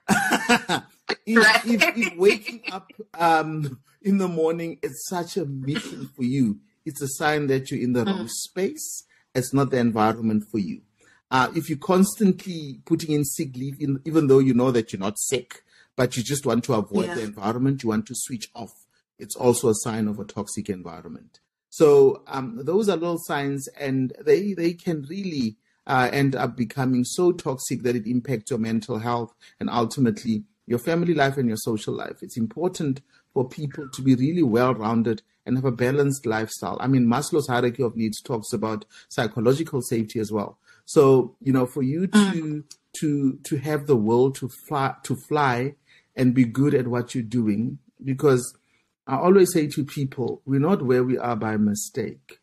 If, 1.25 1.65
if, 1.67 1.97
if, 1.97 2.17
waking 2.17 2.63
up 2.73 2.91
um, 3.15 3.81
in 4.03 4.19
the 4.19 4.29
morning 4.29 4.79
is 4.83 5.07
such 5.09 5.37
a 5.37 5.45
mission 5.45 6.09
for 6.17 6.25
you 6.25 6.59
it's 6.85 7.03
a 7.03 7.09
sign 7.09 7.49
that 7.49 7.71
you're 7.71 7.81
in 7.81 7.93
the 7.93 8.05
wrong 8.05 8.27
mm. 8.27 8.31
space. 8.31 9.05
It's 9.35 9.53
not 9.53 9.71
the 9.71 9.79
environment 9.79 10.45
for 10.51 10.59
you 10.59 10.83
uh, 11.31 11.51
if 11.55 11.69
you're 11.69 11.79
constantly 11.79 12.81
putting 12.85 13.13
in 13.13 13.25
sick 13.25 13.57
leave 13.57 13.77
in, 13.81 14.01
even 14.05 14.27
though 14.27 14.39
you 14.39 14.55
know 14.55 14.71
that 14.71 14.93
you're 14.93 15.01
not 15.01 15.19
sick 15.19 15.63
but 15.97 16.17
you 16.17 16.23
just 16.23 16.45
want 16.45 16.63
to 16.63 16.75
avoid 16.75 17.07
yeah. 17.07 17.15
the 17.15 17.23
environment 17.23 17.83
you 17.83 17.89
want 17.89 18.07
to 18.07 18.15
switch 18.15 18.51
off 18.55 18.87
it's 19.19 19.37
also 19.37 19.69
a 19.69 19.75
sign 19.75 20.09
of 20.09 20.19
a 20.19 20.25
toxic 20.25 20.69
environment. 20.69 21.41
So 21.71 22.23
um, 22.27 22.61
those 22.65 22.89
are 22.89 22.97
little 22.97 23.19
signs, 23.19 23.69
and 23.79 24.13
they 24.25 24.55
they 24.55 24.73
can 24.73 25.03
really 25.09 25.57
uh, 25.87 26.09
end 26.13 26.35
up 26.35 26.57
becoming 26.57 27.05
so 27.05 27.33
toxic 27.33 27.83
that 27.83 27.97
it 27.97 28.07
impacts 28.07 28.51
your 28.51 28.59
mental 28.59 28.99
health 28.99 29.35
and 29.61 29.71
ultimately 29.71 30.45
your 30.67 30.79
family 30.79 31.15
life 31.15 31.37
and 31.37 31.49
your 31.49 31.59
social 31.59 31.95
life. 31.95 32.23
It's 32.23 32.37
important 32.37 33.01
for 33.33 33.49
people 33.49 33.89
to 33.93 34.03
be 34.03 34.15
really 34.15 34.43
well 34.43 34.75
rounded 34.75 35.23
and 35.45 35.57
have 35.57 35.65
a 35.65 35.71
balanced 35.71 36.27
lifestyle. 36.27 36.77
I 36.81 36.89
mean, 36.89 37.07
Maslow's 37.07 37.47
hierarchy 37.47 37.83
of 37.83 37.97
needs 37.97 38.21
talks 38.21 38.53
about 38.53 38.85
psychological 39.09 39.81
safety 39.81 40.19
as 40.19 40.33
well. 40.33 40.59
So 40.87 41.37
you 41.43 41.53
know, 41.53 41.67
for 41.67 41.83
you 41.83 42.07
to 42.07 42.19
mm. 42.19 42.65
to 43.01 43.39
to 43.45 43.57
have 43.59 43.87
the 43.87 43.97
will 43.97 44.31
to 44.33 44.49
fly 44.49 44.95
to 45.03 45.15
fly 45.15 45.75
and 46.15 46.35
be 46.35 46.45
good 46.45 46.73
at 46.75 46.89
what 46.89 47.15
you're 47.15 47.23
doing, 47.23 47.79
because 48.03 48.57
I 49.07 49.17
always 49.17 49.53
say 49.53 49.67
to 49.69 49.85
people, 49.85 50.43
we're 50.47 50.59
not 50.59 50.83
where 50.83 51.05
we 51.05 51.19
are 51.19 51.37
by 51.37 51.57
mistake. 51.59 52.41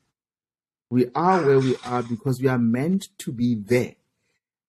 We 0.89 1.07
are 1.15 1.43
where 1.43 1.59
we 1.59 1.75
are 1.83 2.03
because 2.03 2.39
we 2.39 2.47
are 2.47 2.59
meant 2.59 3.07
to 3.19 3.31
be 3.31 3.55
there. 3.55 3.95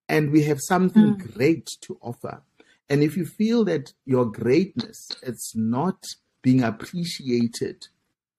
And 0.09 0.33
we 0.33 0.45
have 0.45 0.59
something 0.61 1.17
mm. 1.17 1.35
great 1.35 1.69
to 1.83 1.99
offer. 2.01 2.43
And 2.89 3.03
if 3.03 3.17
you 3.17 3.27
feel 3.27 3.65
that 3.67 3.93
your 4.05 4.25
greatness 4.25 5.11
is 5.23 5.53
not 5.55 6.03
being 6.43 6.63
appreciated, 6.63 7.89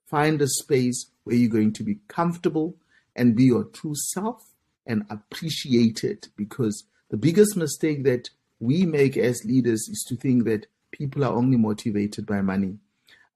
find 0.06 0.42
a 0.42 0.48
space 0.48 1.12
where 1.24 1.36
you're 1.36 1.50
going 1.50 1.74
to 1.74 1.84
be 1.84 2.00
comfortable 2.08 2.76
and 3.16 3.36
be 3.36 3.46
your 3.46 3.64
true 3.64 3.96
self 3.96 4.44
and 4.86 5.06
appreciate 5.10 6.04
it. 6.04 6.30
Because 6.36 6.86
the 7.10 7.18
biggest 7.18 7.56
mistake 7.56 8.04
that 8.04 8.30
we 8.60 8.86
make 8.86 9.18
as 9.18 9.44
leaders 9.46 9.88
is 9.88 10.04
to 10.08 10.16
think 10.16 10.46
that 10.46 10.68
people 10.92 11.24
are 11.24 11.34
only 11.34 11.58
motivated 11.58 12.26
by 12.26 12.42
money. 12.42 12.78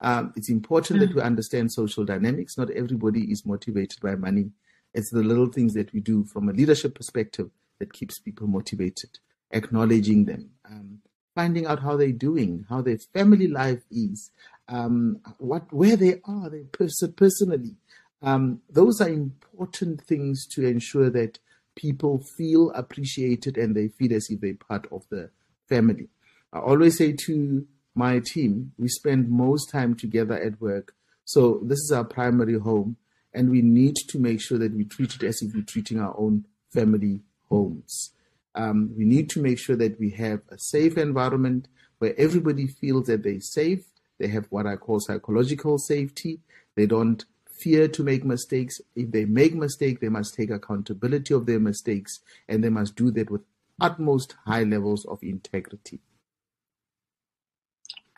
Um, 0.02 0.34
it's 0.36 0.50
important 0.50 1.00
mm. 1.00 1.08
that 1.08 1.16
we 1.16 1.22
understand 1.22 1.72
social 1.72 2.06
dynamics. 2.06 2.58
Not 2.58 2.72
everybody 2.72 3.32
is 3.32 3.46
motivated 3.46 4.00
by 4.02 4.16
money. 4.16 4.52
It's 4.94 5.12
the 5.12 5.24
little 5.24 5.48
things 5.48 5.74
that 5.74 5.94
we 5.94 6.00
do 6.00 6.24
from 6.24 6.50
a 6.50 6.54
leadership 6.54 6.96
perspective 6.96 7.50
that 7.80 7.94
keeps 7.94 8.20
people 8.20 8.48
motivated. 8.48 9.20
Acknowledging 9.52 10.26
them, 10.26 10.52
um, 10.70 11.00
finding 11.36 11.66
out 11.66 11.82
how 11.82 11.98
they're 11.98 12.12
doing, 12.12 12.66
how 12.70 12.82
their 12.82 12.98
family 13.14 13.48
life 13.48 13.82
is, 13.92 14.32
um, 14.68 15.20
what 15.40 15.72
where 15.74 15.96
they 15.96 16.22
are, 16.26 16.50
they 16.50 16.64
pers- 16.72 17.04
personally. 17.16 17.76
Um, 18.22 18.62
those 18.70 19.00
are 19.02 19.10
important 19.10 20.02
things 20.02 20.46
to 20.48 20.66
ensure 20.66 21.10
that 21.12 21.40
people 21.76 22.20
feel 22.20 22.72
appreciated 22.72 23.58
and 23.58 23.76
they 23.76 23.88
feel 23.88 24.14
as 24.14 24.30
if 24.30 24.42
they're 24.42 24.54
part 24.54 24.88
of 24.92 25.06
the 25.10 25.30
family. 25.68 26.10
I 26.52 26.60
always 26.60 26.98
say 26.98 27.14
to 27.26 27.66
my 27.96 28.20
team, 28.20 28.74
we 28.78 28.88
spend 28.88 29.30
most 29.30 29.70
time 29.70 29.96
together 29.96 30.36
at 30.36 30.60
work. 30.60 30.94
So 31.26 31.62
this 31.64 31.80
is 31.80 31.92
our 31.92 32.04
primary 32.04 32.58
home, 32.58 32.98
and 33.34 33.50
we 33.50 33.62
need 33.62 33.96
to 34.08 34.20
make 34.20 34.42
sure 34.42 34.58
that 34.58 34.74
we 34.74 34.84
treat 34.84 35.16
it 35.16 35.24
as 35.24 35.42
if 35.42 35.54
we're 35.54 35.64
treating 35.64 36.00
our 36.00 36.18
own 36.18 36.46
family 36.74 37.22
homes. 37.50 38.12
Um, 38.56 38.94
we 38.98 39.06
need 39.06 39.30
to 39.32 39.42
make 39.42 39.60
sure 39.60 39.76
that 39.76 40.00
we 40.00 40.10
have 40.12 40.42
a 40.50 40.58
safe 40.58 40.98
environment 40.98 41.68
where 42.00 42.16
everybody 42.18 42.68
feels 42.68 43.08
that 43.08 43.24
they're 43.24 43.40
safe. 43.40 43.86
They 44.18 44.28
have 44.28 44.48
what 44.50 44.66
I 44.66 44.76
call 44.76 45.00
psychological 45.00 45.78
safety. 45.78 46.40
They 46.76 46.88
don't 46.88 47.24
fear 47.60 47.88
to 47.88 48.04
make 48.04 48.24
mistakes. 48.24 48.82
If 48.96 49.12
they 49.12 49.26
make 49.26 49.54
mistake, 49.56 50.00
they 50.00 50.10
must 50.10 50.34
take 50.36 50.50
accountability 50.50 51.34
of 51.34 51.46
their 51.46 51.60
mistakes, 51.60 52.20
and 52.48 52.64
they 52.64 52.70
must 52.70 52.96
do 52.96 53.12
that 53.12 53.30
with 53.30 53.42
utmost 53.80 54.36
high 54.46 54.64
levels 54.64 55.06
of 55.06 55.20
integrity. 55.22 56.00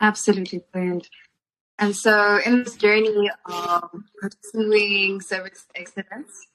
Absolutely 0.00 0.64
brilliant. 0.72 1.08
And 1.78 1.96
so, 1.96 2.38
in 2.44 2.64
this 2.64 2.76
journey 2.76 3.30
of 3.46 3.90
pursuing 4.20 5.20
service 5.20 5.66
excellence, 5.74 6.46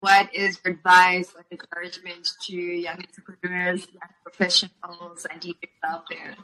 what 0.00 0.34
is 0.34 0.58
your 0.64 0.74
advice 0.74 1.32
or 1.36 1.44
encouragement 1.50 2.26
to 2.46 2.56
young 2.56 2.96
entrepreneurs, 2.96 3.86
young 3.92 4.10
professionals, 4.24 5.26
and 5.30 5.44
leaders 5.44 5.70
out 5.84 6.04
there? 6.10 6.36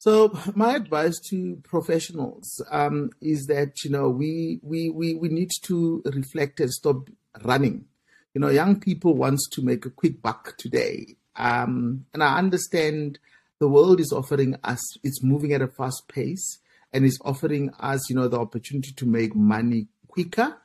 So 0.00 0.32
my 0.54 0.76
advice 0.76 1.20
to 1.28 1.60
professionals 1.62 2.62
um, 2.70 3.10
is 3.20 3.44
that 3.48 3.84
you 3.84 3.90
know 3.90 4.08
we, 4.08 4.58
we 4.62 4.88
we 4.88 5.14
we 5.14 5.28
need 5.28 5.50
to 5.64 6.02
reflect 6.06 6.58
and 6.58 6.72
stop 6.72 7.10
running. 7.44 7.84
You 8.32 8.40
know, 8.40 8.48
young 8.48 8.80
people 8.80 9.14
wants 9.14 9.46
to 9.50 9.62
make 9.62 9.84
a 9.84 9.90
quick 9.90 10.22
buck 10.22 10.54
today, 10.56 11.16
um, 11.36 12.06
and 12.14 12.22
I 12.22 12.38
understand 12.38 13.18
the 13.58 13.68
world 13.68 14.00
is 14.00 14.10
offering 14.10 14.56
us, 14.64 14.80
it's 15.04 15.22
moving 15.22 15.52
at 15.52 15.60
a 15.60 15.68
fast 15.68 16.08
pace 16.08 16.60
and 16.94 17.04
is 17.04 17.20
offering 17.22 17.68
us, 17.78 18.08
you 18.08 18.16
know, 18.16 18.26
the 18.26 18.40
opportunity 18.40 18.92
to 18.92 19.04
make 19.04 19.36
money 19.36 19.88
quicker. 20.08 20.56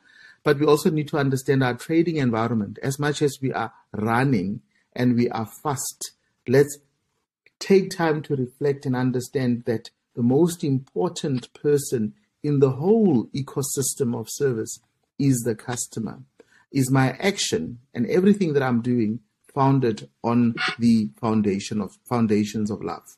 But 0.44 0.58
we 0.58 0.64
also 0.64 0.88
need 0.88 1.08
to 1.08 1.18
understand 1.18 1.62
our 1.62 1.74
trading 1.74 2.16
environment. 2.16 2.78
As 2.82 2.98
much 2.98 3.20
as 3.20 3.36
we 3.42 3.52
are 3.52 3.74
running 3.92 4.62
and 4.94 5.14
we 5.14 5.28
are 5.28 5.46
fast, 5.62 6.12
let's 6.48 6.78
take 7.58 7.90
time 7.90 8.22
to 8.22 8.36
reflect 8.36 8.86
and 8.86 8.94
understand 8.94 9.64
that 9.66 9.90
the 10.14 10.22
most 10.22 10.64
important 10.64 11.52
person 11.54 12.14
in 12.42 12.60
the 12.60 12.70
whole 12.70 13.26
ecosystem 13.34 14.18
of 14.18 14.28
service 14.30 14.80
is 15.18 15.38
the 15.40 15.54
customer. 15.54 16.20
Is 16.72 16.90
my 16.90 17.10
action 17.12 17.78
and 17.94 18.06
everything 18.06 18.52
that 18.52 18.62
I'm 18.62 18.82
doing 18.82 19.20
founded 19.54 20.08
on 20.22 20.54
the 20.78 21.08
foundation 21.18 21.80
of 21.80 21.96
foundations 22.08 22.70
of 22.70 22.82
love. 22.82 23.16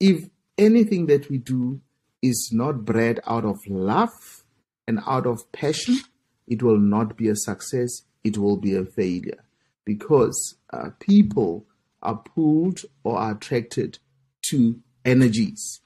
If 0.00 0.30
anything 0.56 1.06
that 1.06 1.28
we 1.28 1.38
do 1.38 1.80
is 2.22 2.50
not 2.52 2.84
bred 2.84 3.20
out 3.26 3.44
of 3.44 3.58
love 3.68 4.44
and 4.88 5.00
out 5.06 5.26
of 5.26 5.52
passion, 5.52 5.98
it 6.46 6.62
will 6.62 6.78
not 6.78 7.16
be 7.16 7.28
a 7.28 7.36
success, 7.36 8.02
it 8.24 8.38
will 8.38 8.56
be 8.56 8.74
a 8.74 8.84
failure 8.84 9.44
because 9.84 10.56
uh, 10.72 10.90
people 10.98 11.66
are 12.02 12.16
pulled 12.16 12.80
or 13.04 13.18
are 13.18 13.32
attracted 13.32 13.98
to 14.50 14.80
energies. 15.04 15.80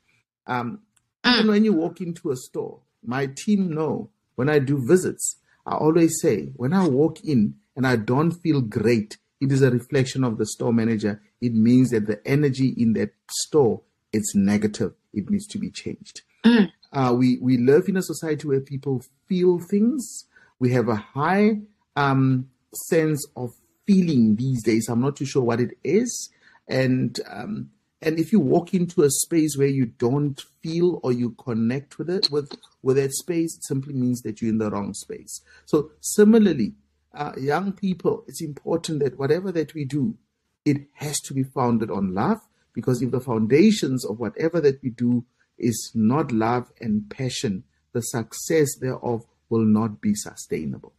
Um, 0.46 0.80
mm. 1.24 1.48
when 1.48 1.64
you 1.64 1.72
walk 1.72 2.00
into 2.00 2.30
a 2.30 2.36
store, 2.36 2.80
my 3.04 3.28
team 3.34 3.72
know 3.74 4.10
when 4.34 4.48
I 4.48 4.58
do 4.58 4.84
visits, 4.86 5.36
I 5.66 5.76
always 5.76 6.20
say, 6.20 6.52
when 6.56 6.72
I 6.72 6.88
walk 6.88 7.20
in 7.24 7.54
and 7.76 7.86
I 7.86 7.96
don't 7.96 8.32
feel 8.32 8.60
great, 8.60 9.18
it 9.40 9.52
is 9.52 9.62
a 9.62 9.70
reflection 9.70 10.24
of 10.24 10.38
the 10.38 10.46
store 10.46 10.72
manager. 10.72 11.22
It 11.40 11.54
means 11.54 11.90
that 11.90 12.06
the 12.06 12.26
energy 12.26 12.74
in 12.76 12.92
that 12.94 13.10
store 13.30 13.82
is 14.12 14.32
negative. 14.34 14.94
It 15.12 15.30
needs 15.30 15.46
to 15.48 15.58
be 15.58 15.70
changed. 15.70 16.22
Mm. 16.44 16.72
Uh, 16.92 17.14
we 17.16 17.38
we 17.40 17.56
live 17.56 17.88
in 17.88 17.96
a 17.96 18.02
society 18.02 18.48
where 18.48 18.60
people 18.60 19.02
feel 19.28 19.58
things. 19.58 20.26
We 20.58 20.72
have 20.72 20.88
a 20.88 20.96
high 20.96 21.60
um, 21.96 22.48
sense 22.88 23.26
of 23.36 23.50
feeling 23.90 24.36
these 24.36 24.62
days. 24.62 24.88
I'm 24.88 25.00
not 25.00 25.16
too 25.16 25.26
sure 25.26 25.42
what 25.42 25.60
it 25.60 25.76
is, 25.82 26.30
and 26.68 27.18
um, 27.28 27.70
and 28.02 28.18
if 28.18 28.32
you 28.32 28.40
walk 28.40 28.72
into 28.72 29.02
a 29.02 29.10
space 29.10 29.56
where 29.56 29.68
you 29.68 29.86
don't 29.86 30.40
feel 30.62 31.00
or 31.02 31.12
you 31.12 31.30
connect 31.32 31.98
with 31.98 32.08
it 32.08 32.30
with 32.30 32.56
with 32.82 32.96
that 32.96 33.12
space, 33.12 33.56
it 33.56 33.64
simply 33.64 33.94
means 33.94 34.22
that 34.22 34.40
you're 34.40 34.50
in 34.50 34.58
the 34.58 34.70
wrong 34.70 34.94
space. 34.94 35.42
So 35.66 35.90
similarly, 36.00 36.74
uh, 37.14 37.32
young 37.38 37.72
people, 37.72 38.24
it's 38.26 38.42
important 38.42 39.00
that 39.00 39.18
whatever 39.18 39.52
that 39.52 39.74
we 39.74 39.84
do, 39.84 40.16
it 40.64 40.86
has 40.94 41.20
to 41.20 41.34
be 41.34 41.42
founded 41.42 41.90
on 41.90 42.14
love. 42.14 42.40
Because 42.72 43.02
if 43.02 43.10
the 43.10 43.20
foundations 43.20 44.04
of 44.06 44.20
whatever 44.20 44.60
that 44.60 44.80
we 44.82 44.90
do 44.90 45.24
is 45.58 45.90
not 45.94 46.30
love 46.32 46.70
and 46.80 47.10
passion, 47.10 47.64
the 47.92 48.00
success 48.00 48.78
thereof 48.80 49.26
will 49.48 49.64
not 49.64 50.00
be 50.00 50.14
sustainable. 50.14 50.94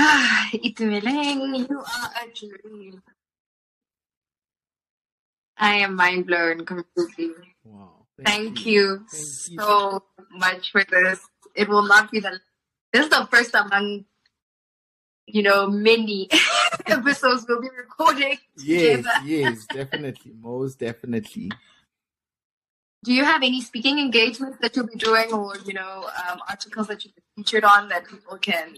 Ah, 0.02 0.48
Itumeleng, 0.54 1.68
you 1.68 1.78
are 1.78 2.10
a 2.16 2.24
dream. 2.32 3.02
I 5.58 5.74
am 5.84 5.94
mind 5.94 6.26
blown 6.26 6.64
completely. 6.64 7.52
Wow. 7.64 8.06
Thank, 8.24 8.64
you, 8.64 9.04
Thank 9.10 9.60
so 9.60 10.02
you. 10.18 10.24
much 10.38 10.72
for 10.72 10.84
this. 10.84 11.20
It 11.54 11.68
will 11.68 11.86
not 11.86 12.10
be 12.10 12.20
the. 12.20 12.40
This 12.94 13.04
is 13.04 13.10
the 13.10 13.28
first 13.30 13.54
among, 13.54 14.06
you 15.26 15.42
know, 15.42 15.68
many 15.68 16.30
episodes 16.86 17.44
we'll 17.46 17.60
be 17.60 17.68
recording. 17.76 18.38
Yes, 18.56 19.04
yes, 19.22 19.66
definitely, 19.72 20.32
most 20.40 20.78
definitely. 20.78 21.50
Do 23.04 23.12
you 23.12 23.24
have 23.26 23.42
any 23.42 23.60
speaking 23.60 23.98
engagements 23.98 24.56
that 24.62 24.74
you'll 24.74 24.86
be 24.86 24.96
doing, 24.96 25.30
or 25.30 25.56
you 25.66 25.74
know, 25.74 26.08
um, 26.30 26.40
articles 26.48 26.86
that 26.86 27.04
you've 27.04 27.12
featured 27.36 27.64
on 27.64 27.90
that 27.90 28.08
people 28.08 28.38
can 28.38 28.76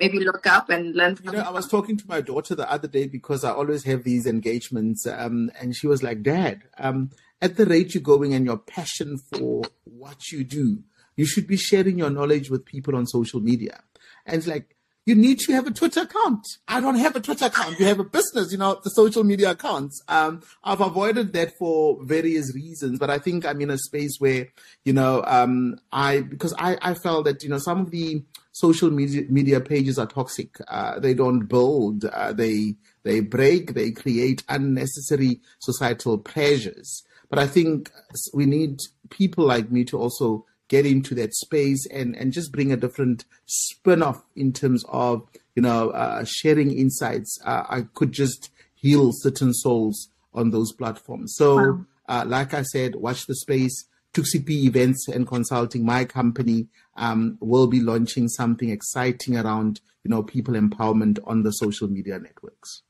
maybe 0.00 0.18
look 0.18 0.46
up 0.46 0.70
and 0.70 0.94
learn 0.96 1.14
from? 1.16 1.26
You 1.26 1.32
know, 1.32 1.40
I 1.40 1.50
was 1.50 1.68
talking 1.68 1.96
to 1.96 2.04
my 2.08 2.20
daughter 2.20 2.54
the 2.54 2.70
other 2.70 2.88
day 2.88 3.06
because 3.06 3.44
I 3.44 3.52
always 3.52 3.84
have 3.84 4.02
these 4.02 4.26
engagements, 4.26 5.06
um, 5.06 5.50
and 5.60 5.76
she 5.76 5.86
was 5.86 6.02
like, 6.02 6.22
"Dad, 6.22 6.62
um, 6.78 7.10
at 7.42 7.56
the 7.56 7.66
rate 7.66 7.94
you're 7.94 8.02
going 8.02 8.34
and 8.34 8.44
your 8.44 8.58
passion 8.58 9.18
for 9.18 9.62
what 9.84 10.30
you 10.30 10.44
do, 10.44 10.82
you 11.16 11.26
should 11.26 11.46
be 11.46 11.56
sharing 11.56 11.98
your 11.98 12.10
knowledge 12.10 12.50
with 12.50 12.64
people 12.64 12.96
on 12.96 13.06
social 13.06 13.40
media. 13.40 13.82
And 14.26 14.36
it's 14.36 14.46
like, 14.46 14.76
you 15.06 15.14
need 15.14 15.38
to 15.40 15.52
have 15.52 15.66
a 15.66 15.70
Twitter 15.70 16.02
account. 16.02 16.46
I 16.68 16.80
don't 16.80 16.96
have 16.96 17.16
a 17.16 17.20
Twitter 17.20 17.46
account. 17.46 17.80
You 17.80 17.86
have 17.86 17.98
a 17.98 18.04
business, 18.04 18.52
you 18.52 18.58
know, 18.58 18.78
the 18.84 18.90
social 18.90 19.24
media 19.24 19.52
accounts. 19.52 20.00
Um, 20.08 20.42
I've 20.62 20.82
avoided 20.82 21.32
that 21.32 21.56
for 21.58 21.98
various 22.04 22.54
reasons, 22.54 22.98
but 22.98 23.10
I 23.10 23.18
think 23.18 23.46
I'm 23.46 23.60
in 23.60 23.70
a 23.70 23.78
space 23.78 24.16
where, 24.18 24.48
you 24.84 24.92
know, 24.92 25.24
um, 25.26 25.76
I, 25.90 26.20
because 26.20 26.54
I, 26.58 26.76
I 26.82 26.94
felt 26.94 27.24
that, 27.24 27.42
you 27.42 27.48
know, 27.48 27.58
some 27.58 27.80
of 27.80 27.90
the 27.90 28.22
social 28.52 28.90
media, 28.90 29.22
media 29.28 29.60
pages 29.60 29.98
are 29.98 30.06
toxic. 30.06 30.56
Uh, 30.68 30.98
they 30.98 31.14
don't 31.14 31.46
build, 31.46 32.04
uh, 32.04 32.32
they, 32.32 32.74
they 33.02 33.20
break, 33.20 33.74
they 33.74 33.90
create 33.90 34.42
unnecessary 34.48 35.40
societal 35.58 36.18
pressures. 36.18 37.04
But 37.28 37.38
I 37.38 37.46
think 37.46 37.90
we 38.34 38.46
need 38.46 38.80
people 39.08 39.44
like 39.44 39.70
me 39.70 39.84
to 39.84 39.98
also 39.98 40.44
get 40.68 40.86
into 40.86 41.14
that 41.16 41.34
space 41.34 41.86
and, 41.86 42.16
and 42.16 42.32
just 42.32 42.52
bring 42.52 42.72
a 42.72 42.76
different 42.76 43.24
spin 43.46 44.02
off 44.02 44.24
in 44.36 44.52
terms 44.52 44.84
of, 44.88 45.26
you 45.54 45.62
know, 45.62 45.90
uh, 45.90 46.24
sharing 46.24 46.76
insights. 46.76 47.38
Uh, 47.44 47.64
I 47.68 47.82
could 47.94 48.12
just 48.12 48.50
heal 48.74 49.12
certain 49.12 49.52
souls 49.52 50.08
on 50.32 50.50
those 50.50 50.72
platforms. 50.72 51.34
So, 51.36 51.56
wow. 51.56 51.84
uh, 52.08 52.24
like 52.26 52.54
I 52.54 52.62
said, 52.62 52.96
watch 52.96 53.26
the 53.26 53.34
space. 53.34 53.86
Tuxi 54.12 54.44
Events 54.48 55.06
and 55.06 55.24
Consulting, 55.26 55.84
my 55.84 56.04
company, 56.04 56.66
um, 57.00 57.38
will 57.40 57.66
be 57.66 57.80
launching 57.80 58.28
something 58.28 58.70
exciting 58.70 59.36
around, 59.36 59.80
you 60.04 60.10
know, 60.10 60.22
people 60.22 60.54
empowerment 60.54 61.18
on 61.24 61.42
the 61.42 61.50
social 61.50 61.88
media 61.88 62.18
networks. 62.18 62.82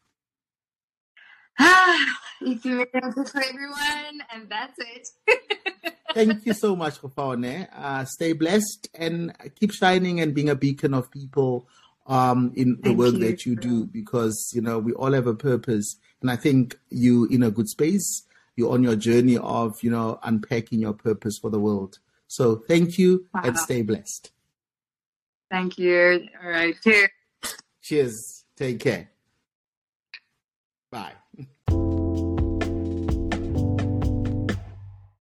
Ah, 1.58 2.18
if 2.40 2.64
you 2.64 2.86
for 2.92 3.42
everyone, 3.42 4.22
and 4.34 4.48
that's 4.48 4.78
it. 4.78 5.08
Thank 6.14 6.44
you 6.44 6.54
so 6.54 6.74
much, 6.74 7.00
Gofaone. 7.00 7.68
Uh, 7.72 8.04
stay 8.04 8.32
blessed 8.32 8.88
and 8.94 9.32
keep 9.58 9.72
shining 9.72 10.20
and 10.20 10.34
being 10.34 10.48
a 10.48 10.56
beacon 10.56 10.92
of 10.92 11.10
people 11.10 11.68
um, 12.06 12.52
in 12.56 12.78
the 12.80 12.88
Thank 12.88 12.98
work 12.98 13.12
you. 13.12 13.20
that 13.20 13.46
you 13.46 13.54
do 13.54 13.86
because, 13.86 14.50
you 14.52 14.60
know, 14.60 14.80
we 14.80 14.92
all 14.92 15.12
have 15.12 15.28
a 15.28 15.34
purpose. 15.34 15.96
And 16.20 16.30
I 16.30 16.36
think 16.36 16.76
you 16.88 17.26
in 17.26 17.44
a 17.44 17.50
good 17.50 17.68
space. 17.68 18.24
You're 18.56 18.72
on 18.72 18.82
your 18.82 18.96
journey 18.96 19.38
of, 19.38 19.82
you 19.82 19.90
know, 19.90 20.18
unpacking 20.24 20.80
your 20.80 20.92
purpose 20.92 21.38
for 21.40 21.50
the 21.50 21.60
world. 21.60 22.00
So 22.30 22.54
thank 22.54 22.96
you 22.96 23.26
wow. 23.34 23.40
and 23.42 23.58
stay 23.58 23.82
blessed. 23.82 24.30
Thank 25.50 25.78
you. 25.78 26.28
All 26.40 26.48
right. 26.48 26.76
Cheers. 26.80 27.08
Cheers. 27.82 28.44
Take 28.54 28.78
care. 28.78 29.10
Bye. 30.92 31.14